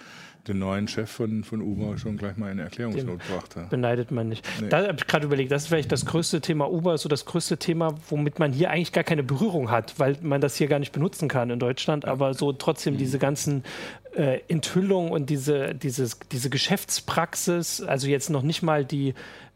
den 0.48 0.58
neuen 0.58 0.88
Chef 0.88 1.10
von, 1.10 1.44
von 1.44 1.60
Uber 1.60 1.98
schon 1.98 2.16
gleich 2.16 2.36
mal 2.36 2.50
in 2.50 2.58
Erklärungsnot 2.58 3.20
brachte. 3.28 3.66
Beneidet 3.70 4.10
man 4.10 4.28
nicht. 4.28 4.46
Nee. 4.60 4.68
Da 4.68 4.86
habe 4.88 4.96
ich 4.96 5.06
gerade 5.06 5.26
überlegt, 5.26 5.52
das 5.52 5.62
ist 5.62 5.68
vielleicht 5.68 5.92
das 5.92 6.04
größte 6.04 6.40
Thema 6.40 6.70
Uber, 6.70 6.98
so 6.98 7.08
das 7.08 7.24
größte 7.24 7.58
Thema, 7.58 7.94
womit 8.08 8.38
man 8.38 8.52
hier 8.52 8.70
eigentlich 8.70 8.92
gar 8.92 9.04
keine 9.04 9.22
Berührung 9.22 9.70
hat, 9.70 9.98
weil 9.98 10.16
man 10.20 10.40
das 10.40 10.56
hier 10.56 10.66
gar 10.66 10.80
nicht 10.80 10.92
benutzen 10.92 11.28
kann 11.28 11.50
in 11.50 11.60
Deutschland, 11.60 12.04
aber 12.06 12.34
so 12.34 12.52
trotzdem 12.52 12.94
mhm. 12.94 12.98
diese 12.98 13.18
ganzen 13.18 13.62
äh, 14.16 14.40
Enthüllungen 14.48 15.12
und 15.12 15.30
diese, 15.30 15.74
dieses, 15.74 16.18
diese 16.30 16.50
Geschäftspraxis, 16.50 17.80
also 17.80 18.08
jetzt 18.08 18.28
noch 18.28 18.42
nicht 18.42 18.62
mal 18.62 18.84
die 18.84 19.14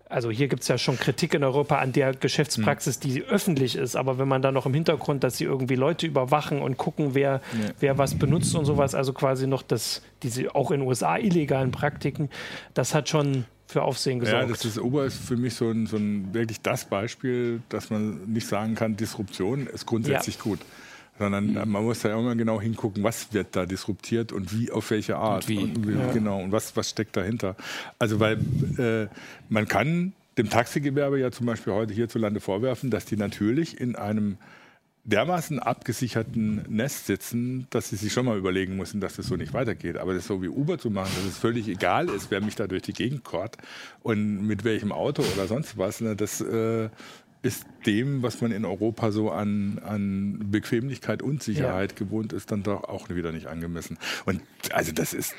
also 0.09 0.31
hier 0.31 0.49
gibt 0.49 0.62
es 0.62 0.69
ja 0.69 0.79
schon 0.79 0.97
Kritik 0.97 1.35
in 1.35 1.42
Europa 1.42 1.79
an 1.79 1.92
der 1.92 2.12
Geschäftspraxis, 2.12 3.01
die 3.01 3.23
öffentlich 3.25 3.77
ist, 3.77 3.97
aber 3.97 4.19
wenn 4.19 4.29
man 4.29 4.42
dann 4.42 4.55
noch 4.55 4.66
im 4.66 4.75
Hintergrund, 4.75 5.25
dass 5.25 5.38
sie 5.38 5.45
irgendwie 5.45 5.75
Leute 5.75 6.07
überwachen 6.07 6.62
und 6.62 6.77
gucken, 6.77 7.14
wer, 7.14 7.40
ja. 7.61 7.71
wer 7.81 7.99
was 7.99 8.14
benutzt 8.14 8.55
und 8.55 8.64
sowas, 8.64 8.95
also 8.95 9.12
quasi 9.12 9.47
noch 9.47 9.62
das, 9.62 10.03
diese 10.23 10.55
auch 10.55 10.71
in 10.71 10.81
den 10.81 10.88
USA 10.88 11.16
illegalen 11.16 11.73
Praktiken, 11.73 12.31
das 12.75 12.95
hat 12.95 13.09
schon 13.09 13.45
für 13.66 13.83
Aufsehen 13.83 14.21
gesorgt. 14.21 14.42
Ja, 14.42 14.49
das 14.49 14.64
ist 14.64 14.79
Uber 14.79 15.07
ist 15.07 15.16
für 15.16 15.37
mich 15.37 15.55
so 15.55 15.71
ein, 15.71 15.87
so 15.87 15.97
ein 15.97 16.33
wirklich 16.33 16.61
das 16.61 16.85
Beispiel, 16.85 17.61
dass 17.69 17.90
man 17.90 18.33
nicht 18.33 18.47
sagen 18.47 18.77
kann, 18.77 18.97
Disruption 18.97 19.66
ist 19.66 19.87
grundsätzlich 19.87 20.37
ja. 20.37 20.42
gut 20.42 20.61
sondern 21.18 21.46
mhm. 21.46 21.70
man 21.70 21.85
muss 21.85 22.02
ja 22.02 22.18
immer 22.18 22.35
genau 22.35 22.61
hingucken, 22.61 23.02
was 23.02 23.33
wird 23.33 23.57
da 23.57 23.66
disruptiert 23.66 24.33
und 24.33 24.52
wie, 24.57 24.70
auf 24.70 24.90
welche 24.90 25.16
Art. 25.16 25.44
Und 25.44 25.48
wie. 25.48 25.59
Und 25.59 25.98
ja. 25.98 26.12
Genau, 26.12 26.40
und 26.42 26.52
was, 26.52 26.76
was 26.76 26.90
steckt 26.90 27.16
dahinter. 27.16 27.57
Also, 27.98 28.20
weil 28.20 28.38
äh, 28.79 29.09
man 29.48 29.68
kann 29.68 30.12
dem 30.38 30.50
Taxigewerbe 30.50 31.18
ja 31.18 31.31
zum 31.31 31.46
Beispiel 31.46 31.72
heute 31.72 31.94
hierzulande 31.94 32.40
vorwerfen, 32.40 32.90
dass 32.90 33.07
die 33.07 33.16
natürlich 33.16 33.81
in 33.81 33.96
einem 33.96 34.37
dermaßen 35.07 35.61
abgesicherten 35.61 36.64
Nest 36.68 37.07
sitzen, 37.07 37.68
dass 37.70 37.90
sie 37.90 37.96
sich 37.96 38.12
schon 38.12 38.26
mal 38.26 38.37
überlegen 38.37 38.76
müssen, 38.76 39.00
dass 39.00 39.16
das 39.16 39.26
so 39.26 39.37
nicht 39.37 39.55
weitergeht. 39.55 39.96
Aber 39.98 40.14
das 40.14 40.26
so 40.26 40.42
wie 40.42 40.48
Uber 40.48 40.79
zu 40.79 40.90
machen, 40.90 41.12
dass 41.16 41.24
es 41.24 41.38
völlig 41.38 41.68
egal 41.68 42.09
ist, 42.09 42.31
wer 42.33 42.40
mich 42.40 42.57
da 42.57 42.66
durch 42.66 42.83
die 42.83 42.92
Gegend 42.92 43.22
kort 43.22 43.57
und 44.02 44.44
mit 44.46 44.64
welchem 44.64 44.90
Auto 44.90 45.22
oder 45.35 45.46
sonst 45.46 45.79
was, 45.79 46.00
ne, 46.00 46.16
das 46.16 46.40
äh, 46.40 46.88
ist 47.42 47.66
dem, 47.87 48.22
was 48.22 48.40
man 48.40 48.51
in 48.51 48.64
Europa 48.64 49.12
so 49.12 49.31
an, 49.31 49.81
an 49.85 50.51
Bequemlichkeit 50.51 51.22
und 51.22 51.42
Sicherheit 51.42 51.92
ja. 51.92 51.99
gewohnt 51.99 52.33
ist, 52.33 52.51
dann 52.51 52.62
doch 52.62 52.85
auch 52.85 53.09
wieder 53.09 53.33
nicht 53.33 53.46
angemessen. 53.46 53.99
Und 54.25 54.42
also 54.72 54.92
das 54.92 55.12
ist, 55.12 55.35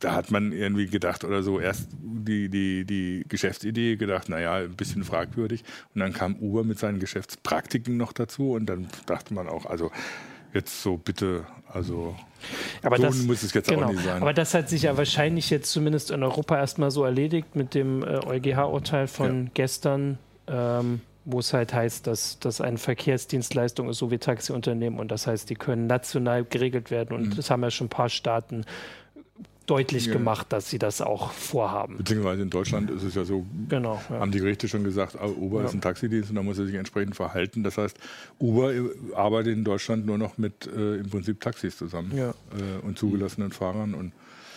da 0.00 0.14
hat 0.14 0.30
man 0.30 0.52
irgendwie 0.52 0.86
gedacht 0.86 1.24
oder 1.24 1.42
so, 1.42 1.58
erst 1.58 1.88
die, 2.00 2.48
die, 2.48 2.84
die 2.84 3.24
Geschäftsidee 3.28 3.96
gedacht, 3.96 4.28
naja, 4.28 4.54
ein 4.56 4.76
bisschen 4.76 5.04
fragwürdig. 5.04 5.64
Und 5.94 6.00
dann 6.00 6.12
kam 6.12 6.36
Uber 6.36 6.64
mit 6.64 6.78
seinen 6.78 7.00
Geschäftspraktiken 7.00 7.96
noch 7.96 8.12
dazu 8.12 8.52
und 8.52 8.66
dann 8.66 8.88
dachte 9.06 9.34
man 9.34 9.48
auch, 9.48 9.66
also 9.66 9.90
jetzt 10.54 10.82
so 10.82 10.96
bitte, 10.96 11.46
also 11.68 12.16
aber 12.82 12.96
so 12.96 13.02
das, 13.02 13.22
muss 13.22 13.42
es 13.42 13.52
jetzt 13.52 13.68
genau, 13.68 13.86
auch 13.86 13.92
nicht 13.92 14.04
sein. 14.04 14.22
Aber 14.22 14.32
das 14.32 14.54
hat 14.54 14.68
sich 14.68 14.82
ja 14.82 14.96
wahrscheinlich 14.96 15.50
jetzt 15.50 15.70
zumindest 15.70 16.10
in 16.10 16.22
Europa 16.22 16.56
erstmal 16.56 16.90
so 16.90 17.04
erledigt 17.04 17.56
mit 17.56 17.74
dem 17.74 18.02
äh, 18.02 18.18
EuGH-Urteil 18.24 19.08
von 19.08 19.44
ja. 19.44 19.50
gestern. 19.54 20.18
Ähm, 20.46 21.00
wo 21.30 21.40
es 21.40 21.52
halt 21.52 21.74
heißt, 21.74 22.06
dass 22.06 22.38
das 22.38 22.62
eine 22.62 22.78
Verkehrsdienstleistung 22.78 23.90
ist, 23.90 23.98
so 23.98 24.10
wie 24.10 24.16
Taxiunternehmen. 24.16 24.98
Und 24.98 25.10
das 25.10 25.26
heißt, 25.26 25.50
die 25.50 25.56
können 25.56 25.86
national 25.86 26.44
geregelt 26.44 26.90
werden. 26.90 27.14
Und 27.14 27.26
mhm. 27.26 27.36
das 27.36 27.50
haben 27.50 27.62
ja 27.62 27.70
schon 27.70 27.88
ein 27.88 27.90
paar 27.90 28.08
Staaten 28.08 28.64
deutlich 29.66 30.06
ja. 30.06 30.14
gemacht, 30.14 30.46
dass 30.54 30.70
sie 30.70 30.78
das 30.78 31.02
auch 31.02 31.32
vorhaben. 31.32 31.98
Beziehungsweise 31.98 32.40
in 32.40 32.48
Deutschland 32.48 32.90
ist 32.90 33.02
es 33.02 33.14
ja 33.14 33.26
so, 33.26 33.44
genau, 33.68 34.00
ja. 34.08 34.20
haben 34.20 34.30
die 34.32 34.38
Gerichte 34.38 34.68
schon 34.68 34.84
gesagt, 34.84 35.16
ah, 35.20 35.26
Uber 35.26 35.60
ja. 35.60 35.66
ist 35.66 35.74
ein 35.74 35.82
Taxidienst 35.82 36.30
und 36.30 36.36
da 36.36 36.42
muss 36.42 36.58
er 36.58 36.64
sich 36.64 36.76
entsprechend 36.76 37.14
verhalten. 37.14 37.62
Das 37.62 37.76
heißt, 37.76 37.98
Uber 38.40 38.72
arbeitet 39.14 39.52
in 39.52 39.64
Deutschland 39.64 40.06
nur 40.06 40.16
noch 40.16 40.38
mit 40.38 40.66
äh, 40.66 40.96
im 40.96 41.10
Prinzip 41.10 41.40
Taxis 41.40 41.76
zusammen 41.76 42.16
äh, 42.16 42.32
und 42.86 42.98
zugelassenen 42.98 43.52
Fahrern 43.52 43.92
und 43.92 44.12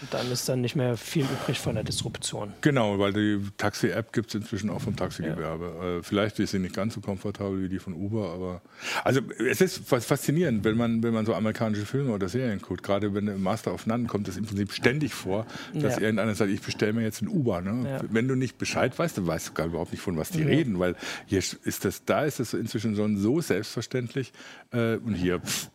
dann 0.09 0.31
ist 0.31 0.49
dann 0.49 0.61
nicht 0.61 0.75
mehr 0.75 0.97
viel 0.97 1.25
übrig 1.25 1.59
von 1.59 1.75
der 1.75 1.83
Disruption. 1.83 2.53
Genau, 2.61 2.97
weil 2.99 3.13
die 3.13 3.39
Taxi-App 3.57 4.11
gibt 4.13 4.29
es 4.29 4.35
inzwischen 4.35 4.69
auch 4.69 4.81
vom 4.81 4.95
Taxigewerbe. 4.95 5.75
Ja. 5.79 5.97
Äh, 5.97 6.03
vielleicht 6.03 6.39
ist 6.39 6.51
sie 6.51 6.59
nicht 6.59 6.75
ganz 6.75 6.95
so 6.95 7.01
komfortabel 7.01 7.63
wie 7.63 7.69
die 7.69 7.79
von 7.79 7.93
Uber, 7.93 8.31
aber 8.31 8.61
also 9.03 9.21
es 9.49 9.61
ist 9.61 9.87
faszinierend, 9.87 10.63
wenn 10.63 10.77
man, 10.77 11.03
wenn 11.03 11.13
man 11.13 11.25
so 11.25 11.35
amerikanische 11.35 11.85
Filme 11.85 12.11
oder 12.13 12.29
Serien 12.29 12.61
guckt. 12.61 12.83
Gerade 12.83 13.13
wenn 13.13 13.27
im 13.27 13.43
Master 13.43 13.73
of 13.73 13.85
None 13.85 14.07
kommt 14.07 14.27
es 14.27 14.37
im 14.37 14.45
Prinzip 14.45 14.71
ständig 14.71 15.13
vor, 15.13 15.45
dass 15.73 15.95
ja. 15.95 16.01
irgendeiner 16.01 16.33
sagt, 16.35 16.51
ich 16.51 16.61
bestelle 16.61 16.93
mir 16.93 17.03
jetzt 17.03 17.21
ein 17.21 17.27
Uber. 17.27 17.61
Ne? 17.61 17.89
Ja. 17.89 18.01
Wenn 18.09 18.27
du 18.27 18.35
nicht 18.35 18.57
Bescheid 18.57 18.97
weißt, 18.97 19.17
dann 19.17 19.27
weißt 19.27 19.49
du 19.49 19.53
gar 19.53 19.67
überhaupt 19.67 19.91
nicht, 19.91 20.01
von 20.01 20.17
was 20.17 20.29
die 20.29 20.43
reden, 20.43 20.79
weil 20.79 20.95
hier 21.25 21.39
ist 21.39 21.85
das, 21.85 22.05
da 22.05 22.23
ist 22.25 22.39
es 22.39 22.53
inzwischen 22.53 22.95
so, 22.95 23.07
so 23.15 23.41
selbstverständlich 23.41 24.33
äh, 24.71 24.95
und 24.95 25.13
hier 25.13 25.39
pff, 25.39 25.69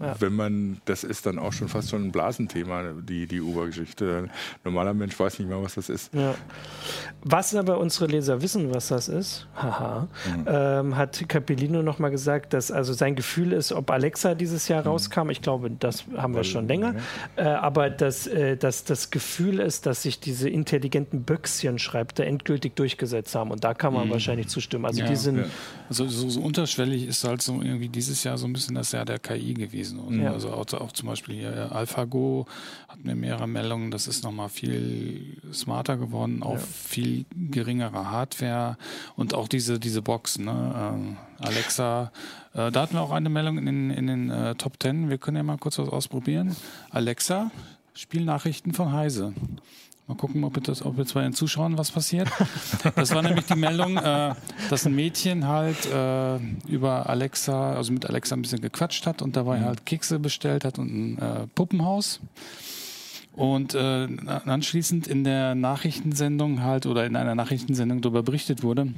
ja. 0.00 0.16
Wenn 0.18 0.34
man, 0.34 0.80
das 0.86 1.04
ist 1.04 1.26
dann 1.26 1.38
auch 1.38 1.52
schon 1.52 1.68
fast 1.68 1.90
schon 1.90 2.04
ein 2.04 2.12
Blasenthema, 2.12 2.94
die, 3.06 3.26
die 3.26 3.40
Uber-Geschichte. 3.40 4.24
Ein 4.24 4.30
normaler 4.64 4.94
Mensch 4.94 5.18
weiß 5.18 5.38
nicht 5.38 5.48
mehr, 5.48 5.62
was 5.62 5.74
das 5.74 5.90
ist. 5.90 6.14
Ja. 6.14 6.34
Was 7.22 7.54
aber 7.54 7.78
unsere 7.78 8.06
Leser 8.06 8.40
wissen, 8.40 8.72
was 8.72 8.88
das 8.88 9.08
ist, 9.08 9.46
haha, 9.54 10.08
mhm. 10.26 10.44
ähm, 10.46 10.96
hat 10.96 11.28
Capellino 11.28 11.82
nochmal 11.82 12.10
gesagt, 12.10 12.54
dass 12.54 12.70
also 12.70 12.94
sein 12.94 13.14
Gefühl 13.14 13.52
ist, 13.52 13.72
ob 13.72 13.90
Alexa 13.90 14.34
dieses 14.34 14.68
Jahr 14.68 14.82
mhm. 14.82 14.88
rauskam. 14.88 15.28
Ich 15.28 15.42
glaube, 15.42 15.70
das 15.70 16.04
haben 16.16 16.34
wir 16.34 16.44
schon 16.44 16.66
länger. 16.66 16.94
Äh, 17.36 17.42
aber 17.42 17.90
dass, 17.90 18.26
äh, 18.26 18.56
dass 18.56 18.84
das 18.84 19.10
Gefühl 19.10 19.60
ist, 19.60 19.84
dass 19.84 20.02
sich 20.02 20.18
diese 20.18 20.48
intelligenten 20.48 21.24
Böckschen, 21.24 21.78
schreibt 21.78 22.18
er, 22.18 22.26
endgültig 22.26 22.74
durchgesetzt 22.74 23.34
haben. 23.34 23.50
Und 23.50 23.64
da 23.64 23.74
kann 23.74 23.92
man 23.92 24.06
mhm. 24.06 24.12
wahrscheinlich 24.12 24.48
zustimmen. 24.48 24.86
Also, 24.86 25.00
ja, 25.00 25.06
die 25.06 25.16
sind. 25.16 25.38
Ja. 25.38 25.44
Also, 25.88 26.06
so, 26.08 26.30
so 26.30 26.40
unterschwellig 26.40 27.06
ist 27.06 27.24
halt 27.24 27.42
so 27.42 27.60
irgendwie 27.60 27.88
dieses 27.88 28.24
Jahr 28.24 28.38
so 28.38 28.46
ein 28.46 28.54
bisschen 28.54 28.76
das 28.76 28.92
Jahr 28.92 29.04
der 29.04 29.18
KI 29.18 29.52
gewesen 29.52 29.89
gewesen. 29.98 30.22
Ja. 30.22 30.32
Also 30.32 30.50
auch, 30.52 30.72
auch, 30.74 30.92
zum 30.92 31.08
Beispiel 31.08 31.36
hier 31.36 31.72
AlphaGo 31.72 32.46
hat 32.88 33.04
mir 33.04 33.14
mehrere 33.14 33.46
Meldungen, 33.46 33.90
das 33.90 34.06
ist 34.06 34.24
nochmal 34.24 34.48
viel 34.48 35.36
smarter 35.52 35.96
geworden, 35.96 36.42
auf 36.42 36.60
ja. 36.60 36.66
viel 36.66 37.24
geringerer 37.50 38.10
Hardware 38.10 38.76
und 39.16 39.34
auch 39.34 39.48
diese, 39.48 39.78
diese 39.78 40.02
Boxen, 40.02 40.44
ne? 40.44 41.16
äh, 41.40 41.44
Alexa. 41.46 42.12
Äh, 42.54 42.70
da 42.70 42.82
hatten 42.82 42.94
wir 42.94 43.02
auch 43.02 43.12
eine 43.12 43.28
Meldung 43.28 43.58
in 43.58 43.66
den, 43.66 43.90
in 43.90 44.06
den 44.06 44.30
äh, 44.30 44.54
Top 44.54 44.78
Ten. 44.78 45.08
Wir 45.10 45.18
können 45.18 45.36
ja 45.36 45.42
mal 45.42 45.58
kurz 45.58 45.78
was 45.78 45.88
ausprobieren. 45.88 46.56
Alexa, 46.90 47.50
Spielnachrichten 47.94 48.72
von 48.72 48.92
Heise. 48.92 49.34
Mal 50.10 50.16
gucken, 50.16 50.42
ob, 50.42 50.60
das, 50.64 50.84
ob 50.84 50.98
jetzt 50.98 51.14
bei 51.14 51.22
den 51.22 51.32
Zuschauern 51.32 51.78
was 51.78 51.92
passiert. 51.92 52.28
Das 52.96 53.14
war 53.14 53.22
nämlich 53.22 53.46
die 53.46 53.54
Meldung, 53.54 53.96
äh, 53.96 54.34
dass 54.68 54.84
ein 54.84 54.92
Mädchen 54.92 55.46
halt 55.46 55.86
äh, 55.86 56.36
über 56.66 57.08
Alexa, 57.08 57.74
also 57.74 57.92
mit 57.92 58.04
Alexa 58.06 58.34
ein 58.34 58.42
bisschen 58.42 58.60
gequatscht 58.60 59.06
hat 59.06 59.22
und 59.22 59.36
dabei 59.36 59.60
mhm. 59.60 59.66
halt 59.66 59.86
Kekse 59.86 60.18
bestellt 60.18 60.64
hat 60.64 60.80
und 60.80 60.88
ein 60.88 61.18
äh, 61.18 61.46
Puppenhaus. 61.54 62.18
Und 63.36 63.76
äh, 63.76 64.08
anschließend 64.26 65.06
in 65.06 65.22
der 65.22 65.54
Nachrichtensendung 65.54 66.64
halt 66.64 66.86
oder 66.86 67.06
in 67.06 67.14
einer 67.14 67.36
Nachrichtensendung 67.36 68.00
darüber 68.00 68.24
berichtet 68.24 68.64
wurde, 68.64 68.88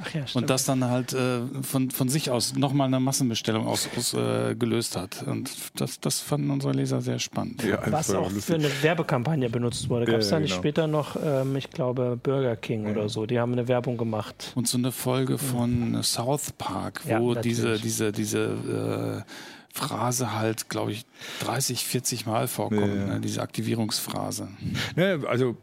Ach 0.00 0.14
ja, 0.14 0.24
und 0.34 0.50
das 0.50 0.64
dann 0.64 0.84
halt 0.84 1.12
äh, 1.12 1.40
von, 1.62 1.90
von 1.90 2.08
sich 2.08 2.30
aus 2.30 2.54
nochmal 2.54 2.86
eine 2.86 3.00
Massenbestellung 3.00 3.66
ausgelöst 3.66 4.96
aus, 4.96 4.96
äh, 4.96 5.00
hat. 5.00 5.26
Und 5.26 5.50
das, 5.76 6.00
das 6.00 6.20
fanden 6.20 6.50
unsere 6.50 6.72
Leser 6.72 7.00
sehr 7.00 7.18
spannend. 7.18 7.62
Ja, 7.64 7.80
Was 7.90 8.10
auch 8.10 8.24
lustig. 8.24 8.44
für 8.44 8.54
eine 8.54 8.70
Werbekampagne 8.82 9.50
benutzt 9.50 9.88
wurde. 9.88 10.06
Gab 10.06 10.20
es 10.20 10.30
ja, 10.30 10.36
da 10.36 10.40
nicht 10.40 10.50
genau. 10.50 10.62
später 10.62 10.86
noch, 10.86 11.16
ähm, 11.22 11.56
ich 11.56 11.70
glaube, 11.70 12.18
Burger 12.22 12.56
King 12.56 12.84
ja. 12.84 12.92
oder 12.92 13.08
so, 13.08 13.26
die 13.26 13.38
haben 13.38 13.52
eine 13.52 13.68
Werbung 13.68 13.96
gemacht. 13.96 14.52
Und 14.54 14.68
so 14.68 14.78
eine 14.78 14.92
Folge 14.92 15.38
von 15.38 16.02
South 16.02 16.52
Park, 16.52 17.02
wo 17.06 17.34
diese, 17.34 17.78
diese, 17.78 18.12
diese 18.12 19.24
äh, 19.26 19.32
Phrase 19.72 20.34
halt, 20.34 20.68
glaube 20.68 20.92
ich, 20.92 21.04
30, 21.40 21.84
40 21.84 22.26
Mal 22.26 22.48
vorkommt, 22.48 22.80
ja, 22.80 23.14
ne? 23.14 23.20
diese 23.20 23.42
Aktivierungsphrase. 23.42 24.48
Ja, 24.96 25.18
also 25.28 25.56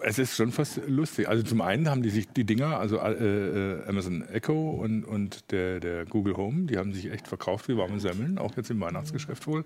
es 0.00 0.18
ist 0.18 0.36
schon 0.36 0.52
fast 0.52 0.80
lustig. 0.86 1.28
Also 1.28 1.42
zum 1.42 1.60
einen 1.60 1.88
haben 1.90 2.02
die 2.02 2.10
sich 2.10 2.28
die 2.28 2.44
Dinger, 2.44 2.78
also 2.78 2.96
äh, 2.98 3.12
äh, 3.12 3.86
Amazon 3.86 4.26
Echo 4.28 4.70
und, 4.70 5.04
und 5.04 5.50
der, 5.52 5.80
der 5.80 6.06
Google 6.06 6.36
Home, 6.36 6.66
die 6.66 6.78
haben 6.78 6.92
sich 6.92 7.10
echt 7.10 7.28
verkauft 7.28 7.68
wie 7.68 7.76
warme 7.76 8.00
Semmeln, 8.00 8.38
auch 8.38 8.56
jetzt 8.56 8.70
im 8.70 8.80
Weihnachtsgeschäft 8.80 9.46
wohl. 9.46 9.64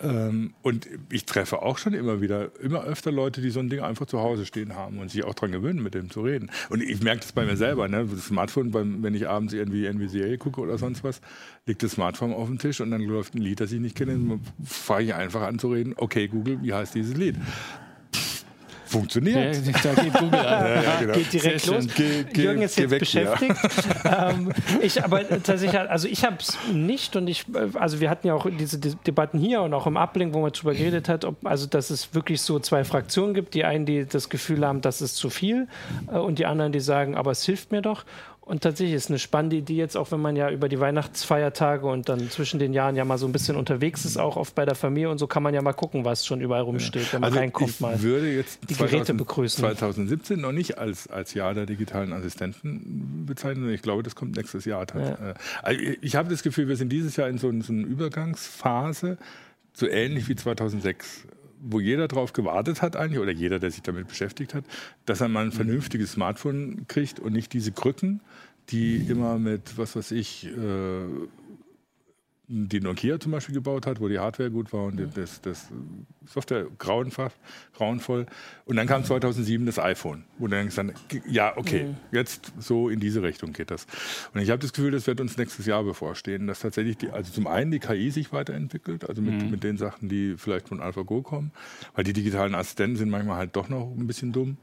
Ähm, 0.00 0.54
und 0.62 0.88
ich 1.10 1.24
treffe 1.24 1.62
auch 1.62 1.78
schon 1.78 1.94
immer 1.94 2.20
wieder, 2.20 2.50
immer 2.60 2.84
öfter 2.84 3.10
Leute, 3.10 3.40
die 3.40 3.50
so 3.50 3.60
ein 3.60 3.68
Ding 3.68 3.80
einfach 3.80 4.06
zu 4.06 4.20
Hause 4.20 4.46
stehen 4.46 4.74
haben 4.76 4.98
und 4.98 5.10
sich 5.10 5.24
auch 5.24 5.34
daran 5.34 5.52
gewöhnen, 5.52 5.82
mit 5.82 5.94
dem 5.94 6.10
zu 6.10 6.20
reden. 6.20 6.50
Und 6.70 6.82
ich 6.82 7.02
merke 7.02 7.20
das 7.22 7.32
bei 7.32 7.44
mir 7.44 7.56
selber, 7.56 7.88
ne? 7.88 8.06
das 8.06 8.26
Smartphone, 8.26 8.70
beim, 8.70 9.02
wenn 9.02 9.14
ich 9.14 9.28
abends 9.28 9.52
irgendwie, 9.52 9.84
irgendwie 9.84 10.08
Serie 10.08 10.38
gucke 10.38 10.60
oder 10.60 10.78
sonst 10.78 11.02
was, 11.02 11.20
liegt 11.66 11.82
das 11.82 11.92
Smartphone 11.92 12.32
auf 12.32 12.46
dem 12.46 12.58
Tisch 12.58 12.80
und 12.80 12.92
dann 12.92 13.02
läuft 13.02 13.34
ein 13.34 13.38
Lied, 13.42 13.60
das 13.60 13.72
ich 13.72 13.80
nicht 13.80 13.96
kenne, 13.96 14.38
fange 14.64 15.06
ich 15.06 15.14
einfach 15.14 15.42
an 15.42 15.58
zu 15.58 15.72
reden, 15.72 15.94
okay 15.96 16.28
Google, 16.28 16.62
wie 16.62 16.72
heißt 16.72 16.94
dieses 16.94 17.16
Lied? 17.16 17.36
Funktioniert. 18.98 19.56
Ja, 19.66 19.72
da 19.82 20.02
geht 20.02 20.12
Google 20.14 20.40
an. 20.40 20.66
Ja, 20.66 20.82
ja, 20.82 21.00
genau. 21.00 21.12
Geht 21.14 21.32
direkt 21.32 21.60
Sehr 21.60 21.74
los. 21.74 21.94
Ge, 21.94 22.24
ge, 22.24 22.44
Jürgen 22.44 22.62
ist 22.62 22.76
jetzt 22.78 22.90
weg, 22.90 23.00
beschäftigt. 23.00 23.54
ähm, 24.04 24.52
ich 24.80 25.02
aber 25.02 25.28
tatsächlich, 25.28 25.78
also 25.78 26.08
ich 26.08 26.24
habe 26.24 26.36
es 26.40 26.58
nicht 26.72 27.16
und 27.16 27.28
ich, 27.28 27.44
also 27.74 28.00
wir 28.00 28.10
hatten 28.10 28.26
ja 28.26 28.34
auch 28.34 28.46
diese 28.50 28.78
Debatten 28.78 29.38
hier 29.38 29.62
und 29.62 29.74
auch 29.74 29.86
im 29.86 29.96
Ablink, 29.96 30.34
wo 30.34 30.40
man 30.40 30.52
darüber 30.52 30.74
geredet 30.74 31.08
hat, 31.08 31.24
ob, 31.24 31.44
also 31.46 31.66
dass 31.66 31.90
es 31.90 32.14
wirklich 32.14 32.40
so 32.40 32.58
zwei 32.58 32.84
Fraktionen 32.84 33.34
gibt. 33.34 33.54
Die 33.54 33.64
einen, 33.64 33.86
die 33.86 34.06
das 34.06 34.28
Gefühl 34.28 34.66
haben, 34.66 34.80
das 34.80 35.00
ist 35.00 35.16
zu 35.16 35.30
viel 35.30 35.68
äh, 36.12 36.18
und 36.18 36.38
die 36.38 36.46
anderen, 36.46 36.72
die 36.72 36.80
sagen, 36.80 37.14
aber 37.16 37.30
es 37.30 37.44
hilft 37.44 37.72
mir 37.72 37.82
doch. 37.82 38.04
Und 38.46 38.62
tatsächlich 38.62 38.94
ist 38.94 39.10
eine 39.10 39.18
spannende 39.18 39.56
Idee 39.56 39.74
jetzt, 39.74 39.96
auch 39.96 40.12
wenn 40.12 40.20
man 40.20 40.36
ja 40.36 40.48
über 40.52 40.68
die 40.68 40.78
Weihnachtsfeiertage 40.78 41.84
und 41.84 42.08
dann 42.08 42.30
zwischen 42.30 42.60
den 42.60 42.72
Jahren 42.72 42.94
ja 42.94 43.04
mal 43.04 43.18
so 43.18 43.26
ein 43.26 43.32
bisschen 43.32 43.56
unterwegs 43.56 44.04
ist, 44.04 44.18
auch 44.18 44.36
oft 44.36 44.54
bei 44.54 44.64
der 44.64 44.76
Familie 44.76 45.10
und 45.10 45.18
so 45.18 45.26
kann 45.26 45.42
man 45.42 45.52
ja 45.52 45.62
mal 45.62 45.72
gucken, 45.72 46.04
was 46.04 46.24
schon 46.24 46.40
überall 46.40 46.62
rumsteht, 46.62 47.12
wenn 47.12 47.22
man 47.22 47.30
also 47.30 47.40
reinkommt 47.40 47.70
ich 47.70 47.80
mal. 47.80 48.00
würde 48.02 48.32
jetzt 48.32 48.60
die 48.70 48.74
2000, 48.74 48.90
Geräte 48.92 49.14
begrüßen. 49.14 49.58
2017 49.58 50.40
noch 50.40 50.52
nicht 50.52 50.78
als, 50.78 51.08
als 51.08 51.34
Jahr 51.34 51.54
der 51.54 51.66
digitalen 51.66 52.12
Assistenten 52.12 53.26
bezeichnen. 53.26 53.68
Ich 53.70 53.82
glaube, 53.82 54.04
das 54.04 54.14
kommt 54.14 54.36
nächstes 54.36 54.64
Jahr. 54.64 54.86
Ja. 54.94 55.30
Äh, 55.30 55.34
also 55.64 55.80
ich 56.00 56.14
habe 56.14 56.28
das 56.28 56.44
Gefühl, 56.44 56.68
wir 56.68 56.76
sind 56.76 56.90
dieses 56.90 57.16
Jahr 57.16 57.28
in 57.28 57.38
so, 57.38 57.50
so 57.62 57.72
einer 57.72 57.84
Übergangsphase, 57.84 59.18
so 59.72 59.88
ähnlich 59.88 60.28
wie 60.28 60.36
2006 60.36 61.26
wo 61.60 61.80
jeder 61.80 62.08
darauf 62.08 62.32
gewartet 62.32 62.82
hat 62.82 62.96
eigentlich, 62.96 63.20
oder 63.20 63.32
jeder, 63.32 63.58
der 63.58 63.70
sich 63.70 63.82
damit 63.82 64.08
beschäftigt 64.08 64.54
hat, 64.54 64.64
dass 65.04 65.20
er 65.20 65.28
mal 65.28 65.44
ein 65.44 65.52
vernünftiges 65.52 66.12
Smartphone 66.12 66.86
kriegt 66.88 67.20
und 67.20 67.32
nicht 67.32 67.52
diese 67.52 67.72
Krücken, 67.72 68.20
die 68.68 68.96
immer 68.96 69.38
mit, 69.38 69.78
was 69.78 69.96
weiß 69.96 70.10
ich, 70.12 70.46
äh, 70.46 70.50
die 72.48 72.80
Nokia 72.80 73.18
zum 73.18 73.32
Beispiel 73.32 73.54
gebaut 73.54 73.86
hat, 73.86 74.00
wo 74.00 74.08
die 74.08 74.18
Hardware 74.18 74.50
gut 74.50 74.72
war 74.72 74.84
und 74.84 75.00
das, 75.16 75.40
das 75.40 75.68
Software 76.26 76.66
grauenvoll, 76.78 77.30
grauenvoll. 77.74 78.26
Und 78.64 78.76
dann 78.76 78.86
kam 78.86 79.04
2007 79.04 79.66
das 79.66 79.78
iPhone, 79.80 80.24
wo 80.38 80.46
dann 80.46 80.66
gesagt 80.66 80.94
ja, 81.26 81.56
okay, 81.56 81.84
mhm. 81.84 81.96
jetzt 82.12 82.52
so 82.58 82.88
in 82.88 83.00
diese 83.00 83.22
Richtung 83.22 83.52
geht 83.52 83.70
das. 83.70 83.86
Und 84.32 84.40
ich 84.40 84.50
habe 84.50 84.60
das 84.60 84.72
Gefühl, 84.72 84.92
das 84.92 85.06
wird 85.08 85.20
uns 85.20 85.36
nächstes 85.36 85.66
Jahr 85.66 85.82
bevorstehen, 85.82 86.46
dass 86.46 86.60
tatsächlich, 86.60 86.98
die, 86.98 87.10
also 87.10 87.32
zum 87.32 87.48
einen 87.48 87.72
die 87.72 87.80
KI 87.80 88.10
sich 88.10 88.32
weiterentwickelt, 88.32 89.08
also 89.08 89.22
mit, 89.22 89.42
mhm. 89.42 89.50
mit 89.50 89.64
den 89.64 89.76
Sachen, 89.76 90.08
die 90.08 90.36
vielleicht 90.36 90.68
von 90.68 90.80
AlphaGo 90.80 91.22
kommen, 91.22 91.50
weil 91.94 92.04
die 92.04 92.12
digitalen 92.12 92.54
Assistenten 92.54 92.96
sind 92.96 93.10
manchmal 93.10 93.38
halt 93.38 93.56
doch 93.56 93.68
noch 93.68 93.90
ein 93.90 94.06
bisschen 94.06 94.32
dumm. 94.32 94.56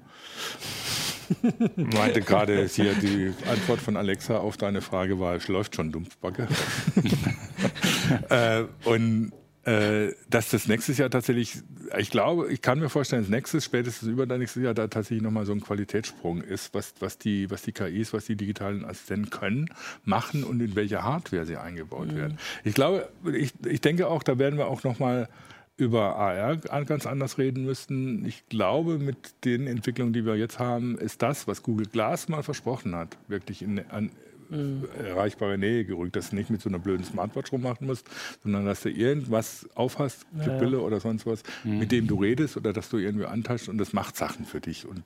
meinte 1.76 2.22
gerade 2.22 2.66
hier 2.68 2.94
die 2.94 3.34
Antwort 3.50 3.82
von 3.82 3.98
Alexa 3.98 4.38
auf 4.38 4.58
deine 4.58 4.82
Frage 4.82 5.20
war, 5.20 5.36
es 5.36 5.48
läuft 5.48 5.76
schon 5.76 5.92
Dumpfbacke. 5.92 6.48
äh, 8.30 8.66
und 8.86 9.32
äh, 9.66 10.14
dass 10.30 10.50
das 10.50 10.68
nächstes 10.68 10.98
Jahr 10.98 11.10
tatsächlich, 11.10 11.60
ich 11.98 12.10
glaube, 12.10 12.52
ich 12.52 12.62
kann 12.62 12.80
mir 12.80 12.90
vorstellen, 12.90 13.22
dass 13.22 13.30
nächstes, 13.30 13.64
spätestens 13.64 14.10
übernächstes 14.10 14.62
Jahr 14.62 14.74
da 14.74 14.88
tatsächlich 14.88 15.24
nochmal 15.24 15.46
so 15.46 15.54
ein 15.54 15.62
Qualitätssprung 15.62 16.42
ist, 16.42 16.74
was, 16.74 16.94
was, 17.00 17.18
die, 17.18 17.50
was 17.50 17.62
die 17.62 17.72
KIs, 17.72 18.12
was 18.12 18.26
die 18.26 18.36
digitalen 18.36 18.84
Assistenten 18.84 19.30
können, 19.30 19.70
machen 20.04 20.44
und 20.44 20.60
in 20.62 20.76
welche 20.76 21.04
Hardware 21.04 21.46
sie 21.46 21.56
eingebaut 21.56 22.12
mhm. 22.12 22.16
werden. 22.18 22.38
Ich 22.66 22.74
glaube, 22.74 23.08
ich, 23.34 23.54
ich 23.66 23.80
denke 23.80 24.08
auch, 24.10 24.24
da 24.24 24.38
werden 24.38 24.60
wir 24.60 24.68
auch 24.68 24.84
nochmal 24.84 25.30
über 25.78 26.18
AR 26.18 26.58
ganz 26.58 27.06
anders 27.06 27.38
reden 27.38 27.64
müssten. 27.64 28.26
Ich 28.26 28.48
glaube, 28.50 29.00
mit 29.00 29.46
den 29.46 29.66
Entwicklungen, 29.66 30.12
die 30.12 30.26
wir 30.26 30.36
jetzt 30.36 30.60
haben, 30.60 30.98
ist 30.98 31.22
das, 31.22 31.48
was 31.48 31.64
Google 31.64 31.88
Glass 31.88 32.28
mal 32.28 32.44
versprochen 32.44 32.96
hat, 32.96 33.18
wirklich 33.28 33.62
in, 33.62 33.80
an 33.90 34.12
mhm. 34.54 34.88
erreichbare 35.04 35.58
Nähe 35.58 35.86
gerückt, 35.86 36.16
dass 36.16 36.30
du 36.30 36.36
nicht 36.36 36.50
mit 36.50 36.62
so 36.62 36.70
einer 36.70 36.80
blöden 36.80 37.06
Smartwatch 37.06 37.52
rummachen 37.52 37.88
musst, 37.88 38.10
sondern 38.44 38.66
dass 38.66 38.82
du 38.82 38.90
irgendwas 38.90 39.68
aufhast, 39.76 40.26
Brille 40.32 40.78
ja. 40.78 40.84
oder 40.84 41.00
sonst 41.00 41.26
was, 41.26 41.44
mhm. 41.64 41.80
mit 41.80 41.92
dem 41.92 42.08
du 42.08 42.22
redest 42.22 42.58
oder 42.58 42.74
dass 42.74 42.90
du 42.90 42.98
irgendwie 42.98 43.26
antaschst 43.26 43.70
und 43.70 43.78
das 43.78 43.94
macht 43.94 44.16
Sachen 44.16 44.46
für 44.46 44.62
dich 44.62 44.86
und 44.86 45.04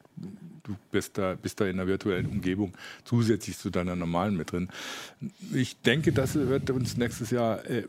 du 0.63 0.75
bist 0.91 1.17
da, 1.17 1.35
bist 1.35 1.59
da 1.59 1.65
in 1.65 1.79
einer 1.79 1.87
virtuellen 1.87 2.27
Umgebung 2.27 2.73
zusätzlich 3.03 3.57
zu 3.57 3.69
deiner 3.69 3.95
normalen 3.95 4.35
mit 4.37 4.51
drin. 4.51 4.69
Ich 5.53 5.81
denke, 5.81 6.11
das 6.11 6.35
wird 6.35 6.69
uns 6.69 6.97
nächstes 6.97 7.31
Jahr 7.31 7.65
äh, 7.65 7.83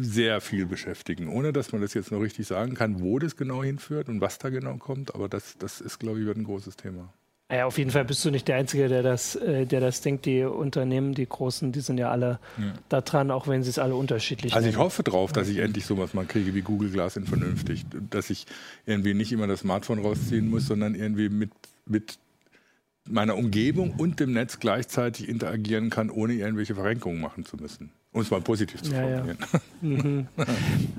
sehr 0.00 0.40
viel 0.40 0.66
beschäftigen, 0.66 1.28
ohne 1.28 1.52
dass 1.52 1.72
man 1.72 1.80
das 1.80 1.94
jetzt 1.94 2.10
noch 2.10 2.20
richtig 2.20 2.46
sagen 2.46 2.74
kann, 2.74 3.00
wo 3.00 3.18
das 3.18 3.36
genau 3.36 3.62
hinführt 3.62 4.08
und 4.08 4.20
was 4.20 4.38
da 4.38 4.50
genau 4.50 4.76
kommt. 4.76 5.14
Aber 5.14 5.28
das, 5.28 5.56
das 5.58 5.80
ist, 5.80 5.98
glaube 5.98 6.20
ich, 6.20 6.26
wird 6.26 6.36
ein 6.36 6.44
großes 6.44 6.76
Thema. 6.76 7.12
Ja, 7.50 7.64
auf 7.64 7.78
jeden 7.78 7.90
Fall 7.90 8.04
bist 8.04 8.22
du 8.26 8.30
nicht 8.30 8.46
der 8.46 8.56
Einzige, 8.56 8.88
der 8.88 9.02
das, 9.02 9.34
äh, 9.34 9.64
der 9.64 9.80
das 9.80 10.02
denkt. 10.02 10.26
Die 10.26 10.42
Unternehmen, 10.42 11.14
die 11.14 11.26
großen, 11.26 11.72
die 11.72 11.80
sind 11.80 11.96
ja 11.96 12.10
alle 12.10 12.40
ja. 12.58 12.74
da 12.90 13.00
dran, 13.00 13.30
auch 13.30 13.48
wenn 13.48 13.62
sie 13.62 13.70
es 13.70 13.78
alle 13.78 13.94
unterschiedlich 13.94 14.54
Also 14.54 14.68
ich 14.68 14.76
hoffe 14.76 15.02
drauf, 15.02 15.32
dass 15.32 15.48
ich 15.48 15.58
endlich 15.58 15.86
sowas 15.86 16.12
mal 16.12 16.26
kriege 16.26 16.54
wie 16.54 16.60
Google 16.60 16.90
Glass 16.90 17.16
in 17.16 17.24
vernünftig. 17.24 17.86
Dass 18.10 18.28
ich 18.28 18.46
irgendwie 18.84 19.14
nicht 19.14 19.32
immer 19.32 19.46
das 19.46 19.60
Smartphone 19.60 20.00
rausziehen 20.00 20.50
muss, 20.50 20.66
sondern 20.66 20.94
irgendwie 20.94 21.30
mit, 21.30 21.50
mit 21.86 22.18
meiner 23.08 23.34
Umgebung 23.34 23.94
und 23.96 24.20
dem 24.20 24.32
Netz 24.34 24.60
gleichzeitig 24.60 25.26
interagieren 25.26 25.88
kann, 25.88 26.10
ohne 26.10 26.34
irgendwelche 26.34 26.74
Verrenkungen 26.74 27.18
machen 27.18 27.46
zu 27.46 27.56
müssen. 27.56 27.90
Um 28.12 28.20
es 28.20 28.30
mal 28.30 28.42
positiv 28.42 28.82
zu 28.82 28.90
formulieren. 28.92 29.38
Ja. 29.52 29.60
mhm. 29.80 30.28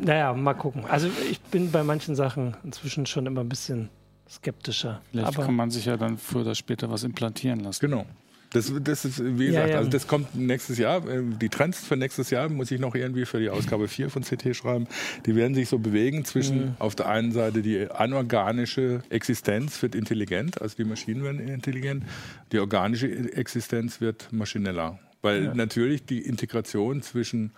naja, 0.01 0.33
mal 0.33 0.55
gucken. 0.55 0.85
Also 0.85 1.09
ich 1.29 1.39
bin 1.41 1.69
bei 1.69 1.83
manchen 1.83 2.15
Sachen 2.15 2.57
inzwischen 2.63 3.05
schon 3.05 3.27
immer 3.27 3.41
ein 3.41 3.49
bisschen 3.49 3.89
skeptischer. 4.29 5.01
Vielleicht 5.11 5.27
Aber 5.27 5.45
kann 5.45 5.55
man 5.55 5.71
sich 5.71 5.85
ja 5.85 5.97
dann 5.97 6.17
früher 6.17 6.41
oder 6.41 6.55
später 6.55 6.89
was 6.89 7.03
implantieren 7.03 7.59
lassen. 7.61 7.79
Genau. 7.81 8.05
Das, 8.51 8.73
das 8.81 9.05
ist, 9.05 9.23
wie 9.23 9.47
gesagt, 9.47 9.67
ja, 9.67 9.73
ja. 9.73 9.77
also 9.77 9.91
das 9.91 10.07
kommt 10.07 10.33
nächstes 10.33 10.79
Jahr. 10.79 11.07
Ähm, 11.07 11.37
die 11.37 11.49
Trends 11.49 11.85
für 11.85 11.95
nächstes 11.95 12.31
Jahr 12.31 12.49
muss 12.49 12.71
ich 12.71 12.79
noch 12.79 12.95
irgendwie 12.95 13.25
für 13.25 13.39
die 13.39 13.49
Ausgabe 13.49 13.87
4 13.87 14.09
von 14.09 14.23
CT 14.23 14.55
schreiben. 14.55 14.87
Die 15.27 15.35
werden 15.35 15.53
sich 15.53 15.69
so 15.69 15.77
bewegen 15.77 16.25
zwischen 16.25 16.59
mhm. 16.59 16.75
auf 16.79 16.95
der 16.95 17.09
einen 17.09 17.31
Seite 17.31 17.61
die 17.61 17.91
anorganische 17.91 19.03
Existenz 19.09 19.81
wird 19.83 19.93
intelligent, 19.93 20.61
also 20.61 20.75
die 20.77 20.83
Maschinen 20.83 21.23
werden 21.23 21.47
intelligent. 21.47 22.05
Die 22.51 22.59
organische 22.59 23.07
Existenz 23.07 24.01
wird 24.01 24.33
maschineller. 24.33 24.99
Weil 25.21 25.45
ja. 25.45 25.53
natürlich 25.53 26.05
die 26.05 26.21
Integration 26.21 27.03
zwischen 27.03 27.51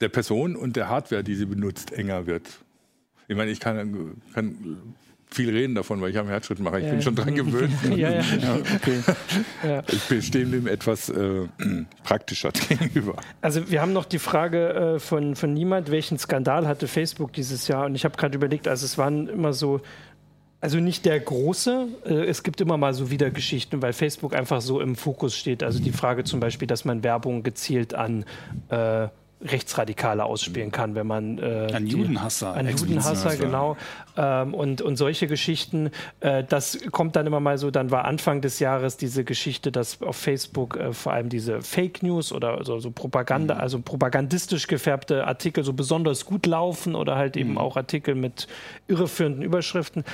der 0.00 0.08
Person 0.08 0.56
und 0.56 0.76
der 0.76 0.88
Hardware, 0.88 1.24
die 1.24 1.34
sie 1.34 1.46
benutzt, 1.46 1.92
enger 1.92 2.26
wird. 2.26 2.48
Ich 3.28 3.36
meine, 3.36 3.50
ich 3.50 3.60
kann, 3.60 4.20
kann 4.34 4.78
viel 5.28 5.50
reden 5.50 5.74
davon, 5.74 6.00
weil 6.00 6.10
ich 6.10 6.18
am 6.18 6.28
Herzschritt 6.28 6.60
mache. 6.60 6.78
Ich 6.78 6.86
ja. 6.86 6.92
bin 6.92 7.02
schon 7.02 7.14
dran 7.14 7.34
gewöhnt. 7.34 7.72
ja, 7.96 8.10
ja. 8.10 8.20
ja, 8.20 8.54
okay. 8.74 9.00
ja. 9.62 9.82
Ich 9.88 10.26
stehe 10.26 10.46
dem 10.46 10.66
etwas 10.66 11.08
äh, 11.08 11.46
praktischer 12.04 12.52
gegenüber. 12.68 13.16
Also 13.40 13.68
wir 13.70 13.82
haben 13.82 13.92
noch 13.92 14.04
die 14.04 14.18
Frage 14.18 14.94
äh, 14.94 14.98
von, 14.98 15.36
von 15.36 15.52
niemand, 15.52 15.90
welchen 15.90 16.18
Skandal 16.18 16.66
hatte 16.66 16.86
Facebook 16.86 17.32
dieses 17.32 17.68
Jahr? 17.68 17.86
Und 17.86 17.94
ich 17.94 18.04
habe 18.04 18.16
gerade 18.16 18.36
überlegt, 18.36 18.68
also 18.68 18.84
es 18.84 18.98
waren 18.98 19.28
immer 19.28 19.52
so 19.52 19.80
also 20.60 20.78
nicht 20.80 21.04
der 21.04 21.20
große. 21.20 21.88
Äh, 22.06 22.24
es 22.24 22.42
gibt 22.42 22.60
immer 22.60 22.76
mal 22.76 22.94
so 22.94 23.10
wieder 23.10 23.30
Geschichten, 23.30 23.82
weil 23.82 23.92
Facebook 23.92 24.34
einfach 24.34 24.60
so 24.60 24.80
im 24.80 24.96
Fokus 24.96 25.36
steht. 25.36 25.62
Also 25.62 25.82
die 25.82 25.92
Frage 25.92 26.24
zum 26.24 26.40
Beispiel, 26.40 26.66
dass 26.66 26.84
man 26.84 27.02
Werbung 27.04 27.42
gezielt 27.42 27.94
an 27.94 28.24
äh, 28.68 29.08
Rechtsradikale 29.42 30.24
ausspielen 30.24 30.72
kann, 30.72 30.94
wenn 30.94 31.06
man 31.06 31.38
äh, 31.38 31.68
an 31.72 31.86
Judenhasser, 31.86 32.54
an 32.54 32.68
Judenhasser 32.68 33.36
genau 33.36 33.76
ähm, 34.16 34.54
und 34.54 34.80
und 34.80 34.96
solche 34.96 35.26
Geschichten. 35.26 35.90
Äh, 36.20 36.42
das 36.44 36.78
kommt 36.90 37.16
dann 37.16 37.26
immer 37.26 37.40
mal 37.40 37.58
so. 37.58 37.70
Dann 37.70 37.90
war 37.90 38.06
Anfang 38.06 38.40
des 38.40 38.60
Jahres 38.60 38.96
diese 38.96 39.24
Geschichte, 39.24 39.70
dass 39.70 40.00
auf 40.00 40.16
Facebook 40.16 40.76
äh, 40.76 40.92
vor 40.94 41.12
allem 41.12 41.28
diese 41.28 41.60
Fake 41.60 42.02
News 42.02 42.32
oder 42.32 42.64
so, 42.64 42.78
so 42.78 42.90
Propaganda, 42.90 43.56
mhm. 43.56 43.60
also 43.60 43.80
propagandistisch 43.80 44.68
gefärbte 44.68 45.26
Artikel 45.26 45.64
so 45.64 45.74
besonders 45.74 46.24
gut 46.24 46.46
laufen 46.46 46.94
oder 46.94 47.16
halt 47.16 47.36
eben 47.36 47.52
mhm. 47.52 47.58
auch 47.58 47.76
Artikel 47.76 48.14
mit 48.14 48.46
irreführenden 48.88 49.42
Überschriften. 49.42 50.04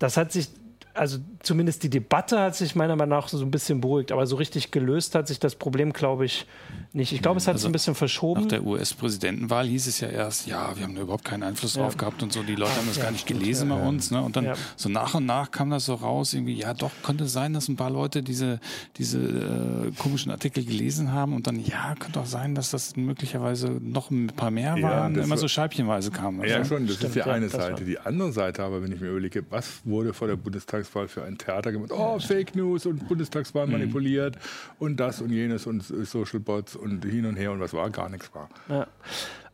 Das 0.00 0.16
hat 0.16 0.32
sich 0.32 0.48
also 0.94 1.18
zumindest 1.42 1.82
die 1.82 1.90
Debatte 1.90 2.38
hat 2.38 2.54
sich 2.54 2.74
meiner 2.74 2.96
Meinung 2.96 3.18
nach 3.18 3.28
so 3.28 3.40
ein 3.40 3.50
bisschen 3.50 3.80
beruhigt, 3.80 4.12
aber 4.12 4.26
so 4.26 4.36
richtig 4.36 4.70
gelöst 4.70 5.14
hat 5.14 5.28
sich 5.28 5.38
das 5.38 5.54
Problem, 5.54 5.92
glaube 5.92 6.24
ich, 6.24 6.46
nicht. 6.92 7.12
Ich 7.12 7.22
glaube, 7.22 7.38
es 7.38 7.46
hat 7.46 7.54
also 7.54 7.62
sich 7.62 7.70
ein 7.70 7.72
bisschen 7.72 7.94
verschoben. 7.94 8.42
Nach 8.42 8.48
der 8.48 8.64
US-Präsidentenwahl 8.64 9.66
hieß 9.66 9.86
es 9.86 10.00
ja 10.00 10.08
erst, 10.08 10.46
ja, 10.46 10.76
wir 10.76 10.84
haben 10.84 10.94
da 10.94 11.02
überhaupt 11.02 11.24
keinen 11.24 11.42
Einfluss 11.42 11.74
ja. 11.74 11.82
drauf 11.82 11.96
gehabt 11.96 12.22
und 12.22 12.32
so. 12.32 12.42
Die 12.42 12.54
Leute 12.54 12.74
haben 12.76 12.86
das 12.86 12.96
ja, 12.96 13.04
gar 13.04 13.12
nicht 13.12 13.26
gelesen 13.26 13.70
ja, 13.70 13.76
bei 13.76 13.86
uns. 13.86 14.10
Ne? 14.10 14.22
Und 14.22 14.36
dann 14.36 14.52
so 14.76 14.88
nach 14.88 15.14
und 15.14 15.26
nach 15.26 15.50
kam 15.50 15.70
das 15.70 15.86
so 15.86 15.94
raus, 15.94 16.34
irgendwie, 16.34 16.54
ja, 16.54 16.74
doch, 16.74 16.90
könnte 17.02 17.26
sein, 17.26 17.54
dass 17.54 17.68
ein 17.68 17.76
paar 17.76 17.90
Leute 17.90 18.22
diese, 18.22 18.60
diese 18.96 19.18
äh, 19.18 19.92
komischen 19.98 20.30
Artikel 20.30 20.64
gelesen 20.64 21.12
haben 21.12 21.34
und 21.34 21.46
dann, 21.46 21.58
ja, 21.64 21.94
könnte 21.98 22.20
auch 22.20 22.26
sein, 22.26 22.54
dass 22.54 22.70
das 22.70 22.96
möglicherweise 22.96 23.70
noch 23.70 24.10
ein 24.10 24.28
paar 24.28 24.50
mehr 24.50 24.80
waren, 24.82 25.14
immer 25.16 25.36
so 25.36 25.48
scheibchenweise 25.48 26.10
kamen. 26.10 26.42
Also. 26.42 26.54
Ja, 26.54 26.64
schon, 26.64 26.86
das 26.86 26.96
Stimmt, 26.96 27.16
ist 27.16 27.24
die 27.24 27.30
eine 27.30 27.48
Seite. 27.48 27.84
Die 27.84 27.98
andere 27.98 28.32
Seite 28.32 28.62
aber, 28.62 28.82
wenn 28.82 28.92
ich 28.92 29.00
mir 29.00 29.08
überlege, 29.08 29.44
was 29.50 29.80
wurde 29.84 30.12
vor 30.12 30.28
der 30.28 30.36
Bundestagswahl 30.82 31.08
für 31.08 31.24
ein 31.24 31.38
Theater 31.38 31.72
gemacht? 31.72 31.90
Oh, 31.92 32.18
Fake 32.18 32.54
News 32.54 32.86
und 32.86 33.08
Bundestagswahl 33.08 33.66
mhm. 33.66 33.72
manipuliert 33.72 34.36
und 34.78 34.98
das 34.98 35.20
und 35.20 35.30
jenes 35.30 35.66
und 35.66 35.82
Social 35.82 36.40
Bots 36.40 36.76
und 36.76 37.04
hin 37.04 37.26
und 37.26 37.36
her 37.36 37.52
und 37.52 37.60
was 37.60 37.72
war, 37.72 37.90
gar 37.90 38.08
nichts 38.08 38.30
war. 38.34 38.48
Ja. 38.68 38.86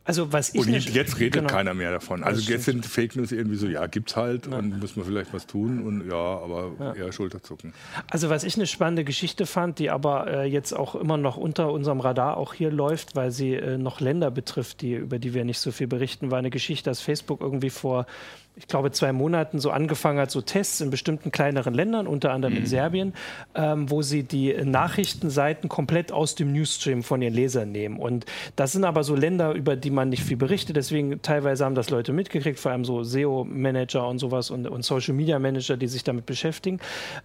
Also 0.05 0.33
was 0.33 0.55
ich 0.55 0.61
und 0.61 0.69
nicht, 0.69 0.95
jetzt 0.95 1.19
redet 1.19 1.33
genau. 1.33 1.49
keiner 1.49 1.75
mehr 1.75 1.91
davon. 1.91 2.23
Also 2.23 2.41
jetzt 2.49 2.65
sind 2.65 2.83
Fake 2.83 3.15
News 3.15 3.31
irgendwie 3.31 3.57
so, 3.57 3.67
ja, 3.67 3.85
gibt's 3.85 4.15
halt 4.15 4.47
ja. 4.47 4.57
und 4.57 4.79
muss 4.79 4.95
man 4.95 5.05
vielleicht 5.05 5.35
was 5.35 5.45
tun 5.45 5.83
und 5.83 6.09
ja, 6.09 6.15
aber 6.15 6.71
ja. 6.79 6.93
eher 6.93 7.11
Schulterzucken. 7.11 7.73
Also 8.09 8.27
was 8.31 8.43
ich 8.43 8.55
eine 8.55 8.65
spannende 8.65 9.03
Geschichte 9.03 9.45
fand, 9.45 9.77
die 9.77 9.91
aber 9.91 10.25
äh, 10.25 10.43
jetzt 10.45 10.73
auch 10.73 10.95
immer 10.95 11.17
noch 11.17 11.37
unter 11.37 11.71
unserem 11.71 11.99
Radar 11.99 12.37
auch 12.37 12.55
hier 12.55 12.71
läuft, 12.71 13.15
weil 13.15 13.29
sie 13.29 13.53
äh, 13.53 13.77
noch 13.77 13.99
Länder 13.99 14.31
betrifft, 14.31 14.81
die, 14.81 14.95
über 14.95 15.19
die 15.19 15.35
wir 15.35 15.45
nicht 15.45 15.59
so 15.59 15.71
viel 15.71 15.85
berichten, 15.85 16.31
war 16.31 16.39
eine 16.39 16.49
Geschichte, 16.49 16.89
dass 16.89 17.01
Facebook 17.01 17.41
irgendwie 17.41 17.69
vor 17.69 18.07
ich 18.59 18.67
glaube, 18.67 18.91
zwei 18.91 19.13
Monaten 19.13 19.59
so 19.59 19.71
angefangen 19.71 20.19
hat, 20.19 20.31
so 20.31 20.41
Tests 20.41 20.81
in 20.81 20.89
bestimmten 20.89 21.31
kleineren 21.31 21.73
Ländern, 21.73 22.07
unter 22.07 22.31
anderem 22.31 22.55
mhm. 22.55 22.59
in 22.59 22.65
Serbien, 22.65 23.13
ähm, 23.55 23.89
wo 23.89 24.01
sie 24.01 24.23
die 24.23 24.53
Nachrichtenseiten 24.53 25.69
komplett 25.69 26.11
aus 26.11 26.35
dem 26.35 26.51
Newsstream 26.51 27.01
von 27.01 27.21
ihren 27.21 27.33
Lesern 27.33 27.71
nehmen. 27.71 27.97
Und 27.97 28.25
das 28.57 28.73
sind 28.73 28.83
aber 28.83 29.03
so 29.03 29.15
Länder, 29.15 29.53
über 29.53 29.77
die 29.77 29.91
man 29.91 30.09
nicht 30.09 30.23
viel 30.23 30.35
berichtet. 30.35 30.75
Deswegen 30.75 31.21
teilweise 31.21 31.63
haben 31.63 31.75
das 31.75 31.89
Leute 31.89 32.11
mitgekriegt, 32.11 32.59
vor 32.59 32.71
allem 32.71 32.83
so 32.83 33.03
SEO-Manager 33.03 34.05
und 34.07 34.19
sowas 34.19 34.51
und, 34.51 34.67
und 34.67 34.83
Social-Media-Manager, 34.83 35.77
die 35.77 35.87
sich 35.87 36.03
damit 36.03 36.25
beschäftigen. 36.25 36.79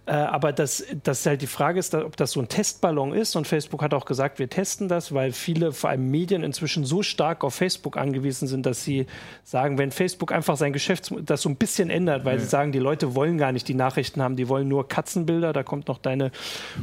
Äh, 0.05 0.13
aber 0.13 0.53
das, 0.53 0.85
das 1.03 1.25
halt 1.25 1.41
die 1.41 1.47
Frage 1.47 1.79
ist, 1.79 1.93
ob 1.93 2.15
das 2.15 2.31
so 2.31 2.39
ein 2.39 2.47
Testballon 2.47 3.13
ist. 3.13 3.35
Und 3.35 3.45
Facebook 3.45 3.83
hat 3.83 3.93
auch 3.93 4.05
gesagt, 4.05 4.39
wir 4.39 4.49
testen 4.49 4.87
das, 4.87 5.13
weil 5.13 5.33
viele, 5.33 5.73
vor 5.73 5.89
allem 5.89 6.09
Medien, 6.09 6.43
inzwischen 6.43 6.85
so 6.85 7.03
stark 7.03 7.43
auf 7.43 7.55
Facebook 7.55 7.97
angewiesen 7.97 8.47
sind, 8.47 8.65
dass 8.65 8.85
sie 8.85 9.05
sagen, 9.43 9.77
wenn 9.77 9.91
Facebook 9.91 10.31
einfach 10.31 10.55
sein 10.55 10.71
Geschäftsmodell 10.71 11.24
das 11.29 11.41
so 11.41 11.49
ein 11.49 11.55
bisschen 11.55 11.89
ändert, 11.89 12.25
weil 12.25 12.35
ja. 12.35 12.41
sie 12.41 12.47
sagen, 12.47 12.71
die 12.71 12.79
Leute 12.79 13.15
wollen 13.15 13.37
gar 13.37 13.51
nicht 13.51 13.67
die 13.67 13.73
Nachrichten 13.73 14.21
haben, 14.21 14.35
die 14.35 14.47
wollen 14.49 14.67
nur 14.67 14.87
Katzenbilder, 14.87 15.53
da 15.53 15.63
kommt 15.63 15.87
noch 15.87 15.97
deine 15.97 16.31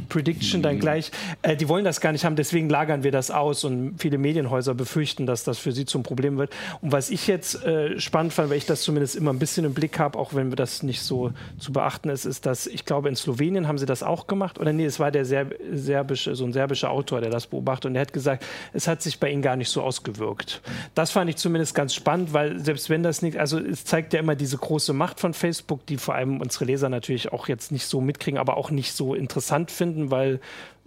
Prediction 0.09 0.59
mhm. 0.59 0.63
dann 0.63 0.79
gleich. 0.79 1.11
Äh, 1.41 1.55
die 1.55 1.69
wollen 1.69 1.85
das 1.85 2.01
gar 2.01 2.11
nicht 2.11 2.25
haben, 2.25 2.35
deswegen 2.35 2.69
lagern 2.69 3.03
wir 3.03 3.11
das 3.11 3.31
aus 3.31 3.63
und 3.63 3.95
viele 3.97 4.17
Medienhäuser 4.17 4.73
befürchten, 4.73 5.25
dass 5.25 5.43
das 5.43 5.57
für 5.57 5.71
sie 5.71 5.85
zum 5.85 6.03
Problem 6.03 6.37
wird. 6.37 6.51
Und 6.81 6.91
was 6.91 7.09
ich 7.09 7.27
jetzt 7.27 7.63
äh, 7.63 7.99
spannend 7.99 8.33
fand, 8.33 8.49
weil 8.49 8.57
ich 8.57 8.65
das 8.65 8.81
zumindest 8.81 9.15
immer 9.15 9.31
ein 9.31 9.39
bisschen 9.39 9.65
im 9.65 9.73
Blick 9.73 9.99
habe, 9.99 10.17
auch 10.17 10.33
wenn 10.33 10.51
wir 10.51 10.55
das 10.55 10.83
nicht 10.83 11.01
so 11.01 11.31
zu 11.59 11.71
beachten 11.71 12.09
ist, 12.09 12.25
ist, 12.25 12.45
dass 12.45 12.67
ich 12.67 12.85
glaube, 12.85 13.09
in 13.09 13.15
Slowenien 13.15 13.67
haben 13.67 13.77
sie 13.77 13.85
das 13.85 14.03
auch 14.03 14.27
gemacht. 14.27 14.59
Oder 14.59 14.73
nee, 14.73 14.85
es 14.85 14.99
war 14.99 15.11
der 15.11 15.25
Serb 15.25 15.55
serbische, 15.71 16.35
so 16.35 16.45
ein 16.45 16.53
serbischer 16.53 16.89
Autor, 16.89 17.21
der 17.21 17.29
das 17.29 17.47
beobachtet 17.47 17.85
und 17.85 17.93
der 17.93 18.01
hat 18.01 18.13
gesagt, 18.13 18.45
es 18.73 18.87
hat 18.87 19.01
sich 19.01 19.19
bei 19.19 19.29
ihnen 19.29 19.41
gar 19.41 19.55
nicht 19.55 19.69
so 19.69 19.81
ausgewirkt. 19.81 20.61
Das 20.95 21.11
fand 21.11 21.29
ich 21.29 21.37
zumindest 21.37 21.75
ganz 21.75 21.93
spannend, 21.93 22.33
weil 22.33 22.59
selbst 22.59 22.89
wenn 22.89 23.03
das 23.03 23.21
nicht, 23.21 23.37
also 23.37 23.59
es 23.59 23.85
zeigt 23.85 24.13
ja 24.13 24.19
immer 24.23 24.35
diese 24.35 24.57
große 24.57 24.93
Macht 24.93 25.19
von 25.19 25.33
Facebook, 25.33 25.85
die 25.85 25.97
vor 25.97 26.15
allem 26.15 26.41
unsere 26.41 26.65
Leser 26.65 26.89
natürlich 26.89 27.31
auch 27.31 27.47
jetzt 27.47 27.71
nicht 27.71 27.85
so 27.85 28.01
mitkriegen, 28.01 28.39
aber 28.39 28.57
auch 28.57 28.71
nicht 28.71 28.93
so 28.93 29.13
interessant 29.13 29.69
finden, 29.69 30.09
weil 30.09 30.39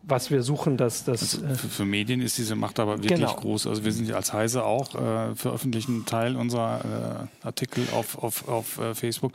was 0.08 0.30
wir 0.30 0.42
suchen, 0.42 0.76
dass 0.76 1.04
das. 1.04 1.42
Also 1.42 1.54
für, 1.56 1.68
für, 1.68 1.84
Medien 1.84 2.20
ist 2.20 2.38
diese 2.38 2.54
Macht 2.54 2.78
aber 2.78 2.98
wirklich 2.98 3.18
genau. 3.18 3.34
groß. 3.34 3.66
Also 3.66 3.84
wir 3.84 3.92
sind 3.92 4.08
ja 4.08 4.14
als 4.14 4.32
Heise 4.32 4.64
auch 4.64 4.94
äh, 4.94 5.34
veröffentlichen 5.34 5.96
einen 5.96 6.06
Teil 6.06 6.36
unserer 6.36 7.28
äh, 7.42 7.46
Artikel 7.46 7.84
auf, 7.92 8.16
auf, 8.22 8.48
auf 8.48 8.78
äh, 8.78 8.94
Facebook. 8.94 9.32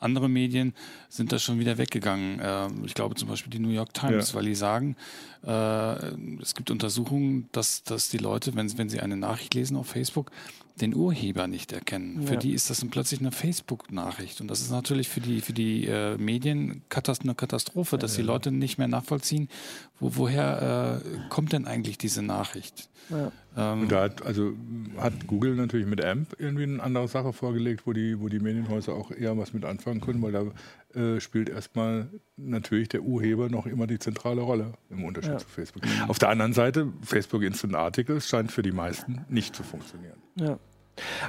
Andere 0.00 0.28
Medien 0.28 0.74
sind 1.08 1.32
da 1.32 1.38
schon 1.38 1.58
wieder 1.58 1.76
weggegangen. 1.78 2.40
Ähm, 2.42 2.82
ich 2.86 2.94
glaube 2.94 3.14
zum 3.14 3.28
Beispiel 3.28 3.50
die 3.50 3.58
New 3.58 3.68
York 3.68 3.92
Times, 3.92 4.30
ja. 4.30 4.36
weil 4.36 4.46
die 4.46 4.54
sagen, 4.54 4.96
äh, 5.44 5.50
es 6.40 6.54
gibt 6.54 6.70
Untersuchungen, 6.70 7.48
dass, 7.52 7.82
dass 7.82 8.08
die 8.08 8.18
Leute, 8.18 8.54
wenn, 8.54 8.76
wenn 8.78 8.88
sie 8.88 9.00
eine 9.00 9.16
Nachricht 9.18 9.54
lesen 9.54 9.76
auf 9.76 9.88
Facebook, 9.88 10.30
den 10.80 10.94
Urheber 10.94 11.46
nicht 11.46 11.72
erkennen. 11.72 12.22
Ja. 12.22 12.28
Für 12.28 12.36
die 12.36 12.52
ist 12.52 12.68
das 12.68 12.80
dann 12.80 12.90
plötzlich 12.90 13.20
eine 13.20 13.32
Facebook-Nachricht. 13.32 14.40
Und 14.40 14.48
das 14.48 14.60
ist 14.60 14.70
natürlich 14.70 15.08
für 15.08 15.20
die, 15.20 15.40
für 15.40 15.52
die 15.52 15.86
äh, 15.86 16.18
Medien 16.18 16.82
eine 16.90 17.34
Katastrophe, 17.34 17.96
dass 17.96 18.16
ja. 18.16 18.22
die 18.22 18.26
Leute 18.26 18.50
nicht 18.50 18.76
mehr 18.76 18.88
nachvollziehen, 18.88 19.48
wo, 19.98 20.16
woher 20.16 21.02
äh, 21.02 21.28
kommt 21.30 21.52
denn 21.52 21.66
eigentlich 21.66 21.96
diese 21.96 22.22
Nachricht. 22.22 22.90
Ja. 23.08 23.32
Ähm, 23.56 23.82
und 23.82 23.92
da 23.92 24.02
hat, 24.02 24.24
also, 24.24 24.52
hat 24.98 25.26
Google 25.26 25.54
natürlich 25.54 25.86
mit 25.86 26.04
AMP 26.04 26.36
irgendwie 26.38 26.64
eine 26.64 26.82
andere 26.82 27.08
Sache 27.08 27.32
vorgelegt, 27.32 27.86
wo 27.86 27.92
die, 27.92 28.20
wo 28.20 28.28
die 28.28 28.40
Medienhäuser 28.40 28.94
auch 28.94 29.10
eher 29.10 29.38
was 29.38 29.54
mit 29.54 29.64
anfangen 29.64 30.00
können, 30.00 30.20
weil 30.20 30.32
da 30.32 30.44
äh, 30.96 31.20
spielt 31.20 31.48
erstmal 31.48 32.08
natürlich 32.36 32.88
der 32.88 33.02
Urheber 33.02 33.48
noch 33.48 33.66
immer 33.66 33.86
die 33.86 33.98
zentrale 33.98 34.40
Rolle 34.40 34.72
im 34.90 35.04
Unterschied 35.04 35.32
ja. 35.32 35.38
zu 35.38 35.48
Facebook. 35.48 35.82
Auf 36.08 36.18
der 36.18 36.30
anderen 36.30 36.52
Seite, 36.52 36.92
Facebook 37.02 37.42
Instant 37.42 37.74
Articles 37.74 38.28
scheint 38.28 38.50
für 38.50 38.62
die 38.62 38.72
meisten 38.72 39.24
nicht 39.28 39.54
zu 39.54 39.62
funktionieren. 39.62 40.18
Ja. 40.36 40.58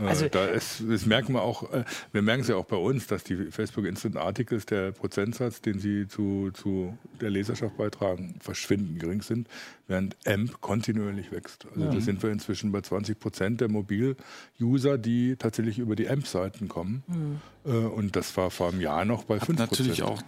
Also, 0.04 0.26
äh, 0.26 0.30
da 0.30 0.46
ist, 0.46 0.84
das 0.88 1.06
merken 1.06 1.34
wir 1.34 1.42
auch, 1.42 1.72
äh, 1.72 1.84
wir 2.12 2.22
merken 2.22 2.42
es 2.42 2.48
ja 2.48 2.56
auch 2.56 2.66
bei 2.66 2.78
uns, 2.78 3.08
dass 3.08 3.24
die 3.24 3.36
Facebook 3.52 3.86
Instant 3.86 4.18
Articles, 4.18 4.66
der 4.66 4.92
Prozentsatz, 4.92 5.62
den 5.62 5.80
sie 5.80 6.08
zu, 6.08 6.52
zu 6.52 6.98
der 7.20 7.30
Leserschaft 7.30 7.78
beitragen, 7.78 8.36
verschwindend 8.40 9.00
gering 9.00 9.22
sind, 9.22 9.48
während 9.88 10.16
AMP 10.26 10.62
kontinuierlich 10.62 11.32
wächst. 11.32 11.66
Also 11.74 11.86
ja. 11.86 11.92
da 11.92 12.00
sind 12.00 12.24
wir 12.24 12.32
inzwischen 12.32 12.72
bei 12.72 12.82
20 12.82 13.20
Prozent 13.20 13.62
der 13.62 13.70
Mobil-User, 13.70 14.98
die 14.98 15.36
tatsächlich 15.36 15.80
über 15.80 15.96
die 15.96 16.10
AMP-Seiten 16.10 16.68
kommen. 16.68 17.04
Mhm. 17.08 17.42
Und 17.88 18.16
das 18.16 18.36
war 18.38 18.50
vor 18.50 18.70
einem 18.70 18.80
Jahr 18.80 19.04
noch 19.04 19.26
bei 19.26 19.40
5 19.40 19.58
Prozent. 19.58 19.72
Natürlich 19.72 20.04
auch 20.04 20.22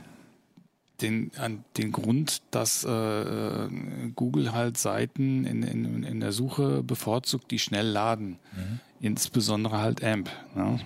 den, 1.01 1.31
an 1.37 1.63
den 1.77 1.91
Grund, 1.91 2.41
dass 2.51 2.83
äh, 2.83 3.69
Google 4.15 4.53
halt 4.53 4.77
Seiten 4.77 5.45
in, 5.45 5.63
in, 5.63 6.03
in 6.03 6.19
der 6.19 6.31
Suche 6.31 6.83
bevorzugt, 6.83 7.51
die 7.51 7.59
schnell 7.59 7.87
laden. 7.87 8.39
Mhm. 8.55 8.79
Insbesondere 9.01 9.79
halt 9.79 10.03
AMP. 10.03 10.29
Ne? 10.55 10.79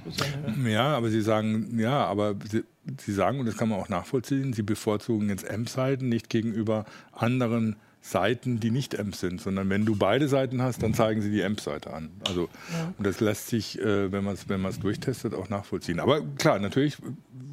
Ja, 0.70 0.96
aber 0.96 1.10
Sie 1.10 1.22
sagen, 1.22 1.80
ja, 1.80 2.06
aber 2.06 2.36
Sie, 2.50 2.64
Sie 3.00 3.14
sagen, 3.14 3.40
und 3.40 3.48
das 3.48 3.58
kann 3.58 3.70
man 3.70 3.80
auch 3.80 3.90
nachvollziehen, 3.90 4.54
Sie 4.54 4.62
bevorzugen 4.62 5.30
jetzt 5.30 5.50
AMP-Seiten 5.50 6.10
nicht 6.10 6.30
gegenüber 6.30 6.86
anderen 7.12 7.78
Seiten, 8.06 8.60
die 8.60 8.70
nicht 8.70 9.00
AMP 9.00 9.16
sind, 9.16 9.40
sondern 9.40 9.70
wenn 9.70 9.86
du 9.86 9.96
beide 9.96 10.28
Seiten 10.28 10.62
hast, 10.62 10.84
dann 10.84 10.94
zeigen 10.94 11.22
sie 11.22 11.32
die 11.32 11.42
AMP-Seite 11.42 11.94
an. 11.94 12.10
Also, 12.28 12.50
ja. 12.72 12.94
und 12.98 13.08
das 13.08 13.22
lässt 13.22 13.48
sich, 13.48 13.80
äh, 13.80 14.12
wenn 14.12 14.26
man 14.26 14.34
es 14.34 14.50
wenn 14.50 14.62
durchtestet, 14.82 15.34
auch 15.34 15.48
nachvollziehen. 15.48 16.02
Aber 16.02 16.22
klar, 16.38 16.60
natürlich 16.60 16.98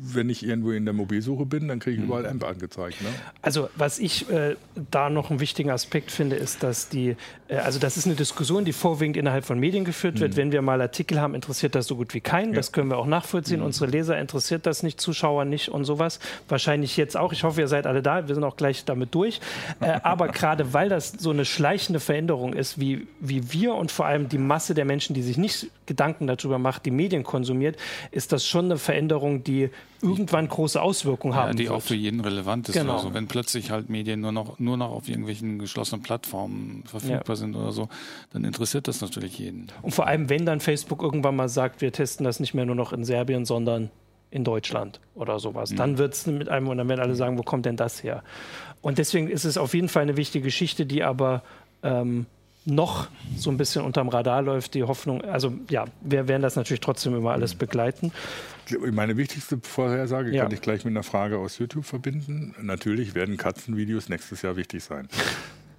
wenn 0.03 0.31
ich 0.31 0.45
irgendwo 0.45 0.71
in 0.71 0.85
der 0.85 0.95
Mobilsuche 0.95 1.47
bin, 1.47 1.69
dann 1.69 1.79
kriege 1.79 1.99
ich 1.99 2.05
überall 2.05 2.27
AMP 2.27 2.45
angezeigt. 2.45 3.01
Ne? 3.03 3.09
Also 3.43 3.69
was 3.77 3.99
ich 3.99 4.31
äh, 4.31 4.57
da 4.91 5.11
noch 5.11 5.31
einen 5.31 5.41
wichtigen 5.41 5.71
Aspekt 5.71 6.11
finde, 6.11 6.37
ist, 6.37 6.63
dass 6.63 6.89
die, 6.89 7.17
äh, 7.49 7.57
also 7.57 7.79
das 7.79 7.97
ist 7.97 8.07
eine 8.07 8.15
Diskussion, 8.15 8.65
die 8.65 8.73
vorwiegend 8.73 9.17
innerhalb 9.17 9.45
von 9.45 9.59
Medien 9.59 9.85
geführt 9.85 10.17
mhm. 10.17 10.21
wird. 10.21 10.37
Wenn 10.37 10.53
wir 10.53 10.63
mal 10.63 10.81
Artikel 10.81 11.21
haben, 11.21 11.35
interessiert 11.35 11.75
das 11.75 11.87
so 11.87 11.97
gut 11.97 12.15
wie 12.15 12.21
keinen. 12.21 12.51
Ja. 12.51 12.57
Das 12.57 12.73
können 12.73 12.89
wir 12.89 12.99
auch 12.99 13.07
nachvollziehen. 13.07 13.61
Mhm. 13.61 13.67
Unsere 13.67 13.91
Leser 13.91 14.19
interessiert 14.19 14.67
das 14.67 14.83
nicht, 14.83 15.01
Zuschauer 15.01 15.45
nicht 15.45 15.69
und 15.69 15.85
sowas. 15.85 16.19
Wahrscheinlich 16.49 16.97
jetzt 16.97 17.17
auch. 17.17 17.33
Ich 17.33 17.45
hoffe, 17.45 17.61
ihr 17.61 17.69
seid 17.69 17.87
alle 17.87 18.03
da. 18.03 18.27
Wir 18.27 18.35
sind 18.35 18.45
auch 18.45 18.57
gleich 18.57 18.85
damit 18.85 19.15
durch. 19.15 19.41
Äh, 19.81 20.01
aber 20.03 20.29
gerade 20.41 20.73
weil 20.73 20.89
das 20.89 21.13
so 21.19 21.31
eine 21.31 21.45
schleichende 21.45 22.01
Veränderung 22.01 22.55
ist, 22.55 22.81
wie, 22.81 23.07
wie 23.21 23.53
wir 23.53 23.75
und 23.75 23.93
vor 23.93 24.07
allem 24.07 24.31
die 24.31 24.39
Masse 24.39 24.73
der 24.73 24.87
Menschen, 24.87 25.13
die 25.13 25.23
sich 25.23 25.37
nicht 25.37 25.71
Gedanken 25.85 26.27
darüber 26.27 26.59
macht, 26.59 26.87
die 26.87 26.91
Medien 26.91 27.25
konsumiert, 27.25 27.77
ist 28.11 28.33
das 28.33 28.47
schon 28.47 28.65
eine 28.65 28.79
Veränderung, 28.79 29.45
die 29.45 29.69
irgendwann 30.01 30.49
große 30.49 30.81
Auswirkungen 30.81 31.35
haben. 31.35 31.49
Ja, 31.49 31.55
die 31.55 31.65
wird. 31.65 31.73
auch 31.73 31.83
für 31.83 31.95
jeden 31.95 32.21
relevant 32.21 32.71
ist. 32.71 32.75
Genau. 32.75 32.95
Also 32.95 33.13
wenn 33.13 33.29
plötzlich 33.29 33.71
halt 33.71 33.91
Medien 33.91 34.23
nur 34.23 34.33
noch, 34.33 34.59
nur 34.59 34.79
noch 34.79 34.93
auf 34.93 35.09
irgendwelchen 35.11 35.59
geschlossenen 35.59 36.03
Plattformen 36.03 36.85
verfügbar 36.87 37.25
ja. 37.29 37.37
sind 37.37 37.55
oder 37.55 37.73
so, 37.73 37.91
dann 38.33 38.45
interessiert 38.45 38.89
das 38.89 39.03
natürlich 39.03 39.39
jeden. 39.39 39.67
Und 39.83 39.93
vor 39.93 40.07
allem, 40.07 40.31
wenn 40.31 40.47
dann 40.47 40.61
Facebook 40.61 41.03
irgendwann 41.03 41.37
mal 41.37 41.51
sagt, 41.51 41.83
wir 41.83 41.93
testen 41.93 42.25
das 42.25 42.41
nicht 42.41 42.55
mehr 42.55 42.65
nur 42.65 42.77
noch 42.77 42.95
in 42.95 43.05
Serbien, 43.05 43.45
sondern 43.45 43.91
in 44.31 44.45
Deutschland 44.45 45.01
oder 45.15 45.39
sowas. 45.39 45.73
Mhm. 45.73 45.77
Dann 45.77 45.99
wird 45.99 46.15
es 46.15 46.27
mit 46.27 46.49
einem, 46.49 46.69
und 46.69 46.79
dann 46.79 46.89
werden 46.89 47.01
alle 47.01 47.15
sagen, 47.15 47.39
wo 47.39 47.43
kommt 47.43 47.67
denn 47.67 47.77
das 47.77 48.03
her? 48.03 48.23
Und 48.81 48.99
deswegen 48.99 49.29
ist 49.29 49.45
es 49.45 49.59
auf 49.59 49.75
jeden 49.75 49.89
Fall 49.89 50.03
eine 50.03 50.17
wichtige 50.17 50.45
Geschichte, 50.45 50.87
die 50.87 51.03
aber 51.03 51.43
ähm, 51.83 52.27
noch 52.65 53.09
so 53.37 53.51
ein 53.51 53.57
bisschen 53.57 53.85
unterm 53.85 54.09
Radar 54.09 54.43
läuft, 54.43 54.75
die 54.75 54.83
Hoffnung, 54.83 55.23
also 55.23 55.53
ja, 55.69 55.87
wir 56.03 56.29
werden 56.29 56.43
das 56.43 56.57
natürlich 56.57 56.81
trotzdem 56.81 57.15
immer 57.15 57.33
alles 57.33 57.55
begleiten. 57.55 58.13
Meine 58.93 59.17
wichtigste 59.17 59.59
Vorhersage 59.63 60.31
ja. 60.31 60.45
kann 60.45 60.53
ich 60.53 60.61
gleich 60.61 60.85
mit 60.85 60.93
einer 60.93 61.03
Frage 61.03 61.39
aus 61.39 61.59
YouTube 61.59 61.85
verbinden. 61.85 62.55
Natürlich 62.61 63.15
werden 63.15 63.37
Katzenvideos 63.37 64.09
nächstes 64.09 64.43
Jahr 64.43 64.57
wichtig 64.57 64.85
sein. 64.85 65.09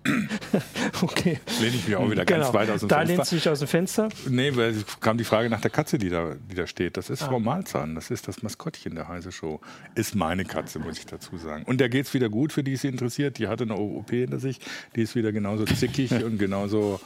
okay. 1.02 1.40
Lehne 1.60 1.76
ich 1.76 1.88
mich 1.88 1.96
auch 1.96 2.10
wieder 2.10 2.26
genau. 2.26 2.42
ganz 2.42 2.54
weit 2.54 2.70
aus 2.70 2.80
dem 2.80 2.90
da 2.90 2.98
Fenster. 2.98 3.14
Da 3.14 3.18
lehnst 3.18 3.32
du 3.32 3.36
dich 3.36 3.50
aus 3.50 3.60
dem 3.60 3.68
Fenster? 3.68 4.10
Nee, 4.28 4.56
weil 4.56 4.72
es 4.72 5.00
kam 5.00 5.18
die 5.18 5.24
Frage 5.24 5.50
nach 5.50 5.62
der 5.62 5.70
Katze, 5.70 5.98
die 5.98 6.10
da, 6.10 6.36
die 6.50 6.56
da 6.56 6.66
steht. 6.66 6.98
Das 6.98 7.10
ist 7.10 7.22
ah. 7.24 7.28
Frau 7.28 7.40
Malzahn, 7.40 7.96
das 7.96 8.10
ist 8.10 8.28
das 8.28 8.42
Maskottchen 8.42 8.96
der 8.96 9.08
Heise 9.08 9.32
Show. 9.32 9.62
Ist 9.96 10.16
meine 10.16 10.46
Katze, 10.46 10.80
muss 10.80 10.98
ich 10.98 11.06
dazu 11.06 11.38
sagen. 11.38 11.64
Und 11.66 11.80
der 11.80 11.90
geht 11.90 12.08
es 12.08 12.14
wieder 12.14 12.30
gut, 12.30 12.52
für 12.52 12.64
die 12.64 12.74
es 12.74 12.84
interessiert. 12.84 13.38
Die 13.38 13.48
hatte 13.48 13.64
eine 13.64 13.76
OP 13.76 14.10
hinter 14.10 14.40
sich. 14.40 14.60
Die 14.96 15.04
ist 15.04 15.16
wieder 15.16 15.32
genauso 15.32 15.66
zickig 15.66 16.12
und 16.24 16.40
genauso 16.40 17.00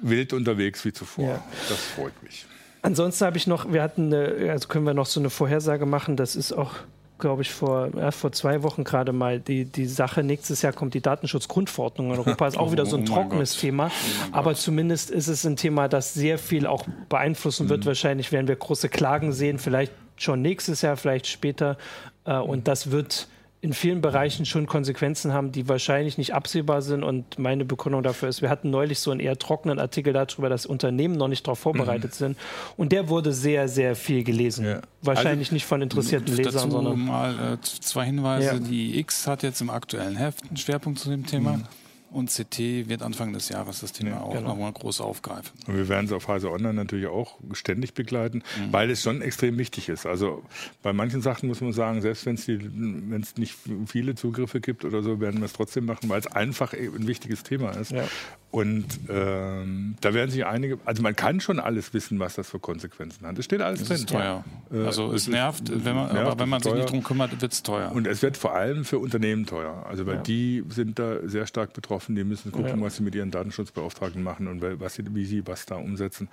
wild 0.00 0.32
unterwegs 0.32 0.84
wie 0.84 0.92
zuvor. 0.92 1.28
Ja. 1.28 1.44
Das 1.68 1.78
freut 1.78 2.20
mich. 2.22 2.46
Ansonsten 2.82 3.24
habe 3.24 3.36
ich 3.36 3.46
noch, 3.46 3.72
wir 3.72 3.80
hatten, 3.80 4.12
eine, 4.12 4.50
also 4.50 4.66
können 4.66 4.84
wir 4.84 4.94
noch 4.94 5.06
so 5.06 5.20
eine 5.20 5.30
Vorhersage 5.30 5.86
machen, 5.86 6.16
das 6.16 6.34
ist 6.34 6.52
auch 6.52 6.74
glaube 7.22 7.42
ich, 7.42 7.52
vor, 7.52 7.88
ja, 7.96 8.10
vor 8.10 8.32
zwei 8.32 8.62
Wochen 8.62 8.84
gerade 8.84 9.12
mal 9.12 9.40
die, 9.40 9.64
die 9.64 9.86
Sache. 9.86 10.22
Nächstes 10.22 10.60
Jahr 10.60 10.72
kommt 10.72 10.92
die 10.92 11.00
Datenschutzgrundverordnung 11.00 12.08
in 12.08 12.18
Europa. 12.18 12.48
Ist 12.48 12.58
auch 12.58 12.72
wieder 12.72 12.84
so 12.84 12.96
ein 12.96 13.04
oh 13.04 13.14
trockenes 13.14 13.56
Thema. 13.56 13.90
Oh 13.90 14.28
aber 14.32 14.54
zumindest 14.54 15.10
ist 15.10 15.28
es 15.28 15.46
ein 15.46 15.56
Thema, 15.56 15.88
das 15.88 16.12
sehr 16.12 16.36
viel 16.36 16.66
auch 16.66 16.84
beeinflussen 17.08 17.68
wird. 17.68 17.84
Mhm. 17.84 17.86
Wahrscheinlich 17.86 18.32
werden 18.32 18.48
wir 18.48 18.56
große 18.56 18.88
Klagen 18.88 19.32
sehen, 19.32 19.58
vielleicht 19.58 19.92
schon 20.16 20.42
nächstes 20.42 20.82
Jahr, 20.82 20.96
vielleicht 20.96 21.28
später. 21.28 21.78
Äh, 22.24 22.36
und 22.38 22.66
das 22.66 22.90
wird 22.90 23.28
in 23.62 23.72
vielen 23.72 24.00
Bereichen 24.00 24.44
schon 24.44 24.66
Konsequenzen 24.66 25.32
haben, 25.32 25.52
die 25.52 25.68
wahrscheinlich 25.68 26.18
nicht 26.18 26.34
absehbar 26.34 26.82
sind. 26.82 27.04
Und 27.04 27.38
meine 27.38 27.64
Begründung 27.64 28.02
dafür 28.02 28.28
ist, 28.28 28.42
wir 28.42 28.50
hatten 28.50 28.70
neulich 28.70 28.98
so 28.98 29.12
einen 29.12 29.20
eher 29.20 29.38
trockenen 29.38 29.78
Artikel 29.78 30.12
darüber, 30.12 30.48
dass 30.48 30.66
Unternehmen 30.66 31.16
noch 31.16 31.28
nicht 31.28 31.46
darauf 31.46 31.60
vorbereitet 31.60 32.10
mhm. 32.10 32.16
sind. 32.16 32.38
Und 32.76 32.90
der 32.90 33.08
wurde 33.08 33.32
sehr, 33.32 33.68
sehr 33.68 33.94
viel 33.94 34.24
gelesen. 34.24 34.66
Ja. 34.66 34.80
Wahrscheinlich 35.02 35.48
also, 35.48 35.54
nicht 35.54 35.66
von 35.66 35.80
interessierten 35.80 36.36
Lesern, 36.36 36.54
dazu 36.54 36.70
sondern. 36.70 36.98
mal 36.98 37.54
äh, 37.54 37.58
zwei 37.62 38.04
Hinweise. 38.06 38.46
Ja. 38.46 38.58
Die 38.58 38.98
X 38.98 39.28
hat 39.28 39.44
jetzt 39.44 39.60
im 39.60 39.70
aktuellen 39.70 40.16
Heft 40.16 40.42
einen 40.48 40.56
Schwerpunkt 40.56 40.98
zu 40.98 41.08
dem 41.08 41.24
Thema. 41.24 41.58
Mhm. 41.58 41.64
Und 42.12 42.30
CT 42.30 42.88
wird 42.88 43.02
Anfang 43.02 43.32
des 43.32 43.48
Jahres 43.48 43.80
das 43.80 43.92
Thema 43.92 44.10
ja, 44.10 44.20
auch 44.20 44.34
genau. 44.34 44.50
nochmal 44.50 44.72
groß 44.72 45.00
aufgreifen. 45.00 45.50
Und 45.66 45.76
wir 45.76 45.88
werden 45.88 46.06
es 46.06 46.12
auf 46.12 46.24
Phase 46.24 46.50
Online 46.50 46.74
natürlich 46.74 47.06
auch 47.06 47.38
ständig 47.52 47.94
begleiten, 47.94 48.42
mhm. 48.58 48.72
weil 48.72 48.90
es 48.90 49.02
schon 49.02 49.22
extrem 49.22 49.58
wichtig 49.58 49.88
ist. 49.88 50.06
Also 50.06 50.42
bei 50.82 50.92
manchen 50.92 51.22
Sachen 51.22 51.48
muss 51.48 51.60
man 51.60 51.72
sagen, 51.72 52.02
selbst 52.02 52.26
wenn 52.26 52.34
es 52.34 53.36
nicht 53.36 53.56
viele 53.86 54.14
Zugriffe 54.14 54.60
gibt 54.60 54.84
oder 54.84 55.02
so, 55.02 55.20
werden 55.20 55.40
wir 55.40 55.46
es 55.46 55.52
trotzdem 55.52 55.86
machen, 55.86 56.08
weil 56.08 56.20
es 56.20 56.26
einfach 56.26 56.72
ein 56.72 57.06
wichtiges 57.06 57.42
Thema 57.42 57.70
ist. 57.70 57.92
Ja. 57.92 58.04
Und 58.52 58.84
ähm, 59.08 59.94
da 60.02 60.12
werden 60.12 60.30
sich 60.30 60.44
einige, 60.44 60.78
also 60.84 61.02
man 61.02 61.16
kann 61.16 61.40
schon 61.40 61.58
alles 61.58 61.94
wissen, 61.94 62.18
was 62.18 62.34
das 62.34 62.50
für 62.50 62.58
Konsequenzen 62.58 63.26
hat. 63.26 63.38
Es 63.38 63.46
steht 63.46 63.62
alles 63.62 63.80
das 63.80 63.88
drin. 63.88 63.96
Ist 63.96 64.08
teuer. 64.10 64.44
Äh, 64.70 64.84
also 64.84 65.10
es, 65.14 65.22
es 65.22 65.28
nervt, 65.28 65.72
wenn 65.72 65.94
man, 65.94 66.12
nervt, 66.12 66.30
aber 66.32 66.38
wenn 66.38 66.50
man 66.50 66.62
sich 66.62 66.74
nicht 66.74 66.90
drum 66.90 67.02
kümmert, 67.02 67.40
wird 67.40 67.50
es 67.50 67.62
teuer. 67.62 67.90
Und 67.92 68.06
es 68.06 68.20
wird 68.20 68.36
vor 68.36 68.54
allem 68.54 68.84
für 68.84 68.98
Unternehmen 68.98 69.46
teuer. 69.46 69.86
Also 69.88 70.04
weil 70.04 70.16
ja. 70.16 70.20
die 70.20 70.64
sind 70.68 70.98
da 70.98 71.26
sehr 71.26 71.46
stark 71.46 71.72
betroffen. 71.72 72.01
Die 72.08 72.24
müssen 72.24 72.52
gucken, 72.52 72.78
ja. 72.78 72.80
was 72.80 72.96
sie 72.96 73.02
mit 73.02 73.14
ihren 73.14 73.30
Datenschutzbeauftragten 73.30 74.22
machen 74.22 74.48
und 74.48 74.62
was 74.80 74.94
sie, 74.94 75.04
wie 75.14 75.24
sie 75.24 75.46
was 75.46 75.66
da 75.66 75.76
umsetzen. 75.76 76.28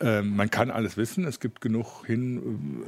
Ähm, 0.00 0.36
man 0.36 0.50
kann 0.50 0.70
alles 0.70 0.96
wissen. 0.96 1.24
Es 1.24 1.40
gibt 1.40 1.60
genug 1.60 2.06
hin. 2.06 2.82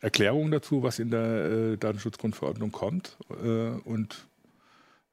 Äh, 0.00 0.04
Erklärungen 0.04 0.50
dazu, 0.50 0.82
was 0.82 0.98
in 0.98 1.10
der 1.10 1.22
äh, 1.22 1.76
Datenschutzgrundverordnung 1.78 2.72
kommt. 2.72 3.16
Äh, 3.42 3.70
und 3.84 4.26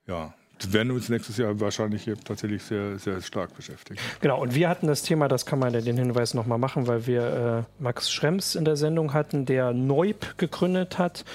ja, 0.05 0.33
werden 0.69 0.91
uns 0.91 1.09
nächstes 1.09 1.37
Jahr 1.37 1.59
wahrscheinlich 1.59 2.09
tatsächlich 2.23 2.61
sehr, 2.63 2.99
sehr 2.99 3.21
stark 3.21 3.55
beschäftigen. 3.55 3.99
Genau, 4.19 4.41
und 4.41 4.53
wir 4.53 4.69
hatten 4.69 4.87
das 4.87 5.03
Thema, 5.03 5.27
das 5.27 5.45
kann 5.45 5.59
man 5.59 5.73
ja 5.73 5.81
den 5.81 5.97
Hinweis 5.97 6.33
nochmal 6.33 6.57
machen, 6.57 6.87
weil 6.87 7.07
wir 7.07 7.65
äh, 7.79 7.81
Max 7.83 8.11
Schrems 8.11 8.55
in 8.55 8.65
der 8.65 8.75
Sendung 8.75 9.13
hatten, 9.13 9.45
der 9.45 9.73
Neub 9.73 10.37
gegründet 10.37 10.97
hat 10.97 11.25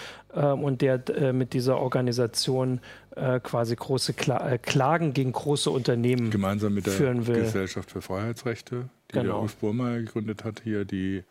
und 0.41 0.83
der 0.83 1.09
äh, 1.09 1.33
mit 1.33 1.53
dieser 1.53 1.79
Organisation 1.79 2.81
äh, 3.15 3.41
quasi 3.41 3.77
große 3.77 4.13
Kla 4.13 4.51
äh, 4.51 4.59
Klagen 4.59 5.13
gegen 5.13 5.33
große 5.33 5.71
Unternehmen 5.71 6.31
Gemeinsam 6.31 6.75
mit 6.75 6.87
der 6.87 6.93
führen 6.93 7.27
will. 7.27 7.41
Gesellschaft 7.41 7.91
für 7.91 8.03
Freiheitsrechte, 8.03 8.89
die 9.11 9.19
genau. 9.19 9.25
der 9.25 9.43
Ulf 9.43 9.57
Burmeier 9.57 9.99
gegründet 10.01 10.45
hat, 10.45 10.63
hier 10.63 10.85
die 10.85 11.25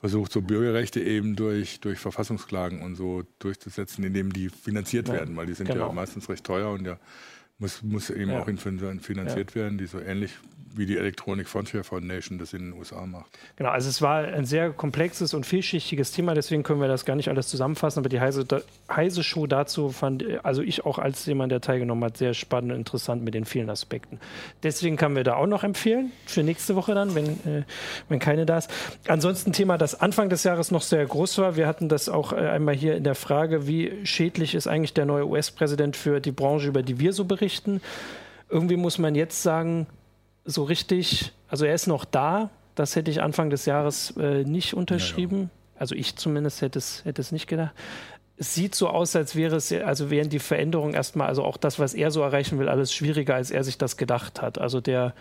versucht, 0.00 0.32
so 0.32 0.42
Bürgerrechte 0.42 1.00
eben 1.00 1.34
durch, 1.34 1.80
durch 1.80 1.98
Verfassungsklagen 1.98 2.82
und 2.82 2.94
so 2.94 3.24
durchzusetzen, 3.40 4.04
indem 4.04 4.32
die 4.32 4.48
finanziert 4.48 5.08
ja, 5.08 5.14
werden, 5.14 5.36
weil 5.36 5.46
die 5.46 5.54
sind 5.54 5.68
genau. 5.68 5.88
ja 5.88 5.92
meistens 5.92 6.28
recht 6.28 6.44
teuer 6.44 6.70
und 6.70 6.86
ja 6.86 6.98
muss, 7.58 7.82
muss 7.82 8.10
eben 8.10 8.30
ja. 8.30 8.40
auch 8.40 8.46
finanziert 9.00 9.54
werden, 9.54 9.78
die 9.78 9.86
so 9.86 9.98
ähnlich 9.98 10.38
wie 10.74 10.86
die 10.86 10.96
Electronic 10.96 11.48
Frontier 11.48 11.84
Foundation 11.84 12.38
das 12.38 12.52
in 12.52 12.70
den 12.70 12.72
USA 12.72 13.06
macht. 13.06 13.26
Genau, 13.56 13.70
also 13.70 13.88
es 13.88 14.02
war 14.02 14.24
ein 14.24 14.44
sehr 14.44 14.70
komplexes 14.70 15.34
und 15.34 15.46
vielschichtiges 15.46 16.12
Thema, 16.12 16.34
deswegen 16.34 16.62
können 16.62 16.80
wir 16.80 16.88
das 16.88 17.04
gar 17.04 17.16
nicht 17.16 17.28
alles 17.28 17.48
zusammenfassen, 17.48 18.00
aber 18.00 18.08
die 18.08 18.20
Heise, 18.20 18.46
Heise 18.90 19.22
Show 19.22 19.46
dazu 19.46 19.90
fand, 19.90 20.24
also 20.44 20.62
ich 20.62 20.84
auch 20.84 20.98
als 20.98 21.26
jemand, 21.26 21.52
der 21.52 21.60
teilgenommen 21.60 22.04
hat, 22.04 22.16
sehr 22.16 22.34
spannend 22.34 22.72
und 22.72 22.78
interessant 22.78 23.24
mit 23.24 23.34
den 23.34 23.44
vielen 23.44 23.70
Aspekten. 23.70 24.18
Deswegen 24.62 24.96
können 24.96 25.16
wir 25.16 25.24
da 25.24 25.36
auch 25.36 25.46
noch 25.46 25.64
empfehlen, 25.64 26.12
für 26.26 26.42
nächste 26.42 26.76
Woche 26.76 26.94
dann, 26.94 27.14
wenn, 27.14 27.26
äh, 27.26 27.64
wenn 28.08 28.18
keine 28.18 28.46
da 28.46 28.58
ist. 28.58 28.70
Ansonsten 29.06 29.52
Thema, 29.52 29.78
das 29.78 30.00
Anfang 30.00 30.28
des 30.28 30.44
Jahres 30.44 30.70
noch 30.70 30.82
sehr 30.82 31.04
groß 31.04 31.38
war, 31.38 31.56
wir 31.56 31.66
hatten 31.66 31.88
das 31.88 32.08
auch 32.08 32.32
äh, 32.32 32.36
einmal 32.36 32.74
hier 32.74 32.96
in 32.96 33.04
der 33.04 33.14
Frage, 33.14 33.66
wie 33.66 33.92
schädlich 34.04 34.54
ist 34.54 34.66
eigentlich 34.66 34.94
der 34.94 35.06
neue 35.06 35.26
US-Präsident 35.26 35.96
für 35.96 36.20
die 36.20 36.32
Branche, 36.32 36.68
über 36.68 36.82
die 36.82 36.98
wir 36.98 37.12
so 37.12 37.24
berichten. 37.24 37.80
Irgendwie 38.48 38.76
muss 38.76 38.98
man 38.98 39.14
jetzt 39.14 39.42
sagen, 39.42 39.86
so 40.48 40.64
richtig, 40.64 41.32
also 41.48 41.66
er 41.66 41.74
ist 41.74 41.86
noch 41.86 42.04
da, 42.04 42.50
das 42.74 42.96
hätte 42.96 43.10
ich 43.10 43.20
Anfang 43.20 43.50
des 43.50 43.66
Jahres 43.66 44.16
äh, 44.16 44.44
nicht 44.44 44.74
unterschrieben. 44.74 45.36
Ja, 45.36 45.42
ja. 45.42 45.50
Also 45.78 45.94
ich 45.94 46.16
zumindest 46.16 46.62
hätte 46.62 46.78
es, 46.78 47.04
hätte 47.04 47.20
es 47.20 47.32
nicht 47.32 47.46
gedacht. 47.46 47.72
Es 48.36 48.54
sieht 48.54 48.74
so 48.74 48.88
aus, 48.88 49.14
als 49.14 49.36
wäre 49.36 49.56
es, 49.56 49.72
also 49.72 50.10
wären 50.10 50.30
die 50.30 50.38
Veränderungen 50.38 50.94
erstmal, 50.94 51.28
also 51.28 51.44
auch 51.44 51.56
das, 51.56 51.78
was 51.78 51.92
er 51.92 52.10
so 52.10 52.22
erreichen 52.22 52.58
will, 52.58 52.68
alles 52.68 52.94
schwieriger, 52.94 53.34
als 53.34 53.50
er 53.50 53.62
sich 53.62 53.78
das 53.78 53.96
gedacht 53.96 54.40
hat. 54.40 54.58
Also 54.58 54.80
der, 54.80 55.12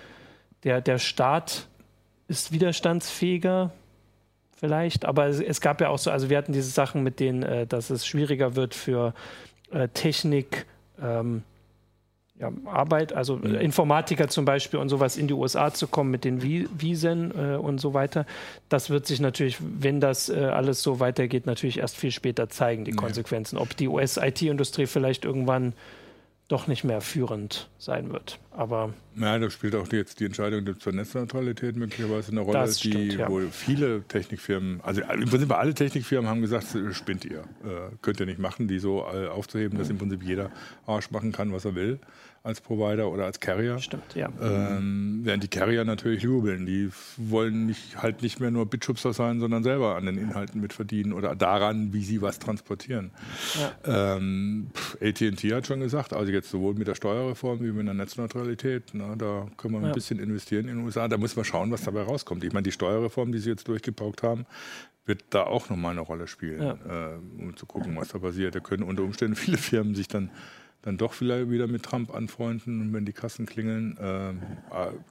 der, 0.64 0.82
der 0.82 0.98
Staat 0.98 1.68
ist 2.28 2.52
widerstandsfähiger 2.52 3.72
vielleicht, 4.56 5.04
aber 5.04 5.28
es, 5.28 5.42
es, 5.42 5.62
gab 5.62 5.82
ja 5.82 5.90
auch 5.90 6.00
so, 6.00 6.10
also 6.10 6.30
wir 6.30 6.38
hatten 6.38 6.54
diese 6.54 6.70
Sachen 6.70 7.04
mit 7.04 7.20
denen, 7.20 7.44
äh, 7.44 7.68
dass 7.68 7.90
es 7.90 8.08
schwieriger 8.08 8.56
wird 8.56 8.74
für 8.74 9.14
äh, 9.72 9.90
Technik, 9.90 10.68
ähm, 11.02 11.44
ja, 12.40 12.52
Arbeit, 12.66 13.14
also 13.14 13.38
mhm. 13.38 13.56
Informatiker 13.56 14.28
zum 14.28 14.46
Beispiel 14.46 14.80
und 14.80 14.90
sowas 14.90 15.18
in 15.18 15.28
die 15.28 15.34
USA 15.34 15.74
zu 15.74 15.88
kommen 15.88 16.12
mit 16.12 16.24
den 16.24 16.42
Visen 16.44 17.32
äh, 17.32 17.56
und 17.56 17.80
so 17.80 17.94
weiter. 17.94 18.26
Das 18.70 18.90
wird 18.90 19.08
sich 19.08 19.20
natürlich, 19.20 19.58
wenn 19.60 20.00
das 20.00 20.30
äh, 20.30 20.36
alles 20.36 20.84
so 20.84 21.00
weitergeht, 21.00 21.46
natürlich 21.48 21.80
erst 21.80 21.98
viel 21.98 22.12
später 22.12 22.50
zeigen, 22.50 22.86
die. 22.86 22.92
Konsequenzen. 22.92 23.58
Ob 23.58 23.76
die 23.76 23.88
US-IT-Industrie 23.88 24.86
vielleicht 24.86 25.26
irgendwann 25.26 25.74
doch 26.48 26.68
nicht 26.68 26.84
mehr 26.84 27.02
führend 27.02 27.70
sein 27.78 28.12
wird. 28.12 28.40
Aber 28.52 28.94
ja, 29.20 29.40
da 29.40 29.50
spielt 29.50 29.76
auch 29.76 29.92
jetzt 29.92 30.20
die 30.20 30.26
Entscheidung 30.26 30.80
zur 30.80 30.94
Netzneutralität 30.94 31.76
möglicherweise 31.76 32.32
eine 32.32 32.42
Rolle, 32.42 32.72
stimmt, 32.72 32.96
die 32.96 33.18
ja. 33.18 33.30
wohl 33.30 33.50
viele 33.52 34.04
Technikfirmen, 34.04 34.82
also 34.82 35.02
im 35.02 35.30
Prinzip 35.30 35.52
alle 35.52 35.74
Technikfirmen 35.74 36.30
haben 36.30 36.42
gesagt, 36.42 36.68
spinnt 36.92 37.26
ihr, 37.26 37.40
äh, 37.40 37.96
könnt 38.02 38.20
ihr 38.20 38.26
nicht 38.26 38.40
machen, 38.40 38.68
die 38.68 38.80
so 38.80 39.06
äh, 39.14 39.28
aufzuheben, 39.28 39.78
dass 39.78 39.90
im 39.90 39.98
Prinzip 39.98 40.24
jeder 40.24 40.52
Arsch 40.86 41.12
machen 41.12 41.32
kann, 41.32 41.52
was 41.52 41.66
er 41.66 41.76
will 41.76 42.00
als 42.48 42.62
Provider 42.62 43.12
oder 43.12 43.26
als 43.26 43.42
Carrier. 43.42 43.78
Stimmt, 43.80 44.16
ja. 44.16 44.30
Ähm, 44.42 45.20
während 45.24 45.44
die 45.44 45.50
Carrier 45.50 45.84
natürlich 45.84 46.24
jubeln. 46.24 46.66
Die 46.66 46.90
wollen 47.18 47.66
nicht, 47.66 48.02
halt 48.02 48.22
nicht 48.22 48.40
mehr 48.40 48.52
nur 48.52 48.66
Bitschubser 48.66 49.12
sein, 49.12 49.42
sondern 49.42 49.64
selber 49.64 49.98
an 49.98 50.06
den 50.06 50.18
Inhalten 50.18 50.62
mitverdienen 50.62 51.12
oder 51.12 51.36
daran, 51.36 51.92
wie 51.92 52.04
sie 52.04 52.22
was 52.22 52.40
transportieren. 52.40 53.12
Ja. 53.86 54.16
Ähm, 54.16 54.68
AT&T 55.02 55.54
hat 55.54 55.68
schon 55.68 55.82
gesagt, 55.82 56.14
also 56.14 56.32
jetzt 56.32 56.50
sowohl 56.50 56.74
mit 56.76 56.88
der 56.88 56.96
Steuerreform 56.96 57.60
wie 57.60 57.72
mit 57.74 57.86
der 57.86 57.94
Netzneutralität, 57.94 58.94
da 59.16 59.48
können 59.58 59.74
wir 59.74 59.80
ein 59.80 59.88
ja. 59.88 59.94
bisschen 59.94 60.20
investieren 60.20 60.68
in 60.68 60.78
den 60.78 60.86
USA. 60.86 61.08
Da 61.08 61.18
muss 61.18 61.36
man 61.36 61.46
schauen, 61.46 61.72
was 61.72 61.84
dabei 61.84 62.02
rauskommt. 62.02 62.44
Ich 62.44 62.54
meine, 62.54 62.64
die 62.64 62.72
Steuerreform, 62.72 63.32
die 63.32 63.40
sie 63.40 63.50
jetzt 63.50 63.68
durchgepaukt 63.68 64.24
haben, 64.24 64.46
wird 65.06 65.24
da 65.30 65.44
auch 65.44 65.70
nochmal 65.70 65.92
eine 65.92 66.02
Rolle 66.02 66.28
spielen, 66.28 66.62
ja. 66.62 67.14
äh, 67.14 67.18
um 67.40 67.56
zu 67.56 67.66
gucken, 67.66 67.96
was 67.96 68.10
da 68.10 68.20
passiert. 68.20 68.56
Da 68.56 68.60
können 68.60 68.84
unter 68.84 69.04
Umständen 69.04 69.36
viele 69.38 69.58
Firmen 69.58 69.96
sich 69.96 70.08
dann 70.08 70.30
dann 70.84 70.98
doch 70.98 71.14
vielleicht 71.14 71.50
wieder 71.50 71.68
mit 71.68 71.84
Trump 71.84 72.14
anfreunden, 72.14 72.94
wenn 72.94 73.04
die 73.04 73.12
Kassen 73.12 73.46
klingeln. 73.46 73.98
Äh, 73.98 74.34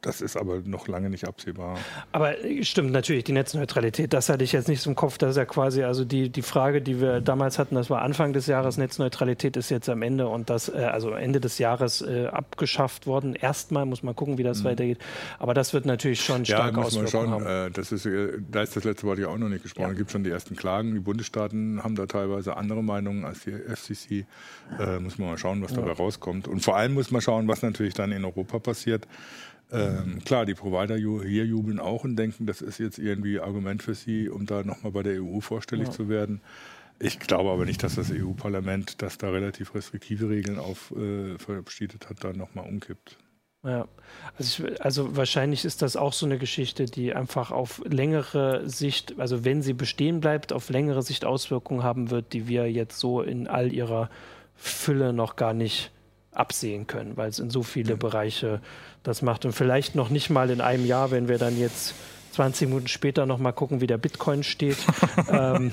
das 0.01 0.21
ist 0.21 0.37
aber 0.37 0.61
noch 0.65 0.89
lange 0.89 1.11
nicht 1.11 1.27
absehbar. 1.27 1.79
Aber 2.13 2.43
äh, 2.43 2.65
stimmt 2.65 2.93
natürlich, 2.93 3.25
die 3.25 3.33
Netzneutralität, 3.33 4.13
das 4.13 4.29
hatte 4.29 4.45
ich 4.45 4.53
jetzt 4.53 4.69
nicht 4.69 4.87
im 4.87 4.95
Kopf. 4.95 5.19
Das 5.19 5.31
ist 5.31 5.37
ja 5.37 5.45
quasi, 5.45 5.83
also 5.83 6.05
die, 6.05 6.31
die 6.31 6.43
Frage, 6.43 6.81
die 6.81 7.01
wir 7.01 7.21
damals 7.21 7.59
hatten, 7.59 7.75
das 7.75 7.91
war 7.91 8.03
Anfang 8.03 8.33
des 8.33 8.47
Jahres, 8.47 8.79
Netzneutralität 8.79 9.57
ist 9.57 9.71
jetzt 9.71 9.89
am 9.89 10.03
Ende 10.03 10.29
und 10.29 10.49
das, 10.49 10.69
äh, 10.69 10.77
also 10.77 11.11
Ende 11.11 11.41
des 11.41 11.59
Jahres 11.59 12.01
äh, 12.01 12.27
abgeschafft 12.27 13.07
worden. 13.07 13.35
Erstmal 13.35 13.85
muss 13.87 14.03
man 14.03 14.15
gucken, 14.17 14.39
wie 14.39 14.45
das 14.45 14.61
mhm. 14.61 14.69
weitergeht. 14.69 14.99
Aber 15.39 15.53
das 15.53 15.75
wird 15.75 15.85
natürlich 15.85 16.23
schon 16.23 16.45
stark 16.47 16.75
ja, 16.75 16.81
muss 16.81 16.97
man 16.97 17.09
schauen. 17.09 17.31
Haben. 17.31 17.47
Äh, 17.47 17.71
das 17.71 17.93
ist, 17.93 18.07
äh, 18.07 18.39
da 18.51 18.63
ist 18.63 18.77
das 18.77 18.85
letzte 18.85 19.07
Wort 19.07 19.19
ja 19.19 19.29
auch 19.29 19.39
noch 19.39 19.49
nicht 19.49 19.63
gesprochen. 19.63 19.89
Ja. 19.89 19.93
Es 19.93 19.99
gibt 19.99 20.11
schon 20.11 20.25
die 20.25 20.31
ersten 20.31 20.57
Klagen. 20.57 20.95
Die 20.95 21.01
Bundesstaaten 21.01 21.83
haben 21.83 21.97
da 21.97 22.07
teilweise 22.07 22.57
andere 22.57 22.83
Meinungen 22.83 23.25
als 23.25 23.41
die 23.41 23.53
FCC. 23.53 24.27
muss 25.01 25.19
man 25.19 25.29
mal 25.29 25.39
schauen, 25.39 25.56
was 25.63 25.75
dabei 25.75 25.93
rauskommt. 25.93 26.49
Und 26.49 26.61
vor 26.61 26.77
allem 26.77 26.95
muss 26.95 27.11
man 27.11 27.21
schauen, 27.21 27.49
was 27.49 27.63
natürlich 27.63 27.95
dann 27.95 28.13
in 28.13 28.25
Europa 28.25 28.59
passiert. 28.59 29.07
Ähm, 29.73 30.21
klar, 30.25 30.47
die 30.47 30.55
Provider 30.55 30.97
hier 30.97 31.45
jubeln 31.45 31.81
auch 31.81 32.05
und 32.05 32.17
denken, 32.17 32.47
das 32.47 32.63
ist 32.63 32.79
jetzt 32.79 32.99
irgendwie 32.99 33.41
Argument 33.41 33.83
für 33.83 33.95
sie, 33.95 34.29
um 34.29 34.47
da 34.47 34.63
nochmal 34.63 34.93
bei 34.93 35.03
der 35.03 35.23
EU 35.23 35.41
vorstellig 35.41 35.89
ja. 35.89 35.93
zu 35.93 36.09
werden. 36.09 36.41
Ich 36.99 37.19
glaube 37.19 37.51
aber 37.51 37.65
nicht, 37.65 37.83
dass 37.83 37.97
das 37.97 38.11
EU-Parlament, 38.11 39.03
das 39.03 39.19
da 39.19 39.31
relativ 39.31 39.75
restriktive 39.75 40.31
Regeln 40.31 40.59
auf 40.59 40.93
äh, 40.93 41.37
verabschiedet 41.37 42.09
hat, 42.09 42.25
da 42.25 42.33
nochmal 42.33 42.67
umkippt. 42.67 43.19
Ja, 43.65 43.89
also, 44.39 44.65
ich, 44.65 44.83
also, 44.83 45.17
wahrscheinlich 45.17 45.65
ist 45.65 45.83
das 45.83 45.97
auch 45.97 46.13
so 46.13 46.25
eine 46.25 46.39
Geschichte, 46.39 46.85
die 46.85 47.15
einfach 47.15 47.51
auf 47.51 47.83
längere 47.85 48.69
Sicht, 48.69 49.19
also 49.19 49.45
wenn 49.45 49.61
sie 49.61 49.73
bestehen 49.73 50.21
bleibt, 50.21 50.53
auf 50.53 50.71
längere 50.71 51.03
Sicht 51.03 51.25
Auswirkungen 51.25 51.83
haben 51.83 52.11
wird, 52.11 52.33
die 52.33 52.47
wir 52.47 52.71
jetzt 52.71 53.01
so 53.01 53.23
in 53.23 53.49
all 53.49 53.73
ihrer 53.73 54.09
Fülle 54.57 55.13
noch 55.13 55.37
gar 55.37 55.53
nicht 55.53 55.91
absehen 56.33 56.87
können, 56.87 57.17
weil 57.17 57.29
es 57.31 57.39
in 57.39 57.51
so 57.51 57.63
viele. 57.63 57.97
Bereiche 57.97 58.61
das 59.03 59.23
macht. 59.23 59.45
Und 59.45 59.53
vielleicht 59.53 59.95
noch 59.95 60.11
nicht 60.11 60.31
mal 60.31 60.51
in 60.51 60.61
einem 60.61 60.85
Jahr, 60.85 61.11
wenn 61.11 61.29
wir 61.29 61.39
dann 61.39 61.59
jetzt 61.59 61.95
20 62.33 62.69
Minuten 62.69 62.89
später 62.89 63.25
noch 63.25 63.39
mal 63.39 63.53
gucken, 63.53 63.81
wie 63.81 63.87
der 63.87 63.99
Bitcoin 63.99 64.43
steht, 64.43 64.79
ähm, 65.31 65.73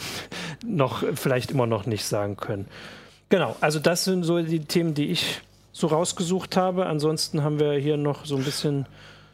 noch 0.66 1.04
vielleicht 1.16 1.52
immer 1.52 1.68
noch 1.68 1.86
nicht 1.86 2.06
sagen 2.06 2.38
können. 2.38 2.68
Genau, 3.30 3.56
also 3.60 3.80
das 3.80 4.06
sind 4.06 4.24
so 4.24 4.42
die 4.42 4.62
Themen, 4.62 4.94
die 4.94 5.08
ich 5.08 5.42
so 5.72 5.88
rausgesucht 5.88 6.56
habe. 6.56 6.86
Ansonsten 6.86 7.44
haben 7.44 7.60
wir 7.60 7.74
hier 7.74 7.98
noch 7.98 8.26
so 8.26 8.38
ein 8.38 8.44
bisschen 8.44 8.86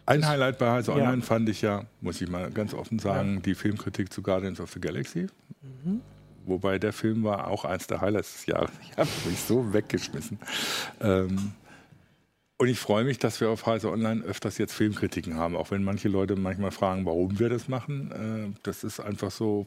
ein 0.06 0.28
Highlight 0.28 0.58
bei 0.58 0.72
Heise 0.72 0.92
Online 0.92 1.18
ja. 1.18 1.24
fand 1.24 1.48
ich 1.50 1.62
ja, 1.62 1.84
muss 2.02 2.20
ich 2.20 2.28
mal 2.28 2.50
ganz 2.50 2.74
offen 2.74 2.98
sagen, 2.98 3.36
ja. 3.36 3.40
die 3.42 3.54
Filmkritik 3.54 4.12
zu 4.12 4.24
Guardians 4.24 4.60
of 4.60 4.72
the 4.72 4.82
Galaxy. 4.82 5.28
Mhm. 5.62 6.02
Wobei 6.50 6.80
der 6.80 6.94
Film 6.94 7.24
war 7.24 7.48
auch 7.48 7.66
eins 7.66 7.88
der 7.88 8.02
Highlights 8.02 8.34
des 8.34 8.46
Jahres. 8.48 8.72
Ich 8.84 8.98
habe 8.98 9.10
mich 9.26 9.40
so 9.40 9.74
weggeschmissen. 9.74 10.40
Ähm, 11.00 11.54
und 12.58 12.68
ich 12.68 12.78
freue 12.78 13.06
mich, 13.06 13.20
dass 13.20 13.40
wir 13.40 13.50
auf 13.50 13.66
Heise 13.66 13.90
Online 13.90 14.22
öfters 14.22 14.58
jetzt 14.58 14.74
Filmkritiken 14.74 15.36
haben, 15.36 15.56
auch 15.56 15.72
wenn 15.72 15.82
manche 15.82 16.10
Leute 16.10 16.36
manchmal 16.36 16.72
fragen, 16.72 17.06
warum 17.06 17.40
wir 17.40 17.48
das 17.48 17.70
machen. 17.70 18.12
Äh, 18.12 18.60
das 18.64 18.84
ist 18.84 19.00
einfach 19.00 19.32
so, 19.32 19.66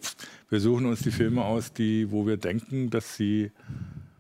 wir 0.51 0.61
suchen 0.61 0.85
uns 0.85 1.01
die 1.01 1.11
Filme 1.11 1.43
aus, 1.43 1.73
die, 1.73 2.11
wo 2.11 2.27
wir 2.27 2.37
denken, 2.37 2.91
dass 2.91 3.17
sie 3.17 3.51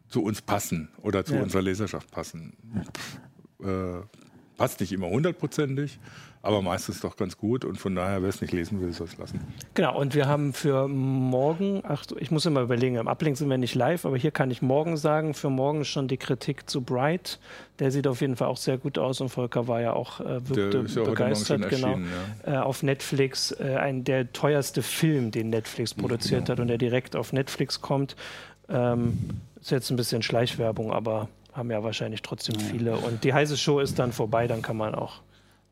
zu 0.08 0.22
uns 0.22 0.40
passen 0.40 0.88
oder 1.02 1.24
zu 1.24 1.34
ja. 1.34 1.42
unserer 1.42 1.60
Leserschaft 1.60 2.10
passen. 2.10 2.54
Äh, 3.62 4.00
passt 4.56 4.80
nicht 4.80 4.92
immer 4.92 5.08
hundertprozentig, 5.08 5.98
aber 6.44 6.60
meistens 6.60 7.00
doch 7.00 7.16
ganz 7.16 7.38
gut 7.38 7.64
und 7.64 7.76
von 7.76 7.94
daher, 7.94 8.20
wer 8.20 8.28
es 8.28 8.40
nicht 8.40 8.52
lesen 8.52 8.80
will, 8.80 8.92
soll 8.92 9.06
es 9.06 9.16
lassen. 9.16 9.40
Genau, 9.74 9.96
und 9.96 10.16
wir 10.16 10.26
haben 10.26 10.52
für 10.52 10.88
morgen, 10.88 11.82
ach, 11.86 12.04
ich 12.18 12.32
muss 12.32 12.44
immer 12.46 12.62
überlegen, 12.62 12.96
im 12.96 13.06
Ablink 13.06 13.36
sind 13.36 13.48
wir 13.48 13.58
nicht 13.58 13.76
live, 13.76 14.04
aber 14.04 14.16
hier 14.16 14.32
kann 14.32 14.50
ich 14.50 14.60
morgen 14.60 14.96
sagen, 14.96 15.34
für 15.34 15.50
morgen 15.50 15.84
schon 15.84 16.08
die 16.08 16.16
Kritik 16.16 16.68
zu 16.68 16.80
Bright. 16.80 17.38
Der 17.78 17.92
sieht 17.92 18.08
auf 18.08 18.20
jeden 18.20 18.34
Fall 18.34 18.48
auch 18.48 18.56
sehr 18.56 18.76
gut 18.76 18.98
aus 18.98 19.20
und 19.20 19.28
Volker 19.28 19.68
war 19.68 19.80
ja 19.80 19.92
auch 19.92 20.18
äh, 20.20 20.48
wirkte 20.48 20.84
ja 20.88 21.04
begeistert, 21.04 21.68
genau. 21.70 21.98
Ja. 22.44 22.54
Äh, 22.54 22.58
auf 22.58 22.82
Netflix, 22.82 23.52
äh, 23.52 23.76
ein, 23.76 24.02
der 24.02 24.32
teuerste 24.32 24.82
Film, 24.82 25.30
den 25.30 25.50
Netflix 25.50 25.94
produziert 25.94 26.48
ja. 26.48 26.52
hat 26.52 26.60
und 26.60 26.66
der 26.66 26.78
direkt 26.78 27.14
auf 27.14 27.32
Netflix 27.32 27.80
kommt. 27.80 28.16
Ähm, 28.68 29.30
ist 29.60 29.70
jetzt 29.70 29.90
ein 29.90 29.96
bisschen 29.96 30.22
Schleichwerbung, 30.22 30.92
aber 30.92 31.28
haben 31.52 31.70
ja 31.70 31.84
wahrscheinlich 31.84 32.22
trotzdem 32.22 32.58
viele. 32.58 32.96
Und 32.96 33.22
die 33.22 33.32
heiße 33.32 33.56
Show 33.56 33.78
ist 33.78 34.00
dann 34.00 34.12
vorbei, 34.12 34.48
dann 34.48 34.62
kann 34.62 34.76
man 34.76 34.96
auch 34.96 35.20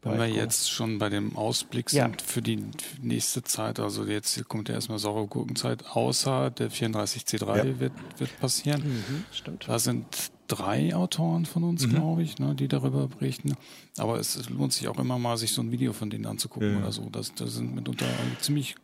wenn 0.02 0.18
wir 0.18 0.28
jetzt 0.28 0.70
schon 0.70 0.98
bei 0.98 1.08
dem 1.08 1.36
Ausblick 1.36 1.90
sind 1.90 2.20
ja. 2.20 2.26
für 2.26 2.40
die 2.40 2.64
nächste 3.02 3.42
Zeit, 3.42 3.78
also 3.78 4.04
jetzt 4.04 4.48
kommt 4.48 4.68
ja 4.68 4.74
erstmal 4.74 4.98
saure 4.98 5.26
Gurkenzeit, 5.26 5.84
außer 5.90 6.50
der 6.50 6.70
34C3 6.70 7.56
ja. 7.56 7.80
wird, 7.80 7.92
wird 8.18 8.40
passieren. 8.40 8.82
Mhm, 8.82 9.24
stimmt. 9.30 9.68
Da 9.68 9.78
sind 9.78 10.06
drei 10.46 10.94
Autoren 10.94 11.46
von 11.46 11.64
uns, 11.64 11.86
mhm. 11.86 11.90
glaube 11.90 12.22
ich, 12.22 12.38
ne, 12.38 12.54
die 12.54 12.68
darüber 12.68 13.08
berichten. 13.08 13.54
Aber 13.98 14.18
es 14.18 14.48
lohnt 14.48 14.72
sich 14.72 14.88
auch 14.88 14.98
immer 14.98 15.18
mal, 15.18 15.36
sich 15.36 15.52
so 15.52 15.62
ein 15.62 15.70
Video 15.70 15.92
von 15.92 16.10
denen 16.10 16.26
anzugucken 16.26 16.72
ja. 16.72 16.78
oder 16.78 16.92
so. 16.92 17.08
Das, 17.10 17.34
das 17.34 17.54
sind 17.54 17.74
mitunter 17.74 18.06
ziemlich 18.40 18.76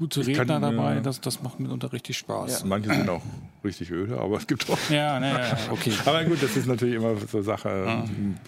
gute 0.00 0.26
Redner 0.26 0.46
kann, 0.46 0.62
dabei, 0.62 0.94
ja. 0.94 1.00
das, 1.00 1.20
das 1.20 1.42
macht 1.42 1.60
mitunter 1.60 1.92
richtig 1.92 2.16
Spaß. 2.16 2.60
Ja. 2.60 2.66
Manche 2.66 2.94
sind 2.94 3.08
auch 3.10 3.22
richtig 3.62 3.90
öde, 3.90 4.18
aber 4.18 4.38
es 4.38 4.46
gibt 4.46 4.68
auch. 4.70 4.78
Ja, 4.88 5.20
ne, 5.20 5.56
okay. 5.70 5.92
aber 6.06 6.24
gut, 6.24 6.42
das 6.42 6.56
ist 6.56 6.66
natürlich 6.66 6.94
immer 6.94 7.16
so 7.16 7.42
Sache, 7.42 7.68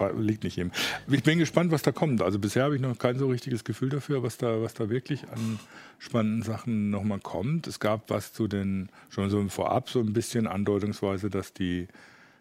ah. 0.01 0.11
liegt 0.19 0.45
nicht 0.45 0.57
jedem. 0.57 0.73
Ich 1.11 1.23
bin 1.23 1.39
gespannt, 1.39 1.71
was 1.71 1.83
da 1.83 1.93
kommt. 1.93 2.23
Also 2.23 2.39
bisher 2.39 2.65
habe 2.65 2.75
ich 2.75 2.81
noch 2.81 2.99
kein 2.99 3.19
so 3.19 3.29
richtiges 3.29 3.65
Gefühl 3.65 3.91
dafür, 3.91 4.23
was 4.23 4.39
da, 4.39 4.63
was 4.63 4.73
da 4.73 4.89
wirklich 4.89 5.25
an 5.29 5.59
spannenden 5.99 6.43
Sachen 6.43 6.89
nochmal 6.89 7.21
kommt. 7.21 7.67
Es 7.67 7.79
gab 7.81 8.09
was 8.09 8.33
zu 8.33 8.49
den, 8.49 8.89
schon 9.11 9.29
so 9.29 9.47
vorab 9.49 9.91
so 9.91 10.01
ein 10.01 10.15
bisschen 10.15 10.47
andeutungsweise, 10.47 11.29
dass 11.29 11.53
die 11.53 11.87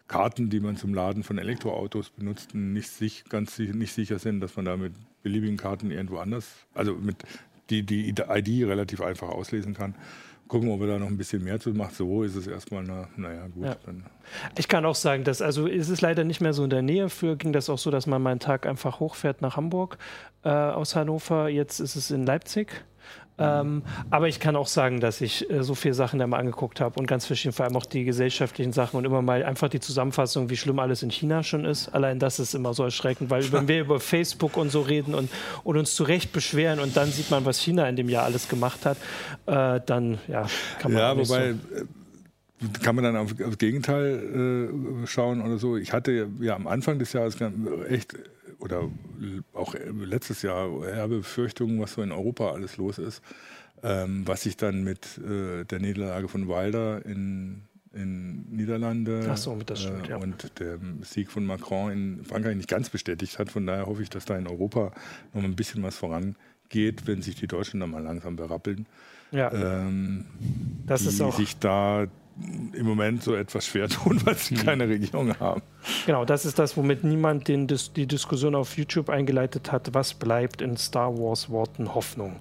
Karten, 0.08 0.48
die 0.48 0.60
man 0.60 0.78
zum 0.78 0.94
Laden 0.94 1.22
von 1.22 1.36
Elektroautos 1.36 2.08
benutzt, 2.08 2.54
nicht 2.54 2.88
sich, 2.88 3.24
ganz 3.28 3.58
nicht 3.58 3.92
sicher 3.92 4.18
sind, 4.18 4.40
dass 4.40 4.56
man 4.56 4.64
da 4.64 4.78
mit 4.78 4.94
beliebigen 5.22 5.58
Karten 5.58 5.90
irgendwo 5.90 6.16
anders, 6.16 6.46
also 6.72 6.94
mit 6.94 7.16
die, 7.80 8.12
die 8.12 8.22
ID 8.22 8.68
relativ 8.68 9.00
einfach 9.00 9.30
auslesen 9.30 9.72
kann. 9.72 9.94
Gucken, 10.48 10.70
ob 10.70 10.82
er 10.82 10.86
da 10.88 10.98
noch 10.98 11.06
ein 11.06 11.16
bisschen 11.16 11.42
mehr 11.42 11.58
zu 11.58 11.70
macht. 11.70 11.94
So 11.94 12.24
ist 12.24 12.36
es 12.36 12.46
erstmal, 12.46 12.84
na, 12.84 13.08
naja, 13.16 13.46
gut. 13.46 13.64
Ja. 13.64 13.76
ich 14.58 14.68
kann 14.68 14.84
auch 14.84 14.94
sagen, 14.94 15.24
dass, 15.24 15.40
also 15.40 15.66
ist 15.66 15.88
es 15.88 16.02
leider 16.02 16.24
nicht 16.24 16.42
mehr 16.42 16.52
so 16.52 16.64
in 16.64 16.70
der 16.70 16.82
Nähe. 16.82 17.08
Früher 17.08 17.36
ging 17.36 17.54
das 17.54 17.70
auch 17.70 17.78
so, 17.78 17.90
dass 17.90 18.06
man 18.06 18.20
meinen 18.20 18.40
Tag 18.40 18.66
einfach 18.66 19.00
hochfährt 19.00 19.40
nach 19.40 19.56
Hamburg 19.56 19.96
äh, 20.44 20.50
aus 20.50 20.94
Hannover. 20.94 21.48
Jetzt 21.48 21.80
ist 21.80 21.96
es 21.96 22.10
in 22.10 22.26
Leipzig. 22.26 22.84
Ähm, 23.38 23.82
aber 24.10 24.28
ich 24.28 24.40
kann 24.40 24.56
auch 24.56 24.66
sagen, 24.66 25.00
dass 25.00 25.20
ich 25.20 25.50
äh, 25.50 25.62
so 25.62 25.74
viele 25.74 25.94
Sachen 25.94 26.18
da 26.18 26.26
mal 26.26 26.38
angeguckt 26.38 26.80
habe 26.80 27.00
und 27.00 27.06
ganz 27.06 27.26
verschieden, 27.26 27.52
vor 27.52 27.64
allem 27.64 27.76
auch 27.76 27.86
die 27.86 28.04
gesellschaftlichen 28.04 28.72
Sachen 28.72 28.96
und 28.98 29.04
immer 29.04 29.22
mal 29.22 29.42
einfach 29.42 29.68
die 29.68 29.80
Zusammenfassung, 29.80 30.50
wie 30.50 30.56
schlimm 30.56 30.78
alles 30.78 31.02
in 31.02 31.10
China 31.10 31.42
schon 31.42 31.64
ist. 31.64 31.88
Allein 31.88 32.18
das 32.18 32.38
ist 32.38 32.54
immer 32.54 32.74
so 32.74 32.84
erschreckend, 32.84 33.30
weil 33.30 33.50
wenn 33.52 33.68
wir 33.68 33.80
über 33.80 34.00
Facebook 34.00 34.56
und 34.56 34.70
so 34.70 34.82
reden 34.82 35.14
und, 35.14 35.30
und 35.64 35.78
uns 35.78 35.94
zu 35.94 36.04
Recht 36.04 36.32
beschweren 36.32 36.78
und 36.78 36.96
dann 36.96 37.10
sieht 37.10 37.30
man, 37.30 37.44
was 37.44 37.58
China 37.58 37.88
in 37.88 37.96
dem 37.96 38.08
Jahr 38.08 38.24
alles 38.24 38.48
gemacht 38.48 38.84
hat, 38.84 38.98
äh, 39.46 39.80
dann 39.84 40.18
ja, 40.28 40.46
kann 40.78 40.92
man. 40.92 41.00
Ja, 41.00 41.16
wobei. 41.16 41.24
So 41.24 41.78
äh, 41.80 41.84
kann 42.82 42.94
man 42.94 43.04
dann 43.04 43.16
auf, 43.16 43.34
das 43.34 43.58
Gegenteil 43.58 44.68
äh, 45.02 45.06
schauen 45.06 45.40
oder 45.40 45.58
so. 45.58 45.76
Ich 45.76 45.92
hatte 45.92 46.28
ja 46.40 46.54
am 46.54 46.66
Anfang 46.66 46.98
des 46.98 47.12
Jahres 47.12 47.36
echt 47.88 48.14
oder 48.62 48.88
auch 49.52 49.74
letztes 49.74 50.42
Jahr 50.42 50.68
herbe 50.84 51.18
Befürchtungen, 51.18 51.80
was 51.80 51.94
so 51.94 52.02
in 52.02 52.12
Europa 52.12 52.52
alles 52.52 52.76
los 52.76 52.98
ist, 52.98 53.22
ähm, 53.82 54.22
was 54.26 54.42
sich 54.42 54.56
dann 54.56 54.84
mit 54.84 55.18
äh, 55.18 55.64
der 55.64 55.80
Niederlage 55.80 56.28
von 56.28 56.48
Wilder 56.48 57.04
in, 57.04 57.62
in 57.92 58.48
Niederlande 58.50 59.36
so, 59.36 59.58
äh, 59.58 60.08
ja. 60.08 60.16
und 60.16 60.58
der 60.60 60.78
Sieg 61.02 61.30
von 61.30 61.44
Macron 61.44 61.90
in 61.90 62.24
Frankreich 62.24 62.56
nicht 62.56 62.68
ganz 62.68 62.88
bestätigt 62.88 63.38
hat. 63.38 63.50
Von 63.50 63.66
daher 63.66 63.86
hoffe 63.86 64.02
ich, 64.02 64.10
dass 64.10 64.24
da 64.24 64.36
in 64.36 64.46
Europa 64.46 64.92
noch 65.34 65.42
ein 65.42 65.56
bisschen 65.56 65.82
was 65.82 65.96
vorangeht, 65.96 67.06
wenn 67.06 67.20
sich 67.20 67.34
die 67.34 67.48
Deutschen 67.48 67.80
dann 67.80 67.90
mal 67.90 68.02
langsam 68.02 68.36
berappeln. 68.36 68.86
Ja. 69.32 69.52
Ähm, 69.52 70.26
das 70.86 71.02
die 71.02 71.08
ist 71.08 71.20
auch 71.20 71.36
sich 71.36 71.58
da 71.58 72.06
im 72.72 72.86
Moment 72.86 73.22
so 73.22 73.34
etwas 73.34 73.66
schwer 73.66 73.88
tun, 73.88 74.20
weil 74.24 74.36
sie 74.36 74.56
hm. 74.56 74.64
keine 74.64 74.88
Regierung 74.88 75.38
haben. 75.38 75.62
Genau, 76.06 76.24
das 76.24 76.44
ist 76.44 76.58
das, 76.58 76.76
womit 76.76 77.04
niemand 77.04 77.48
den, 77.48 77.66
die 77.66 78.06
Diskussion 78.06 78.54
auf 78.54 78.76
YouTube 78.76 79.10
eingeleitet 79.10 79.72
hat. 79.72 79.92
Was 79.94 80.14
bleibt 80.14 80.62
in 80.62 80.76
Star 80.76 81.16
Wars 81.16 81.50
Worten 81.50 81.94
Hoffnung? 81.94 82.40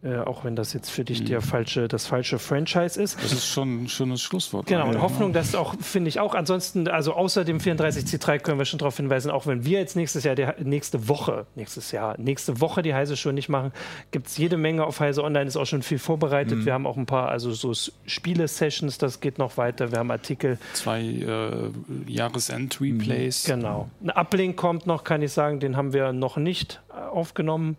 Äh, 0.00 0.18
auch 0.18 0.44
wenn 0.44 0.54
das 0.54 0.74
jetzt 0.74 0.90
für 0.90 1.04
dich 1.04 1.24
der 1.24 1.40
mhm. 1.40 1.44
falsche, 1.44 1.88
das 1.88 2.06
falsche 2.06 2.38
Franchise 2.38 3.02
ist. 3.02 3.20
Das 3.20 3.32
ist 3.32 3.48
schon 3.48 3.82
ein 3.82 3.88
schönes 3.88 4.22
Schlusswort. 4.22 4.66
Genau, 4.66 4.88
und 4.88 5.02
Hoffnung, 5.02 5.32
das 5.32 5.56
auch, 5.56 5.74
finde 5.80 6.08
ich 6.08 6.20
auch. 6.20 6.36
Ansonsten, 6.36 6.86
also 6.86 7.14
außer 7.14 7.44
dem 7.44 7.58
34C3 7.58 8.38
können 8.38 8.58
wir 8.60 8.64
schon 8.64 8.78
darauf 8.78 8.96
hinweisen, 8.96 9.32
auch 9.32 9.48
wenn 9.48 9.64
wir 9.64 9.80
jetzt 9.80 9.96
nächstes 9.96 10.22
Jahr, 10.22 10.36
die, 10.36 10.46
nächste 10.62 11.08
Woche, 11.08 11.46
nächstes 11.56 11.90
Jahr, 11.90 12.14
nächste 12.16 12.60
Woche 12.60 12.82
die 12.82 12.94
Heise 12.94 13.16
Show 13.16 13.32
nicht 13.32 13.48
machen, 13.48 13.72
gibt 14.12 14.28
es 14.28 14.38
jede 14.38 14.56
Menge 14.56 14.84
auf 14.84 15.00
Heise 15.00 15.24
Online, 15.24 15.46
ist 15.46 15.56
auch 15.56 15.66
schon 15.66 15.82
viel 15.82 15.98
vorbereitet. 15.98 16.58
Mhm. 16.58 16.66
Wir 16.66 16.74
haben 16.74 16.86
auch 16.86 16.96
ein 16.96 17.06
paar, 17.06 17.30
also 17.30 17.50
so 17.50 17.72
Spiele-Sessions, 18.06 18.98
das 18.98 19.18
geht 19.18 19.38
noch 19.38 19.56
weiter. 19.56 19.90
Wir 19.90 19.98
haben 19.98 20.12
Artikel. 20.12 20.58
Zwei 20.74 21.02
äh, 21.02 21.70
Jahresend-Replays. 22.06 23.48
Mhm, 23.48 23.52
genau. 23.52 23.90
Ein 24.04 24.10
Uplink 24.10 24.56
kommt 24.56 24.86
noch, 24.86 25.02
kann 25.02 25.22
ich 25.22 25.32
sagen, 25.32 25.58
den 25.58 25.76
haben 25.76 25.92
wir 25.92 26.12
noch 26.12 26.36
nicht 26.36 26.80
äh, 26.90 27.00
aufgenommen. 27.00 27.76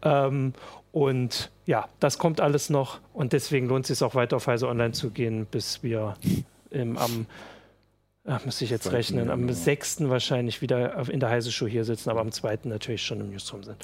Ähm, 0.00 0.54
und 0.92 1.50
ja, 1.66 1.88
das 2.00 2.18
kommt 2.18 2.40
alles 2.40 2.70
noch. 2.70 2.98
Und 3.12 3.32
deswegen 3.32 3.68
lohnt 3.68 3.88
es 3.88 3.98
sich 3.98 4.06
auch 4.06 4.14
weiter 4.14 4.36
auf 4.36 4.46
Heise 4.46 4.68
Online 4.68 4.92
zu 4.92 5.10
gehen, 5.10 5.46
bis 5.46 5.82
wir 5.82 6.16
im, 6.70 6.96
am, 6.96 7.26
ach, 8.30 8.44
müsste 8.44 8.64
ich 8.64 8.70
jetzt 8.70 8.92
rechnen, 8.92 9.30
am 9.30 9.48
6. 9.52 10.08
wahrscheinlich 10.08 10.62
wieder 10.62 11.08
in 11.08 11.20
der 11.20 11.30
Heise 11.30 11.50
Show 11.50 11.66
hier 11.66 11.84
sitzen, 11.84 12.10
aber 12.10 12.20
am 12.20 12.32
2. 12.32 12.60
natürlich 12.64 13.02
schon 13.02 13.20
im 13.20 13.30
Newsroom 13.30 13.64
sind. 13.64 13.76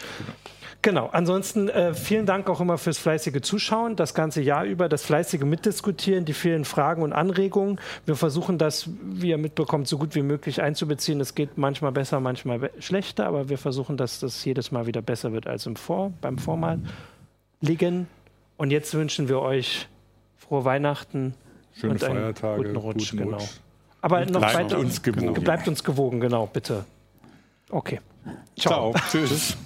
Genau, 0.83 1.09
ansonsten 1.13 1.69
äh, 1.69 1.95
vielen 1.95 2.27
Dank 2.27 2.49
auch 2.49 2.61
immer 2.61 2.79
fürs 2.79 2.99
fleißige 2.99 3.41
Zuschauen, 3.41 3.97
das 3.97 4.15
ganze 4.15 4.41
Jahr 4.41 4.65
über, 4.65 4.89
das 4.89 5.05
fleißige 5.05 5.43
Mitdiskutieren, 5.43 6.25
die 6.25 6.33
vielen 6.33 6.65
Fragen 6.65 7.03
und 7.03 7.13
Anregungen. 7.13 7.81
Wir 8.05 8.15
versuchen 8.15 8.59
das, 8.59 8.89
wie 9.03 9.31
ihr 9.31 9.39
mitbekommt, 9.39 9.89
so 9.89 9.99
gut 9.99 10.15
wie 10.15 10.23
möglich 10.23 10.63
einzubeziehen. 10.63 11.21
Es 11.21 11.35
geht 11.35 11.59
manchmal 11.59 11.93
besser, 11.93 12.21
manchmal 12.21 12.59
be 12.59 12.71
schlechter, 12.79 13.27
aber 13.27 13.49
wir 13.49 13.59
versuchen, 13.59 13.97
dass 13.97 14.21
das 14.21 14.45
jedes 14.45 14.71
Mal 14.71 14.87
wieder 14.87 15.03
besser 15.03 15.33
wird 15.33 15.47
als 15.47 15.67
im 15.67 15.77
Vor, 15.77 16.13
beim 16.21 16.39
Vormal 16.39 16.79
liegen. 17.61 18.07
Und 18.57 18.71
jetzt 18.71 18.95
wünschen 18.95 19.29
wir 19.29 19.41
euch 19.41 19.89
frohe 20.37 20.65
Weihnachten 20.65 21.35
Schöne 21.73 21.95
und 21.95 22.05
einen 22.05 22.15
Feiertage, 22.15 22.63
guten 22.63 22.77
Rutsch. 22.77 23.11
Guten 23.11 23.25
genau. 23.25 23.39
Aber 24.07 24.25
noch 24.25 24.39
bleibt 24.39 24.55
weiter, 24.55 24.79
uns 24.79 25.03
gewogen. 25.03 25.43
Bleibt 25.43 25.67
uns 25.67 25.83
gewogen, 25.83 26.21
genau, 26.21 26.47
bitte. 26.47 26.85
Okay. 27.71 28.01
Ciao. 28.57 28.93
Ciao. 28.93 29.03
Tschüss. 29.11 29.57